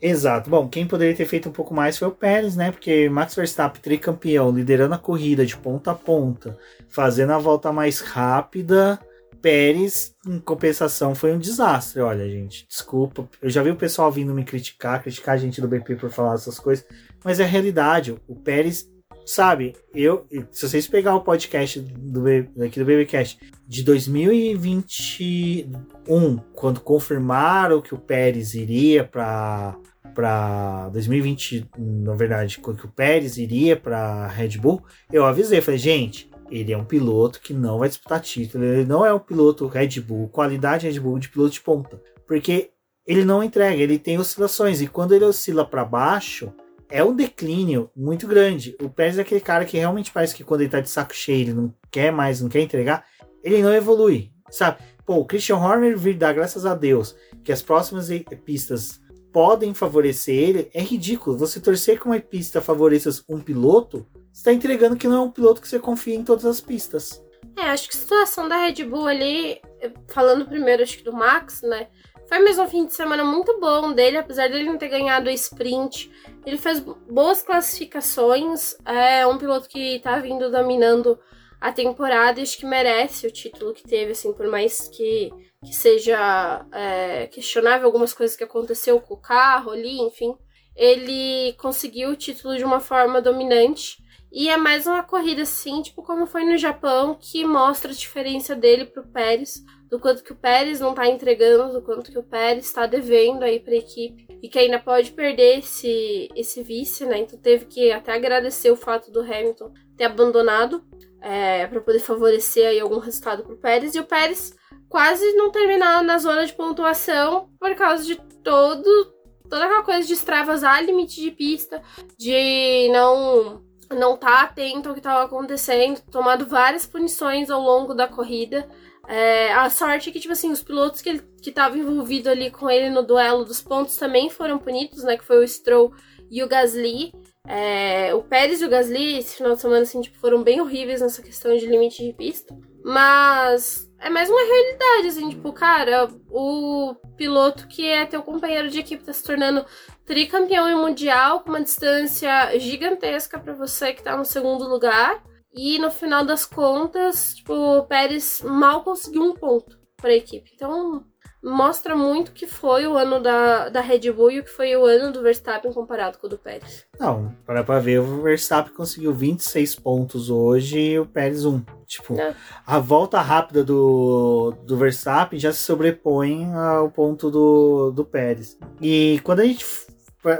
[0.00, 0.48] Exato.
[0.48, 2.70] Bom, quem poderia ter feito um pouco mais foi o Pérez, né?
[2.70, 6.56] Porque Max Verstappen, tricampeão, liderando a corrida de ponta a ponta,
[6.88, 8.98] fazendo a volta mais rápida.
[9.42, 12.00] Pérez, em compensação, foi um desastre.
[12.00, 13.28] Olha, gente, desculpa.
[13.40, 16.34] Eu já vi o pessoal vindo me criticar, criticar a gente do BP por falar
[16.34, 16.84] essas coisas,
[17.24, 18.14] mas é a realidade.
[18.28, 18.86] O Pérez,
[19.30, 22.24] sabe, eu, se vocês pegar o podcast do,
[22.64, 29.78] aqui do BBcast de 2021, quando confirmaram que o Pérez iria para
[30.12, 34.82] para 2020, na verdade, quando o Pérez iria para Red Bull,
[35.12, 39.06] eu avisei, falei, gente, ele é um piloto que não vai disputar título, ele não
[39.06, 42.70] é um piloto Red Bull, qualidade Red Bull de piloto de ponta, porque
[43.06, 46.52] ele não entrega, ele tem oscilações e quando ele oscila para baixo,
[46.90, 48.76] é um declínio muito grande.
[48.80, 51.40] O Pérez é aquele cara que realmente parece que quando ele tá de saco cheio,
[51.40, 53.04] ele não quer mais, não quer entregar,
[53.42, 54.78] ele não evolui, sabe?
[55.06, 58.08] Pô, o Christian Horner vir dar graças a Deus que as próximas
[58.44, 59.00] pistas
[59.32, 61.38] podem favorecer ele, é ridículo.
[61.38, 65.30] Você torcer que uma pista favoreça um piloto, você tá entregando que não é um
[65.30, 67.22] piloto que você confia em todas as pistas.
[67.56, 69.60] É, acho que a situação da Red Bull ali,
[70.08, 71.88] falando primeiro acho que do Max, né?
[72.30, 75.32] Foi mesmo um fim de semana muito bom dele, apesar dele não ter ganhado a
[75.32, 76.08] sprint.
[76.46, 81.18] Ele fez boas classificações, é um piloto que tá vindo dominando
[81.60, 85.32] a temporada e acho que merece o título que teve, assim, por mais que,
[85.66, 90.38] que seja é, questionável algumas coisas que aconteceu com o carro ali, enfim.
[90.76, 93.98] Ele conseguiu o título de uma forma dominante.
[94.30, 98.54] E é mais uma corrida assim, tipo como foi no Japão, que mostra a diferença
[98.54, 102.22] dele pro Pérez, do quanto que o Pérez não tá entregando, do quanto que o
[102.22, 107.18] Pérez está devendo aí pra equipe e que ainda pode perder esse, esse vice, né?
[107.18, 110.84] Então teve que até agradecer o fato do Hamilton ter abandonado
[111.20, 113.94] é, para poder favorecer aí algum resultado pro Pérez.
[113.94, 114.54] E o Pérez
[114.88, 120.12] quase não terminar na zona de pontuação por causa de todo toda aquela coisa de
[120.12, 121.82] extravasar limite de pista,
[122.16, 128.06] de não não tá atento ao que estava acontecendo, tomado várias punições ao longo da
[128.06, 128.68] corrida.
[129.10, 132.88] É, a sorte é que, tipo assim, os pilotos que estavam envolvidos ali com ele
[132.90, 135.18] no duelo dos pontos também foram punidos, né?
[135.18, 135.92] Que foi o Stroll
[136.30, 137.12] e o Gasly.
[137.44, 141.00] É, o Pérez e o Gasly, esse final de semana, assim, tipo, foram bem horríveis
[141.00, 142.56] nessa questão de limite de pista.
[142.84, 148.78] Mas é mais uma realidade, assim, tipo, cara, o piloto que é teu companheiro de
[148.78, 149.66] equipe tá se tornando
[150.06, 155.20] tricampeão em mundial com uma distância gigantesca para você que tá no segundo lugar.
[155.52, 160.50] E no final das contas, tipo, o Pérez mal conseguiu um ponto para a equipe.
[160.54, 161.04] Então,
[161.42, 164.84] mostra muito que foi o ano da, da Red Bull e o que foi o
[164.84, 166.86] ano do Verstappen comparado com o do Pérez.
[166.98, 171.62] Não, para pra ver, o Verstappen conseguiu 26 pontos hoje e o Pérez 1.
[171.86, 172.34] Tipo, É.
[172.64, 178.56] a volta rápida do, do Verstappen já se sobrepõe ao ponto do, do Pérez.
[178.80, 179.64] E quando a gente.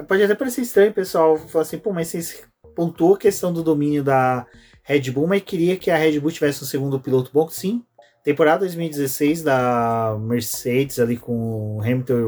[0.06, 2.46] Pode até parecer estranho, pessoal, falar assim, pô, mas vocês
[2.76, 4.46] pontuou a questão do domínio da
[4.90, 7.84] Red Bull, mas queria que a Red Bull tivesse um segundo piloto bom, sim.
[8.24, 12.18] Temporada 2016 da Mercedes ali com Hamilton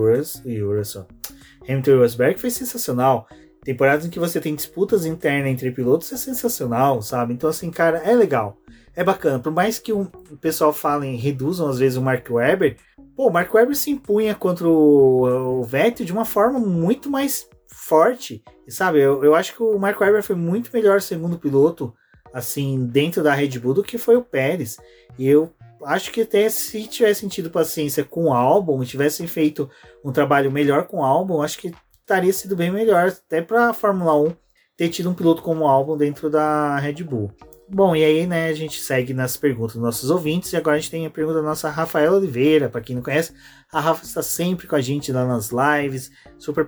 [0.44, 1.06] e Russell.
[1.68, 3.26] Hamilton e Rosberg foi sensacional.
[3.64, 7.34] Temporadas em que você tem disputas internas entre pilotos é sensacional, sabe?
[7.34, 8.56] Então, assim, cara, é legal.
[8.94, 9.40] É bacana.
[9.40, 10.06] Por mais que o
[10.40, 12.76] pessoal falem, reduzam às vezes o Mark Webber,
[13.16, 17.48] pô, o Mark Webber se impunha contra o, o Vettel de uma forma muito mais
[17.66, 19.00] forte, sabe?
[19.00, 21.92] Eu, eu acho que o Mark Webber foi muito melhor segundo piloto,
[22.32, 24.76] assim, dentro da Red Bull do que foi o Pérez.
[25.18, 25.52] E eu
[25.84, 29.68] acho que até se tivesse sentido paciência com o álbum, tivessem feito
[30.04, 33.74] um trabalho melhor com o álbum, acho que estaria sido bem melhor, até para a
[33.74, 34.36] Fórmula 1
[34.76, 37.30] ter tido um piloto como álbum dentro da Red Bull.
[37.74, 40.78] Bom, e aí, né, a gente segue nas perguntas dos nossos ouvintes, e agora a
[40.78, 43.32] gente tem a pergunta da nossa Rafaela Oliveira, para quem não conhece,
[43.72, 46.66] a Rafa está sempre com a gente lá nas lives, super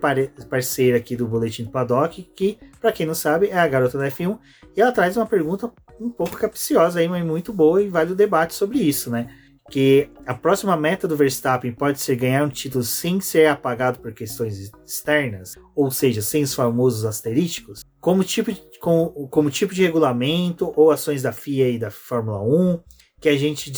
[0.48, 4.10] parceira aqui do Boletim do Paddock, que, para quem não sabe, é a garota da
[4.10, 4.38] F1,
[4.74, 5.70] e ela traz uma pergunta
[6.00, 9.28] um pouco capciosa aí, mas muito boa, e vale o debate sobre isso, né?
[9.70, 14.12] Que a próxima meta do Verstappen pode ser ganhar um título sem ser apagado por
[14.12, 19.82] questões externas, ou seja, sem os famosos asterísticos, como tipo de, como, como tipo de
[19.82, 22.80] regulamento ou ações da FIA e da Fórmula 1,
[23.20, 23.72] que a gente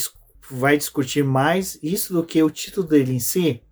[0.51, 3.63] vai discutir mais isso do que o título dele em si.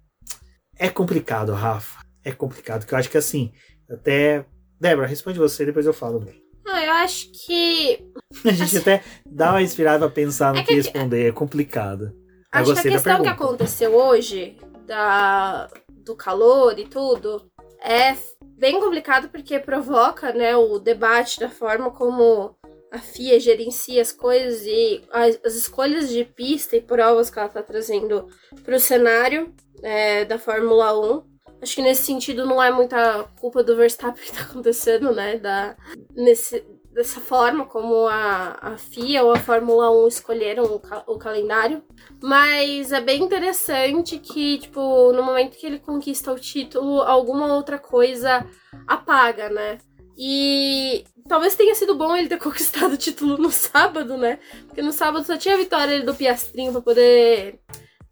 [0.79, 2.05] É complicado, Rafa.
[2.25, 3.53] É complicado, que eu acho que assim,
[3.91, 4.47] até.
[4.81, 6.25] Débora, responde você, depois eu falo.
[6.65, 7.99] Não, eu acho que.
[8.45, 12.13] A gente até dá uma inspirada pra pensar no É que, que- responder, é complicado.
[12.51, 14.57] Acho que a questão que aconteceu hoje,
[14.87, 17.51] da, do calor e tudo,
[17.83, 18.17] é
[18.57, 22.57] bem complicado porque provoca né, o debate da forma como
[22.93, 27.49] a FIA gerencia as coisas e as, as escolhas de pista e provas que ela
[27.49, 28.29] está trazendo
[28.63, 29.53] para o cenário
[29.83, 31.35] é, da Fórmula 1.
[31.61, 35.39] Acho que nesse sentido não é muita culpa do Verstappen que está acontecendo, né?
[35.39, 35.75] Da,
[36.15, 41.19] nesse, dessa forma como a, a FIA ou a Fórmula 1 escolheram o, ca- o
[41.19, 41.83] calendário.
[42.23, 47.79] Mas é bem interessante que, tipo, no momento que ele conquista o título, alguma outra
[47.79, 48.47] coisa
[48.87, 49.79] apaga, né?
[50.17, 54.39] E talvez tenha sido bom ele ter conquistado o título no sábado, né?
[54.67, 57.59] Porque no sábado só tinha a vitória do Piastrinho pra poder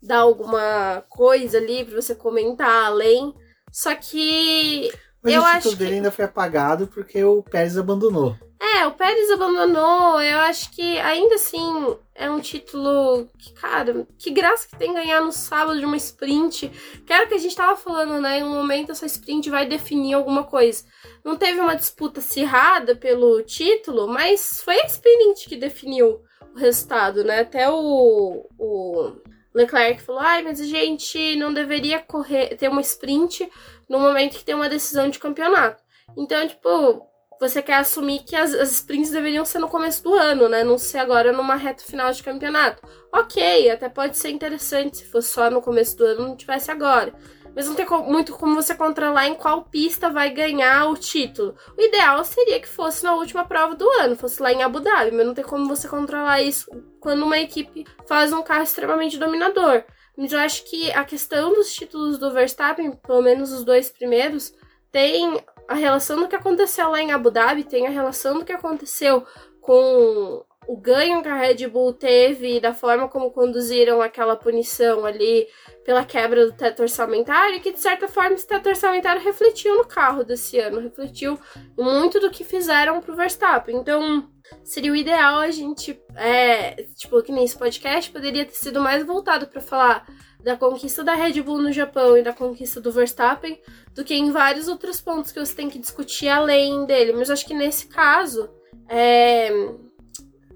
[0.02, 3.32] dar alguma coisa ali pra você comentar além.
[3.70, 4.90] Só que
[5.22, 8.36] Mas Eu o título acho que- dele ainda foi apagado porque o Pérez abandonou.
[8.60, 10.20] É, o Pérez abandonou.
[10.20, 15.20] Eu acho que ainda assim é um título que, cara, que graça que tem ganhar
[15.20, 16.68] no sábado de uma sprint.
[17.04, 18.38] Que era o que a gente tava falando, né?
[18.38, 20.84] Em um momento essa sprint vai definir alguma coisa.
[21.24, 26.20] Não teve uma disputa acirrada pelo título, mas foi a sprint que definiu
[26.54, 27.40] o resultado, né?
[27.40, 29.12] Até o, o
[29.54, 33.48] Leclerc falou: ai, mas a gente não deveria correr, ter uma sprint
[33.92, 35.82] no momento que tem uma decisão de campeonato.
[36.16, 37.06] Então, tipo,
[37.38, 40.64] você quer assumir que as, as sprints deveriam ser no começo do ano, né?
[40.64, 42.82] Não ser agora numa reta final de campeonato.
[43.14, 47.12] Ok, até pode ser interessante se fosse só no começo do ano, não tivesse agora.
[47.54, 51.54] Mas não tem muito como você controlar em qual pista vai ganhar o título.
[51.76, 55.10] O ideal seria que fosse na última prova do ano, fosse lá em Abu Dhabi,
[55.10, 56.66] mas não tem como você controlar isso
[56.98, 59.84] quando uma equipe faz um carro extremamente dominador.
[60.16, 64.54] Mas eu acho que a questão dos títulos do Verstappen, pelo menos os dois primeiros,
[64.90, 68.52] tem a relação do que aconteceu lá em Abu Dhabi, tem a relação do que
[68.52, 69.26] aconteceu
[69.60, 75.46] com o ganho que a Red Bull teve, da forma como conduziram aquela punição ali
[75.84, 80.22] pela quebra do teto orçamentário, que de certa forma esse teto orçamentário refletiu no carro
[80.22, 81.38] desse ano, refletiu
[81.76, 83.76] muito do que fizeram pro Verstappen.
[83.76, 84.28] Então,
[84.62, 89.04] seria o ideal a gente, é, tipo, que nem esse podcast poderia ter sido mais
[89.04, 90.06] voltado para falar
[90.42, 93.60] da conquista da Red Bull no Japão e da conquista do Verstappen,
[93.94, 97.12] do que em vários outros pontos que você tem que discutir além dele.
[97.12, 98.50] Mas acho que nesse caso,
[98.88, 99.50] é,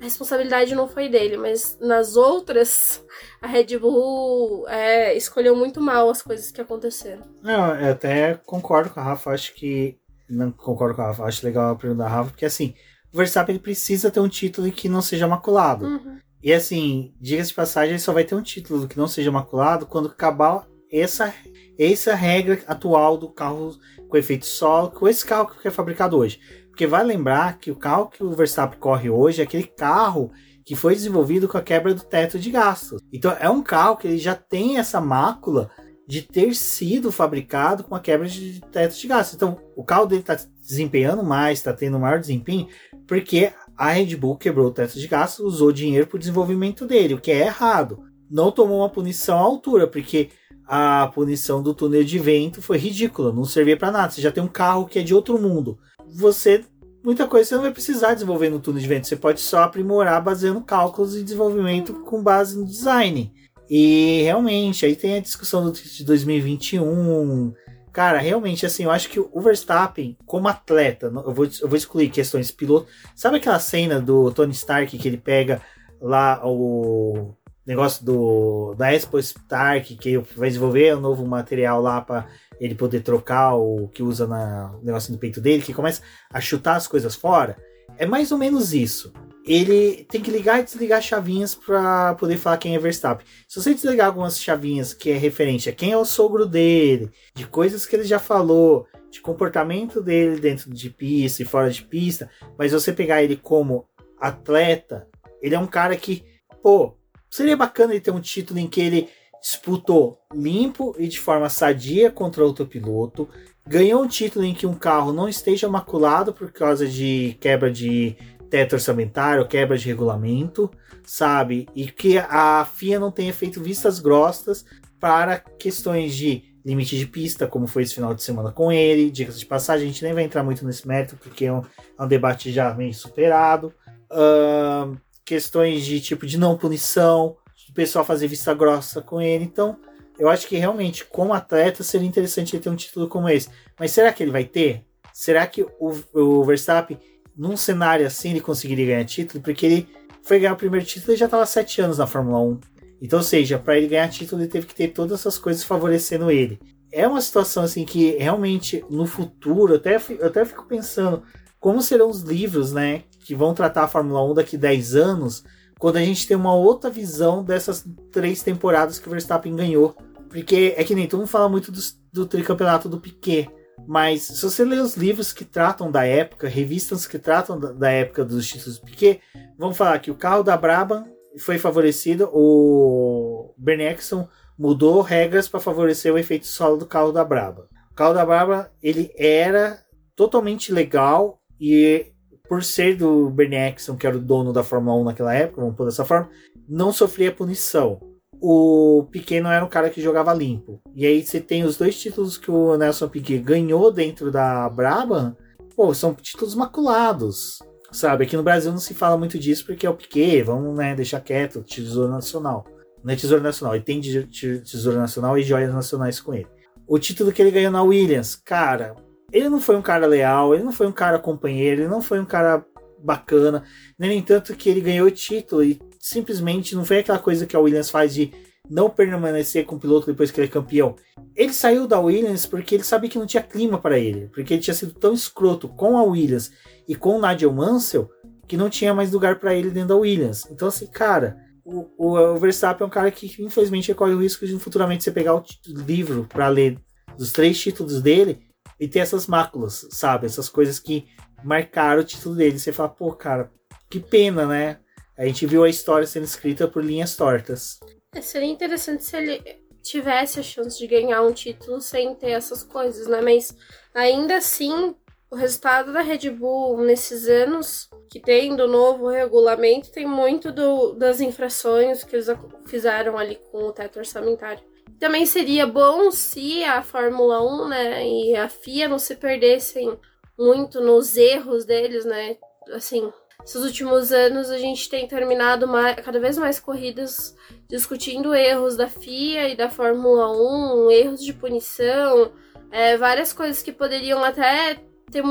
[0.01, 3.05] a responsabilidade não foi dele, mas nas outras,
[3.41, 7.23] a Red Bull é, escolheu muito mal as coisas que aconteceram.
[7.43, 9.97] Não, eu até concordo com a Rafa, acho que.
[10.29, 12.75] Não concordo com a Rafa, acho legal a pergunta da Rafa, porque assim,
[13.13, 15.87] o Verstappen ele precisa ter um título que não seja maculado.
[15.87, 16.19] Uhum.
[16.43, 19.87] E assim, diga-se de passagem, ele só vai ter um título que não seja maculado
[19.87, 21.33] quando acabar essa,
[21.79, 23.77] essa regra atual do carro
[24.09, 26.41] com efeito solo, com esse carro que é fabricado hoje.
[26.77, 30.31] Porque vai lembrar que o carro que o Verstappen corre hoje é aquele carro
[30.63, 33.01] que foi desenvolvido com a quebra do teto de gastos.
[33.11, 35.71] Então é um carro que ele já tem essa mácula
[36.07, 39.37] de ter sido fabricado com a quebra de teto de gastos.
[39.37, 42.69] Então o carro dele está desempenhando mais, está tendo maior desempenho,
[43.09, 47.15] porque a Red Bull quebrou o teto de gastos, usou dinheiro para o desenvolvimento dele,
[47.15, 48.05] o que é errado.
[48.31, 50.29] Não tomou uma punição à altura, porque
[50.67, 54.11] a punição do túnel de vento foi ridícula, não servia para nada.
[54.11, 55.79] Você já tem um carro que é de outro mundo.
[56.15, 56.65] Você
[57.07, 60.21] muita coisa você não vai precisar desenvolver no túnel de vento, você pode só aprimorar
[60.21, 63.33] baseando cálculos e desenvolvimento com base no design.
[63.71, 67.53] E realmente, aí tem a discussão do de 2021.
[67.93, 72.11] Cara, realmente, assim, eu acho que o Verstappen, como atleta, eu vou, eu vou excluir
[72.11, 72.89] questões piloto.
[73.15, 75.63] Sabe aquela cena do Tony Stark que ele pega
[76.01, 77.35] lá o
[77.67, 82.27] negócio do da Expo Stark, que vai desenvolver um novo material lá para
[82.61, 86.41] ele poder trocar o que usa na, no negócio do peito dele, que começa a
[86.41, 87.57] chutar as coisas fora.
[87.99, 89.13] É mais ou menos isso.
[89.47, 93.25] Ele tem que ligar e desligar chavinhas para poder falar quem é Verstappen.
[93.47, 97.47] Se você desligar algumas chavinhas que é referente a quem é o sogro dele, de
[97.47, 102.29] coisas que ele já falou, de comportamento dele dentro de pista e fora de pista,
[102.59, 103.87] mas você pegar ele como
[104.21, 105.07] atleta,
[105.41, 106.25] ele é um cara que,
[106.63, 106.97] pô,
[107.31, 109.09] seria bacana ele ter um título em que ele
[109.47, 113.29] disputou limpo e de forma sadia contra outro piloto,
[113.65, 118.17] ganhou um título em que um carro não esteja maculado por causa de quebra de
[118.51, 120.69] teto orçamentário, quebra de regulamento,
[121.05, 121.69] sabe?
[121.77, 124.65] E que a FIA não tenha feito vistas grossas
[124.99, 129.13] para questões de limite de pista, como foi esse final de semana com ele.
[129.13, 131.63] Dicas de passagem, a gente nem vai entrar muito nesse mérito, porque é um,
[131.97, 133.73] é um debate já meio superado.
[134.11, 137.37] Uh, questões de tipo de não punição,
[137.77, 139.45] pessoal fazer vista grossa com ele.
[139.45, 139.77] Então,
[140.19, 143.49] eu acho que realmente, como atleta, seria interessante ele ter um título como esse.
[143.79, 144.85] Mas será que ele vai ter?
[145.13, 146.99] Será que o, o Verstappen,
[147.37, 149.43] num cenário assim, ele conseguiria ganhar título?
[149.43, 149.89] Porque ele
[150.23, 152.61] foi ganhar o primeiro título e já estava sete anos na Fórmula 1.
[153.01, 156.31] Então, ou seja, para ele ganhar título, ele teve que ter todas essas coisas favorecendo
[156.31, 156.59] ele.
[156.91, 161.23] É uma situação assim que realmente no futuro, até, eu até fico pensando
[161.61, 165.45] como serão os livros, né, que vão tratar a Fórmula 1 daqui 10 anos,
[165.79, 169.97] quando a gente tem uma outra visão dessas três temporadas que o Verstappen ganhou.
[170.29, 171.81] Porque é que nem todo mundo fala muito do,
[172.13, 173.49] do tricampeonato do Piquet.
[173.87, 177.91] Mas se você ler os livros que tratam da época, revistas que tratam da, da
[177.91, 179.21] época dos títulos do Piquet,
[179.59, 181.05] vão falar que o carro da Brabham
[181.39, 184.27] foi favorecido, o Eccleston
[184.59, 187.67] mudou regras para favorecer o efeito solo do carro da Brabham.
[187.91, 189.79] O carro da Brabham ele era
[190.15, 192.07] totalmente legal e
[192.49, 195.77] por ser do Bernie Eccleston, que era o dono da Fórmula 1 naquela época, vamos
[195.77, 196.29] pôr dessa forma,
[196.69, 198.01] não sofria punição.
[198.41, 200.81] O Piquet não era um cara que jogava limpo.
[200.95, 205.37] E aí você tem os dois títulos que o Nelson Piquet ganhou dentro da Brabham,
[205.75, 207.59] pô, são títulos maculados.
[207.93, 210.95] Sabe, aqui no Brasil não se fala muito disso porque é o Piquet, vamos né,
[210.95, 212.67] deixar quieto, Tesouro Nacional.
[213.03, 216.49] Não é Tesouro Nacional, ele tem Tesouro Nacional e joias nacionais com ele.
[216.87, 218.95] O título que ele ganhou na Williams, cara,
[219.33, 222.21] ele não foi um cara leal, ele não foi um cara companheiro, ele não foi
[222.21, 222.65] um cara
[222.99, 223.63] bacana,
[223.99, 227.61] nem tanto que ele ganhou o título e simplesmente não foi aquela coisa que a
[227.61, 228.33] Williams faz de
[228.69, 230.97] não permanecer com o piloto depois que ele é campeão.
[231.35, 234.63] Ele saiu da Williams porque ele sabia que não tinha clima para ele, porque ele
[234.63, 236.51] tinha sido tão escroto com a Williams
[236.89, 238.11] e com o Nigel Mansell
[238.49, 240.47] que não tinha mais lugar para ele dentro da Williams.
[240.51, 244.59] Então assim, cara, o, o, Verstappen é um cara que infelizmente corre o risco de
[244.59, 246.79] futuramente você pegar o livro para ler
[247.19, 248.46] dos três títulos dele
[248.79, 250.27] e ter essas máculas, sabe?
[250.27, 251.07] Essas coisas que
[251.43, 252.59] marcaram o título dele.
[252.59, 253.51] Você fala, pô, cara,
[253.91, 254.79] que pena, né?
[255.17, 257.81] A gente viu a história sendo escrita por linhas tortas.
[258.15, 262.63] É, seria interessante se ele tivesse a chance de ganhar um título sem ter essas
[262.63, 263.21] coisas, né?
[263.21, 263.57] Mas
[263.95, 264.95] ainda assim,
[265.31, 270.93] o resultado da Red Bull nesses anos que tem do novo regulamento tem muito do,
[270.95, 272.29] das infrações que eles
[272.67, 274.63] fizeram ali com o teto orçamentário.
[274.99, 279.99] Também seria bom se a Fórmula 1, né, e a FIA não se perdessem
[280.39, 282.37] muito nos erros deles, né?
[282.73, 283.13] Assim,
[283.45, 287.37] esses últimos anos a gente tem terminado mais, cada vez mais corridas
[287.69, 292.33] discutindo erros da FIA e da Fórmula 1, erros de punição,
[292.71, 295.23] é, várias coisas que poderiam até ter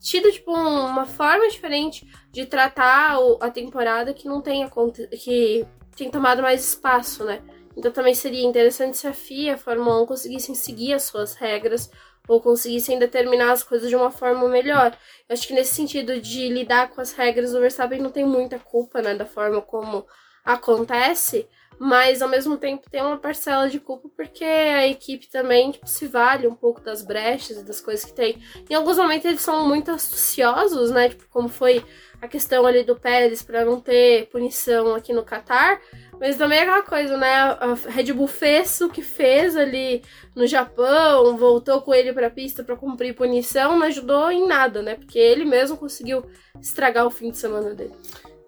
[0.00, 4.70] tido tipo uma forma diferente de tratar a temporada que não tenha
[5.12, 5.66] que
[5.96, 7.42] tem tomado mais espaço, né?
[7.78, 11.88] Então também seria interessante se a FIA a Fórmula 1 conseguissem seguir as suas regras
[12.26, 14.98] ou conseguissem determinar as coisas de uma forma melhor.
[15.28, 18.58] Eu acho que nesse sentido de lidar com as regras, o Verstappen não tem muita
[18.58, 20.04] culpa, né, da forma como
[20.44, 21.48] acontece,
[21.78, 26.08] mas ao mesmo tempo tem uma parcela de culpa porque a equipe também tipo, se
[26.08, 28.42] vale um pouco das brechas e das coisas que tem.
[28.68, 31.10] Em alguns momentos eles são muito astuciosos, né?
[31.10, 31.84] Tipo, como foi
[32.20, 35.80] a questão ali do Pérez para não ter punição aqui no Qatar.
[36.20, 37.32] Mas também é aquela coisa, né?
[37.32, 40.02] A Red Bull fez o que fez ali
[40.34, 44.96] no Japão, voltou com ele pra pista para cumprir punição, não ajudou em nada, né?
[44.96, 46.24] Porque ele mesmo conseguiu
[46.60, 47.94] estragar o fim de semana dele.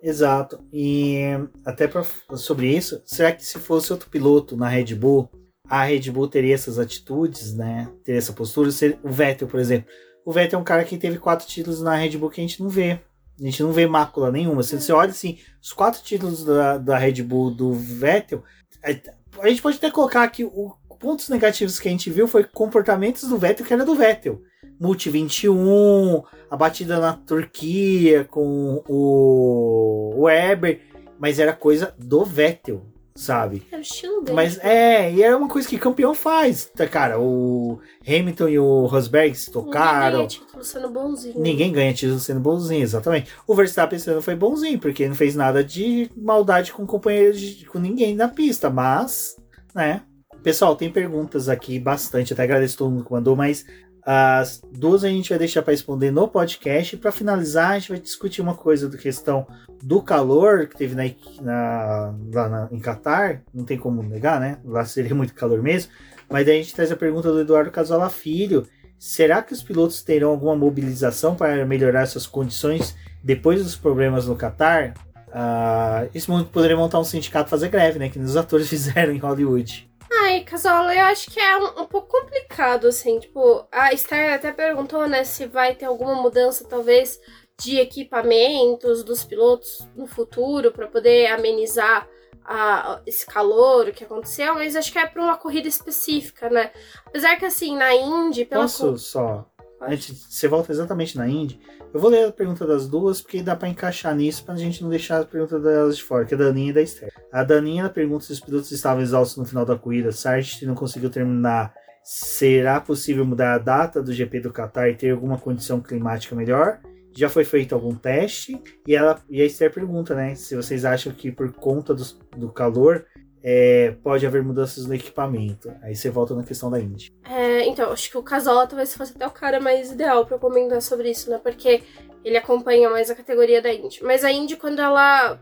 [0.02, 0.58] Exato.
[0.72, 1.20] E
[1.64, 2.02] até pra,
[2.34, 5.30] sobre isso, será que se fosse outro piloto na Red Bull,
[5.68, 7.88] a Red Bull teria essas atitudes, né?
[8.02, 8.68] Teria essa postura?
[9.04, 9.88] O Vettel, por exemplo.
[10.24, 12.60] O Vettel é um cara que teve quatro títulos na Red Bull que a gente
[12.60, 13.00] não vê.
[13.40, 14.62] A gente não vê mácula nenhuma.
[14.62, 18.44] Se você olha assim, os quatro títulos da, da Red Bull do Vettel,
[18.82, 19.00] é,
[19.40, 23.28] a gente pode até colocar que os pontos negativos que a gente viu foi comportamentos
[23.28, 24.42] do Vettel que era do Vettel.
[24.78, 30.80] Multi 21, a batida na Turquia com o Weber,
[31.18, 32.82] mas era coisa do Vettel,
[33.20, 33.62] sabe?
[33.70, 34.34] Era o estilo dele.
[34.34, 37.20] Mas é, e era uma coisa que campeão faz, tá, cara?
[37.20, 40.20] O Hamilton e o Rosberg se tocaram.
[40.20, 41.34] Ninguém ganha título sendo bonzinho.
[41.38, 43.30] Ninguém ganha título sendo bonzinho, exatamente.
[43.46, 47.66] O Verstappen esse ano foi bonzinho, porque não fez nada de maldade com companheiros, de,
[47.66, 49.36] com ninguém na pista, mas,
[49.74, 50.02] né?
[50.42, 53.66] Pessoal, tem perguntas aqui bastante, até agradeço todo mundo que mandou, mas
[54.12, 56.96] as duas a gente vai deixar para responder no podcast.
[56.96, 59.46] E para finalizar, a gente vai discutir uma coisa da questão
[59.80, 61.04] do calor que teve na,
[61.40, 63.42] na, lá na, em Catar.
[63.54, 64.58] Não tem como negar, né?
[64.64, 65.92] Lá seria muito calor mesmo.
[66.28, 68.66] Mas daí a gente traz a pergunta do Eduardo Casola Filho.
[68.98, 74.34] Será que os pilotos terão alguma mobilização para melhorar suas condições depois dos problemas no
[74.34, 74.92] Catar?
[75.28, 78.08] Uh, esse mundo poderia montar um sindicato fazer greve, né?
[78.08, 79.89] Que os atores fizeram em Hollywood.
[80.12, 83.18] Ai, Casola, eu acho que é um, um, pouco complicado, assim.
[83.20, 87.20] Tipo, a Star até perguntou, né, se vai ter alguma mudança, talvez,
[87.60, 92.08] de equipamentos dos pilotos no futuro para poder amenizar
[92.44, 96.72] a, esse calor que aconteceu, mas acho que é para uma corrida específica, né?
[97.06, 98.44] Apesar que, assim, na Indy...
[98.44, 99.49] Pela Posso só
[99.80, 101.58] Antes, você volta exatamente na Indy.
[101.92, 104.90] Eu vou ler a pergunta das duas, porque dá para encaixar nisso, pra gente não
[104.90, 107.12] deixar a pergunta delas de fora, que é da Daninha e da Esther.
[107.32, 110.12] A Daninha pergunta se os pilotos estavam exaustos no final da corrida.
[110.12, 111.72] Sargent não conseguiu terminar.
[112.04, 116.80] Será possível mudar a data do GP do Qatar e ter alguma condição climática melhor?
[117.12, 118.60] Já foi feito algum teste?
[118.86, 120.34] E, ela, e a Esther pergunta, né?
[120.34, 122.04] Se vocês acham que por conta do,
[122.36, 123.04] do calor
[123.42, 125.72] é, pode haver mudanças no equipamento.
[125.82, 127.12] Aí você volta na questão da Indy.
[127.24, 130.80] É, então, acho que o Casola talvez fosse até o cara mais ideal para comentar
[130.82, 131.40] sobre isso, né?
[131.42, 131.82] Porque
[132.24, 134.02] ele acompanha mais a categoria da Indy.
[134.02, 135.40] Mas a Indy, quando ela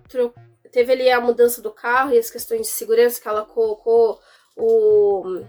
[0.71, 4.21] teve ali a mudança do carro e as questões de segurança que ela colocou
[4.57, 5.43] o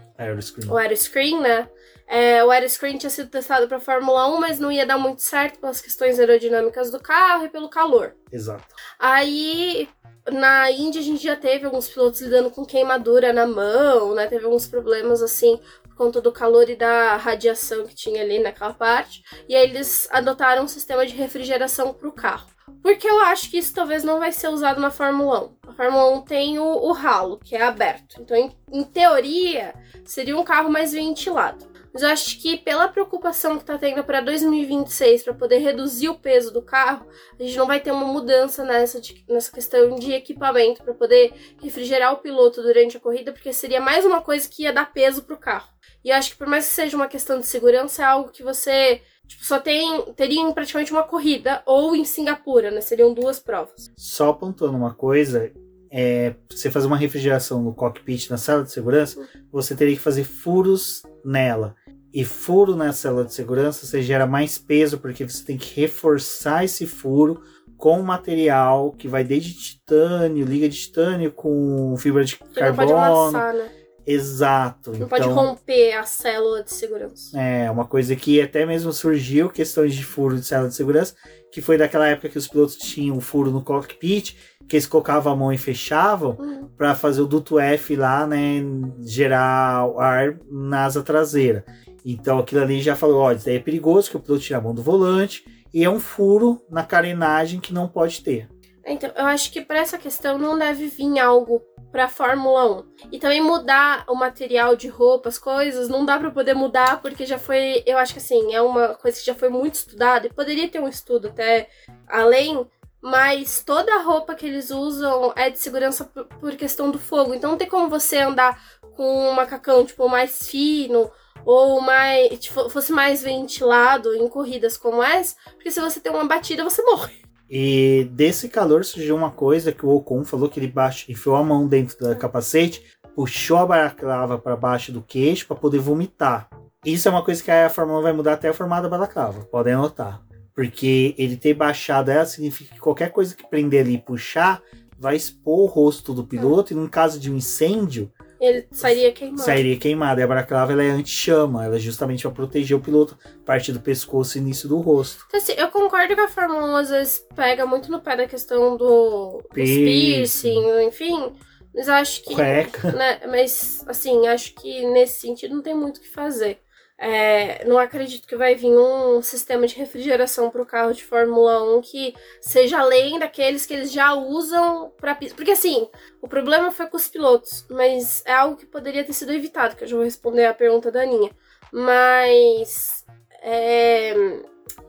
[0.68, 1.68] o aeroscreen né?
[2.12, 5.60] É, o aeroscreen tinha sido testado para Fórmula 1, mas não ia dar muito certo
[5.60, 8.16] pelas questões aerodinâmicas do carro e pelo calor.
[8.32, 8.66] Exato.
[8.98, 9.88] Aí
[10.28, 14.26] na Índia a gente já teve alguns pilotos lidando com queimadura na mão, né?
[14.26, 18.74] Teve alguns problemas assim por conta do calor e da radiação que tinha ali naquela
[18.74, 19.22] parte.
[19.48, 22.50] E aí eles adotaram um sistema de refrigeração para o carro.
[22.82, 25.70] Porque eu acho que isso talvez não vai ser usado na Fórmula 1.
[25.70, 28.16] A Fórmula 1 tem o, o ralo, que é aberto.
[28.20, 29.74] Então, em, em teoria,
[30.04, 31.69] seria um carro mais ventilado.
[31.92, 36.18] Mas eu acho que pela preocupação que está tendo para 2026 para poder reduzir o
[36.18, 37.06] peso do carro,
[37.38, 42.12] a gente não vai ter uma mudança nessa, nessa questão de equipamento para poder refrigerar
[42.12, 45.36] o piloto durante a corrida, porque seria mais uma coisa que ia dar peso pro
[45.36, 45.68] carro.
[46.04, 48.42] E eu acho que por mais que seja uma questão de segurança, é algo que
[48.42, 52.80] você tipo, só tem teria praticamente uma corrida ou em Singapura, né?
[52.80, 53.90] Seriam duas provas.
[53.96, 55.52] Só apontando uma coisa,
[55.90, 60.24] é, você fazer uma refrigeração no cockpit na sala de segurança, você teria que fazer
[60.24, 61.74] furos nela
[62.12, 66.64] e furo na célula de segurança, você gera mais peso porque você tem que reforçar
[66.64, 67.40] esse furo
[67.76, 72.90] com material que vai desde titânio, liga de titânio com fibra de carbono.
[72.90, 73.70] Não pode amassar, né?
[74.06, 74.90] Exato.
[74.90, 77.38] Não então, pode romper a célula de segurança.
[77.38, 81.14] É, uma coisa que até mesmo surgiu, questões de furo de célula de segurança,
[81.52, 84.36] que foi daquela época que os pilotos tinham um furo no cockpit,
[84.68, 86.68] que eles colocavam a mão e fechavam, uhum.
[86.76, 88.62] para fazer o duto F lá, né,
[89.00, 91.64] gerar ar na asa traseira.
[92.04, 94.62] Então aquilo ali já falou, ó, isso daí é perigoso, que o piloto tira a
[94.62, 98.48] mão do volante, e é um furo na carenagem que não pode ter.
[98.84, 101.62] Então, eu acho que para essa questão não deve vir algo
[101.92, 102.84] para Fórmula 1.
[103.12, 107.38] E também mudar o material de roupas, coisas, não dá para poder mudar porque já
[107.38, 110.68] foi, eu acho que assim, é uma coisa que já foi muito estudada e poderia
[110.68, 111.68] ter um estudo até
[112.08, 112.66] além,
[113.02, 117.34] mas toda a roupa que eles usam é de segurança por questão do fogo.
[117.34, 118.62] Então não tem como você andar
[118.94, 121.10] com um macacão tipo mais fino
[121.44, 126.64] ou mais fosse mais ventilado em corridas como essa, porque se você tem uma batida,
[126.64, 127.20] você morre.
[127.48, 131.42] E desse calor surgiu uma coisa que o Ocon falou que ele baixo, enfiou a
[131.42, 132.82] mão dentro do capacete,
[133.14, 136.48] puxou a balaclava para baixo do queixo para poder vomitar.
[136.84, 139.44] Isso é uma coisa que a Fórmula 1 vai mudar até a formato da balaclava,
[139.46, 140.22] podem anotar.
[140.54, 144.62] Porque ele ter baixado ela significa que qualquer coisa que prender ali e puxar
[144.98, 149.42] vai expor o rosto do piloto, e no caso de um incêndio, ele sairia queimado.
[149.42, 150.20] Sairia queimado.
[150.20, 153.80] E a balaclava ela é anti-chama, ela é justamente para proteger o piloto, parte do
[153.80, 155.24] pescoço e início do rosto.
[155.28, 158.26] Então, assim, eu concordo que a Fórmula 1 às vezes pega muito no pé da
[158.26, 161.32] questão do piercing, piercing enfim.
[161.74, 162.34] Mas acho que.
[162.34, 162.92] Cueca.
[162.92, 166.58] Né, mas, assim, acho que nesse sentido não tem muito o que fazer.
[167.02, 171.76] É, não acredito que vai vir um sistema de refrigeração para o carro de Fórmula
[171.78, 175.34] 1 que seja além daqueles que eles já usam para pista.
[175.34, 175.88] Porque assim,
[176.20, 179.84] o problema foi com os pilotos, mas é algo que poderia ter sido evitado, que
[179.84, 181.30] eu já vou responder a pergunta da Aninha.
[181.72, 183.06] Mas
[183.40, 184.14] é,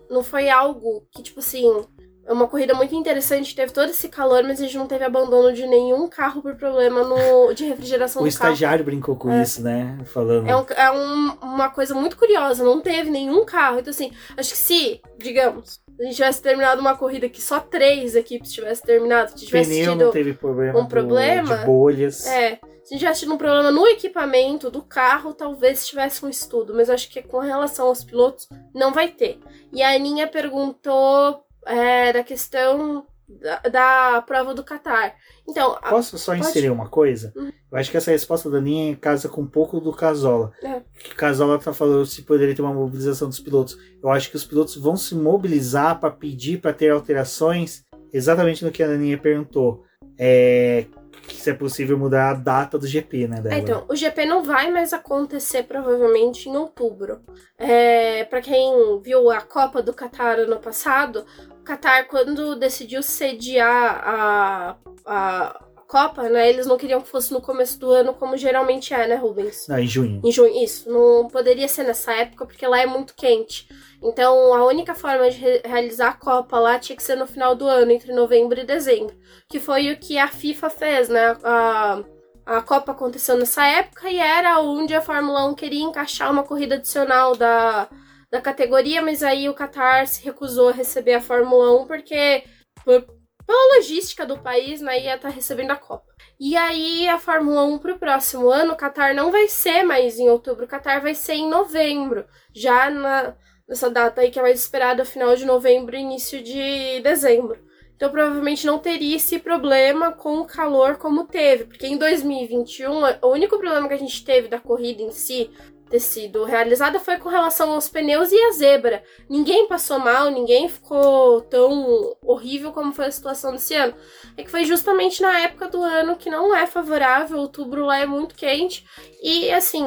[0.10, 1.88] não foi algo que, tipo assim,
[2.26, 5.52] é uma corrida muito interessante, teve todo esse calor, mas a gente não teve abandono
[5.54, 8.92] de nenhum carro por problema no, de refrigeração o do estagiário carro.
[8.92, 9.42] brincou com é.
[9.42, 9.98] isso, né?
[10.06, 10.48] Falando.
[10.48, 13.80] É, um, é um, uma coisa muito curiosa, não teve nenhum carro.
[13.80, 18.16] Então, assim, acho que se, digamos, a gente tivesse terminado uma corrida que só três
[18.16, 21.58] equipes tivessem terminado, tivesse Pneu tido não teve problema um problema.
[21.58, 22.28] De bolhas.
[22.28, 22.60] É.
[22.84, 26.74] Se tivesse tido um problema no equipamento do carro, talvez tivesse um estudo.
[26.74, 29.40] Mas acho que com relação aos pilotos, não vai ter.
[29.72, 35.16] E a Aninha perguntou é, da questão da, da, prova do Qatar.
[35.48, 36.48] Então, Posso só pode...
[36.48, 37.32] inserir uma coisa?
[37.36, 37.52] Uhum.
[37.72, 40.52] Eu acho que essa resposta da linha casa com um pouco do Casola.
[40.62, 40.82] É.
[41.00, 43.78] Que Casola tá falando se poderia ter uma mobilização dos pilotos.
[44.04, 48.72] Eu acho que os pilotos vão se mobilizar para pedir para ter alterações exatamente no
[48.72, 49.86] que a Aninha perguntou.
[50.18, 50.86] É,
[51.30, 53.42] se é possível mudar a data do GP, né?
[53.42, 53.56] Dela.
[53.56, 57.22] É, então, o GP não vai mais acontecer provavelmente em outubro.
[57.58, 61.26] É, para quem viu a Copa do Qatar ano passado,
[61.64, 66.48] Qatar, quando decidiu sediar a, a Copa, né?
[66.48, 69.68] Eles não queriam que fosse no começo do ano, como geralmente é, né, Rubens?
[69.68, 70.22] Não, em junho.
[70.24, 70.90] Em junho, isso.
[70.90, 73.68] Não poderia ser nessa época, porque lá é muito quente.
[74.02, 77.56] Então, a única forma de re realizar a Copa lá tinha que ser no final
[77.56, 79.14] do ano, entre novembro e dezembro.
[79.50, 81.36] Que foi o que a FIFA fez, né?
[81.44, 82.02] A,
[82.46, 86.76] a Copa aconteceu nessa época e era onde a Fórmula 1 queria encaixar uma corrida
[86.76, 87.90] adicional da,
[88.32, 92.44] da categoria, mas aí o Qatar se recusou a receber a Fórmula 1 porque,
[92.84, 93.06] por,
[93.46, 96.06] pela logística do país, né, ia estar tá recebendo a Copa.
[96.40, 100.18] E aí a Fórmula 1 para o próximo ano, o Qatar não vai ser mais
[100.18, 103.36] em outubro, o Qatar vai ser em novembro, já na
[103.72, 107.58] nessa data aí que é mais esperada, final de novembro, início de dezembro.
[107.96, 112.92] Então provavelmente não teria esse problema com o calor como teve, porque em 2021
[113.22, 115.52] o único problema que a gente teve da corrida em si
[115.92, 119.04] ter sido realizada foi com relação aos pneus e a zebra.
[119.30, 123.94] Ninguém passou mal, ninguém ficou tão horrível como foi a situação desse ano.
[124.38, 128.06] É que foi justamente na época do ano que não é favorável, outubro lá é
[128.06, 128.86] muito quente
[129.22, 129.86] e assim,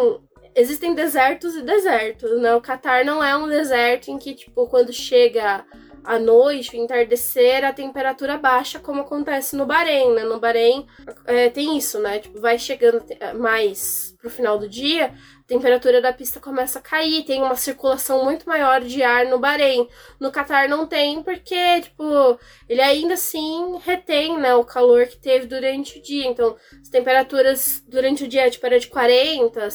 [0.54, 2.54] existem desertos e desertos, né?
[2.54, 5.64] O Catar não é um deserto em que, tipo, quando chega
[6.04, 10.22] à noite, o entardecer, a temperatura baixa, como acontece no Bahrein, né?
[10.22, 10.86] No Bahrein
[11.26, 12.18] é, tem isso, né?
[12.18, 13.02] Tipo, vai chegando
[13.38, 18.24] mais pro final do dia, a temperatura da pista começa a cair, tem uma circulação
[18.24, 19.88] muito maior de ar no Bahrein.
[20.18, 22.38] No Catar não tem, porque, tipo,
[22.68, 26.26] ele ainda assim retém, né, o calor que teve durante o dia.
[26.26, 29.68] Então, as temperaturas durante o dia, tipo, era de 40,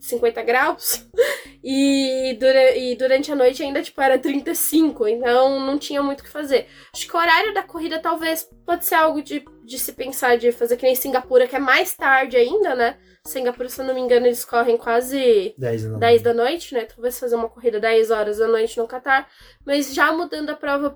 [0.00, 1.06] 50 graus,
[1.62, 6.24] e, dura, e durante a noite ainda, tipo, era 35, então não tinha muito o
[6.24, 6.66] que fazer.
[6.94, 10.52] Acho que o horário da corrida talvez pode ser algo de, de se pensar, de
[10.52, 12.96] fazer que nem Singapura, que é mais tarde ainda, né?
[13.24, 16.84] Singapura, se eu não me engano, eles correm quase 10 da, 10 da noite, né?
[16.84, 19.28] Talvez fazer uma corrida 10 horas da noite no Qatar.
[19.64, 20.90] Mas já mudando a prova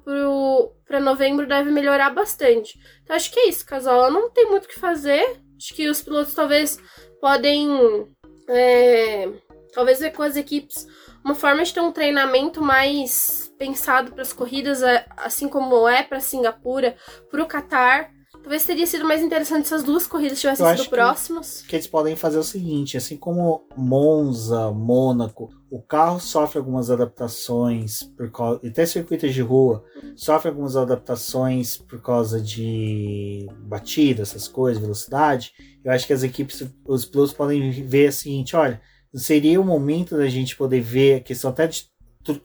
[0.84, 2.78] para novembro deve melhorar bastante.
[3.04, 4.10] Então acho que é isso, casal.
[4.10, 5.40] Não tem muito o que fazer.
[5.56, 6.80] Acho que os pilotos talvez
[7.20, 8.08] podem.
[8.48, 9.28] É,
[9.72, 10.86] talvez ver com as equipes
[11.24, 14.80] uma forma de ter um treinamento mais pensado para as corridas,
[15.16, 16.96] assim como é para Singapura,
[17.28, 18.15] para o Qatar
[18.46, 21.62] Talvez teria sido mais interessante se as duas corridas tivessem Eu sido próximas.
[21.62, 26.88] Que, que eles podem fazer o seguinte: assim como Monza, Mônaco, o carro sofre algumas
[26.88, 28.60] adaptações por causa.
[28.64, 29.82] Até circuitos de rua
[30.14, 35.52] sofre algumas adaptações por causa de batida, essas coisas, velocidade.
[35.84, 38.80] Eu acho que as equipes, os pilotos podem ver o seguinte: olha,
[39.12, 41.90] seria o momento da gente poder ver a questão até de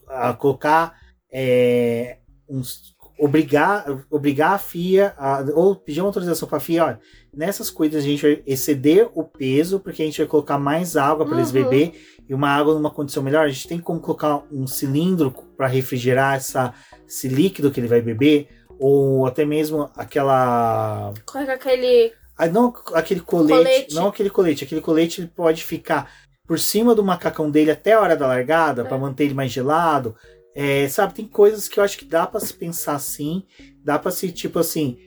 [0.08, 1.00] a colocar
[1.32, 2.18] é,
[2.50, 7.00] uns obrigar, obrigar a FIA, a, ou pedir uma autorização para a FIA, olha,
[7.32, 11.24] nessas coisas a gente vai exceder o peso, porque a gente vai colocar mais água
[11.24, 11.40] para uhum.
[11.40, 11.94] eles beber,
[12.28, 16.36] e uma água numa condição melhor, a gente tem como colocar um cilindro para refrigerar
[16.36, 16.74] essa,
[17.08, 18.48] esse líquido que ele vai beber,
[18.80, 21.14] ou até mesmo aquela.
[21.24, 22.12] Coloca aquele.
[22.36, 24.64] Ah, não aquele colete, colete, Não aquele colete.
[24.64, 26.12] Aquele colete ele pode ficar
[26.48, 28.86] por cima do macacão dele até a hora da largada, é.
[28.86, 30.16] para manter ele mais gelado.
[30.56, 33.44] É, sabe, tem coisas que eu acho que dá para se pensar assim.
[33.84, 34.98] Dá para se, tipo assim.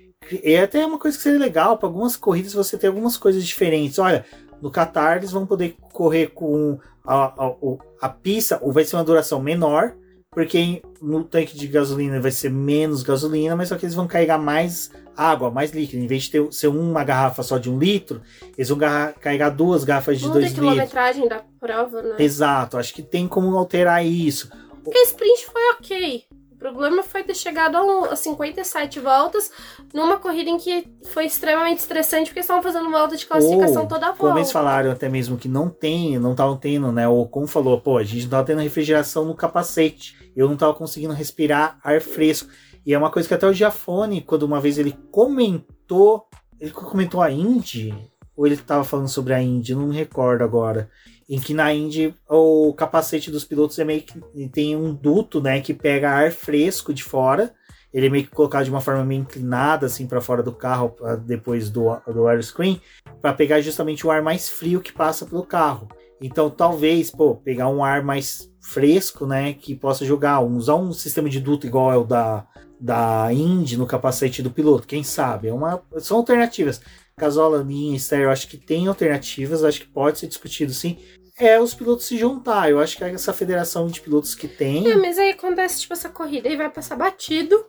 [0.43, 1.77] É até uma coisa que seria legal.
[1.77, 3.99] Para algumas corridas você ter algumas coisas diferentes.
[3.99, 4.25] Olha,
[4.61, 7.55] no Qatar eles vão poder correr com a, a,
[8.01, 9.95] a pista, ou vai ser uma duração menor,
[10.31, 14.39] porque no tanque de gasolina vai ser menos gasolina, mas só que eles vão carregar
[14.39, 16.03] mais água, mais líquido.
[16.03, 18.23] Em vez de ter ser uma garrafa só de um litro,
[18.57, 18.79] eles vão
[19.21, 20.67] carregar duas garrafas de Muda dois litros.
[20.67, 22.17] a quilometragem da prova, né?
[22.19, 24.51] Exato, acho que tem como alterar isso.
[24.85, 26.27] Porque sprint foi ok
[26.65, 29.53] problema foi ter chegado a, 57 voltas
[29.93, 34.07] numa corrida em que foi extremamente estressante porque estavam fazendo volta de classificação Ou, toda
[34.07, 34.23] a volta.
[34.23, 37.07] Como eles falaram até mesmo que não tem, não estavam tendo, né?
[37.07, 40.17] O como falou, pô, a gente não tava tendo refrigeração no capacete.
[40.35, 42.49] Eu não tava conseguindo respirar ar fresco.
[42.87, 46.27] E é uma coisa que até o Giafone, quando uma vez ele comentou,
[46.59, 47.95] ele comentou a Indy,
[48.35, 50.89] ou ele estava falando sobre a Indy, não me recordo agora
[51.29, 55.61] em que na Indy o capacete dos pilotos é meio que tem um duto, né,
[55.61, 57.55] que pega ar fresco de fora.
[57.93, 60.97] Ele é meio que colocado de uma forma meio inclinada assim para fora do carro
[61.25, 62.81] depois do do airscreen,
[63.23, 65.89] para pegar justamente o ar mais frio que passa pelo carro.
[66.21, 71.29] Então, talvez, pô, pegar um ar mais fresco, né, que possa jogar, usar um sistema
[71.29, 72.47] de duto igual é o da
[72.81, 75.49] da Indy no capacete do piloto, quem sabe?
[75.49, 76.83] É uma são alternativas.
[77.17, 80.99] Casola, linha, estéreo, acho que tem alternativas, acho que pode ser discutido sim.
[81.39, 82.71] É os pilotos se juntar.
[82.71, 84.89] Eu acho que essa federação de pilotos que tem.
[84.89, 87.65] É, mas aí acontece, tipo, essa corrida aí vai passar batido.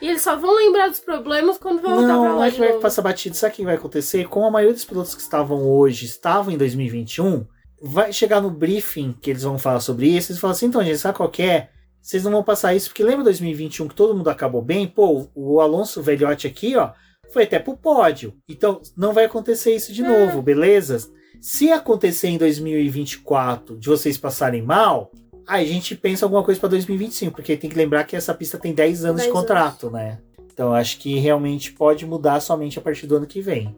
[0.00, 2.28] E eles só vão lembrar dos problemas quando vão voltar pra lá.
[2.28, 3.36] Não, é que vai passar batido.
[3.36, 4.28] Sabe o que vai acontecer?
[4.28, 7.46] Como a maioria dos pilotos que estavam hoje estavam em 2021,
[7.80, 10.32] vai chegar no briefing que eles vão falar sobre isso.
[10.32, 11.68] Eles falam assim: então, gente, sabe qual é?
[12.02, 14.86] Vocês não vão passar isso, porque lembra 2021 que todo mundo acabou bem?
[14.86, 16.90] Pô, o Alonso Velhote aqui, ó,
[17.34, 18.32] foi até pro pódio.
[18.48, 20.08] Então não vai acontecer isso de é.
[20.08, 20.98] novo, beleza?
[21.40, 25.12] Se acontecer em 2024 de vocês passarem mal,
[25.46, 28.58] aí a gente pensa alguma coisa para 2025, porque tem que lembrar que essa pista
[28.58, 29.98] tem 10 anos 10 de contrato, anos.
[29.98, 30.18] né?
[30.52, 33.76] Então acho que realmente pode mudar somente a partir do ano que vem.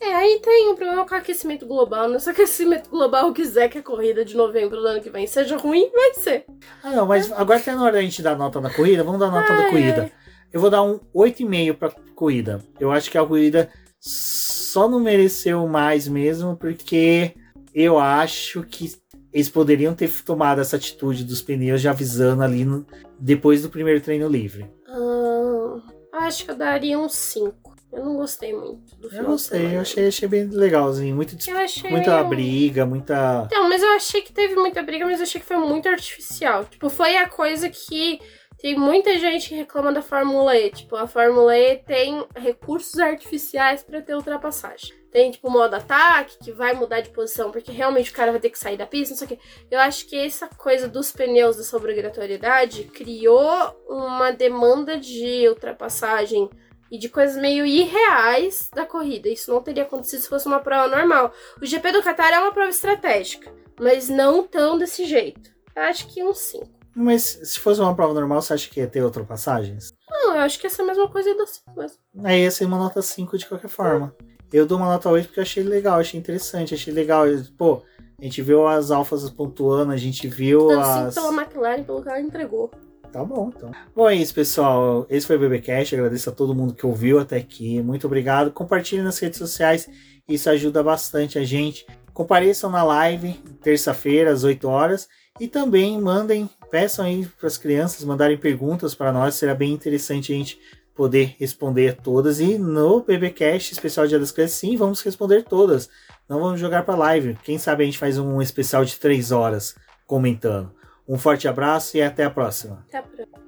[0.00, 2.18] É, aí tem um problema com o aquecimento global, né?
[2.18, 5.56] Se o aquecimento global quiser que a corrida de novembro do ano que vem seja
[5.56, 6.44] ruim, vai ser.
[6.82, 7.34] Ah, não, mas é.
[7.36, 9.62] agora que é na hora da gente dar nota na corrida, vamos dar nota ai,
[9.62, 10.02] da corrida.
[10.02, 10.21] Ai.
[10.52, 12.62] Eu vou dar um 8,5 pra corrida.
[12.78, 17.34] Eu acho que a corrida só não mereceu mais mesmo, porque
[17.74, 18.92] eu acho que
[19.32, 22.86] eles poderiam ter tomado essa atitude dos pneus já avisando ali no,
[23.18, 24.70] depois do primeiro treino livre.
[24.88, 25.80] Hum,
[26.12, 27.72] acho que eu daria um 5.
[27.92, 31.14] Eu não gostei muito do Eu gostei, eu achei, achei bem legalzinho.
[31.14, 31.90] Muito, achei...
[31.90, 33.44] Muita briga, muita.
[33.46, 36.64] Então, mas eu achei que teve muita briga, mas eu achei que foi muito artificial.
[36.64, 38.18] Tipo, foi a coisa que
[38.62, 40.70] tem muita gente que reclama da Fórmula E.
[40.70, 44.94] Tipo, a Fórmula E tem recursos artificiais para ter ultrapassagem.
[45.10, 48.50] Tem, tipo, modo ataque, que vai mudar de posição, porque realmente o cara vai ter
[48.50, 49.38] que sair da pista, não sei o quê.
[49.68, 53.44] Eu acho que essa coisa dos pneus dessa obrigatoriedade criou
[53.88, 56.48] uma demanda de ultrapassagem
[56.88, 59.28] e de coisas meio irreais da corrida.
[59.28, 61.32] Isso não teria acontecido se fosse uma prova normal.
[61.60, 65.50] O GP do Qatar é uma prova estratégica, mas não tão desse jeito.
[65.74, 66.81] Eu acho que um 5.
[66.94, 69.92] Mas se fosse uma prova normal, você acha que ia ter ultrapassagens?
[70.10, 71.98] Não, eu acho que essa é a mesma coisa da 5 mesmo.
[72.24, 74.14] Aí ia ser uma nota 5 de qualquer forma.
[74.52, 77.24] Eu dou uma nota 8 porque eu achei legal, achei interessante, achei legal.
[77.56, 77.82] Pô,
[78.20, 81.14] a gente viu as alfas pontuando, a gente viu Tanto as.
[81.14, 82.70] pela McLaren, pelo que ela entregou.
[83.10, 83.70] Tá bom, então.
[83.94, 85.06] Bom, é isso, pessoal.
[85.08, 85.94] Esse foi o BBcast.
[85.94, 87.82] Agradeço a todo mundo que ouviu até aqui.
[87.82, 88.50] Muito obrigado.
[88.50, 89.88] Compartilhe nas redes sociais.
[90.26, 91.86] Isso ajuda bastante a gente.
[92.14, 95.08] Compareçam na live, terça-feira, às 8 horas.
[95.38, 100.32] E também mandem peçam aí para as crianças mandarem perguntas para nós, será bem interessante
[100.32, 100.58] a gente
[100.94, 102.40] poder responder todas.
[102.40, 105.90] E no BBcast especial Dia das Crianças, sim, vamos responder todas.
[106.26, 107.36] Não vamos jogar para live.
[107.44, 109.76] Quem sabe a gente faz um especial de três horas
[110.06, 110.72] comentando.
[111.06, 112.82] Um forte abraço e até a próxima.
[112.88, 113.32] Até a próxima.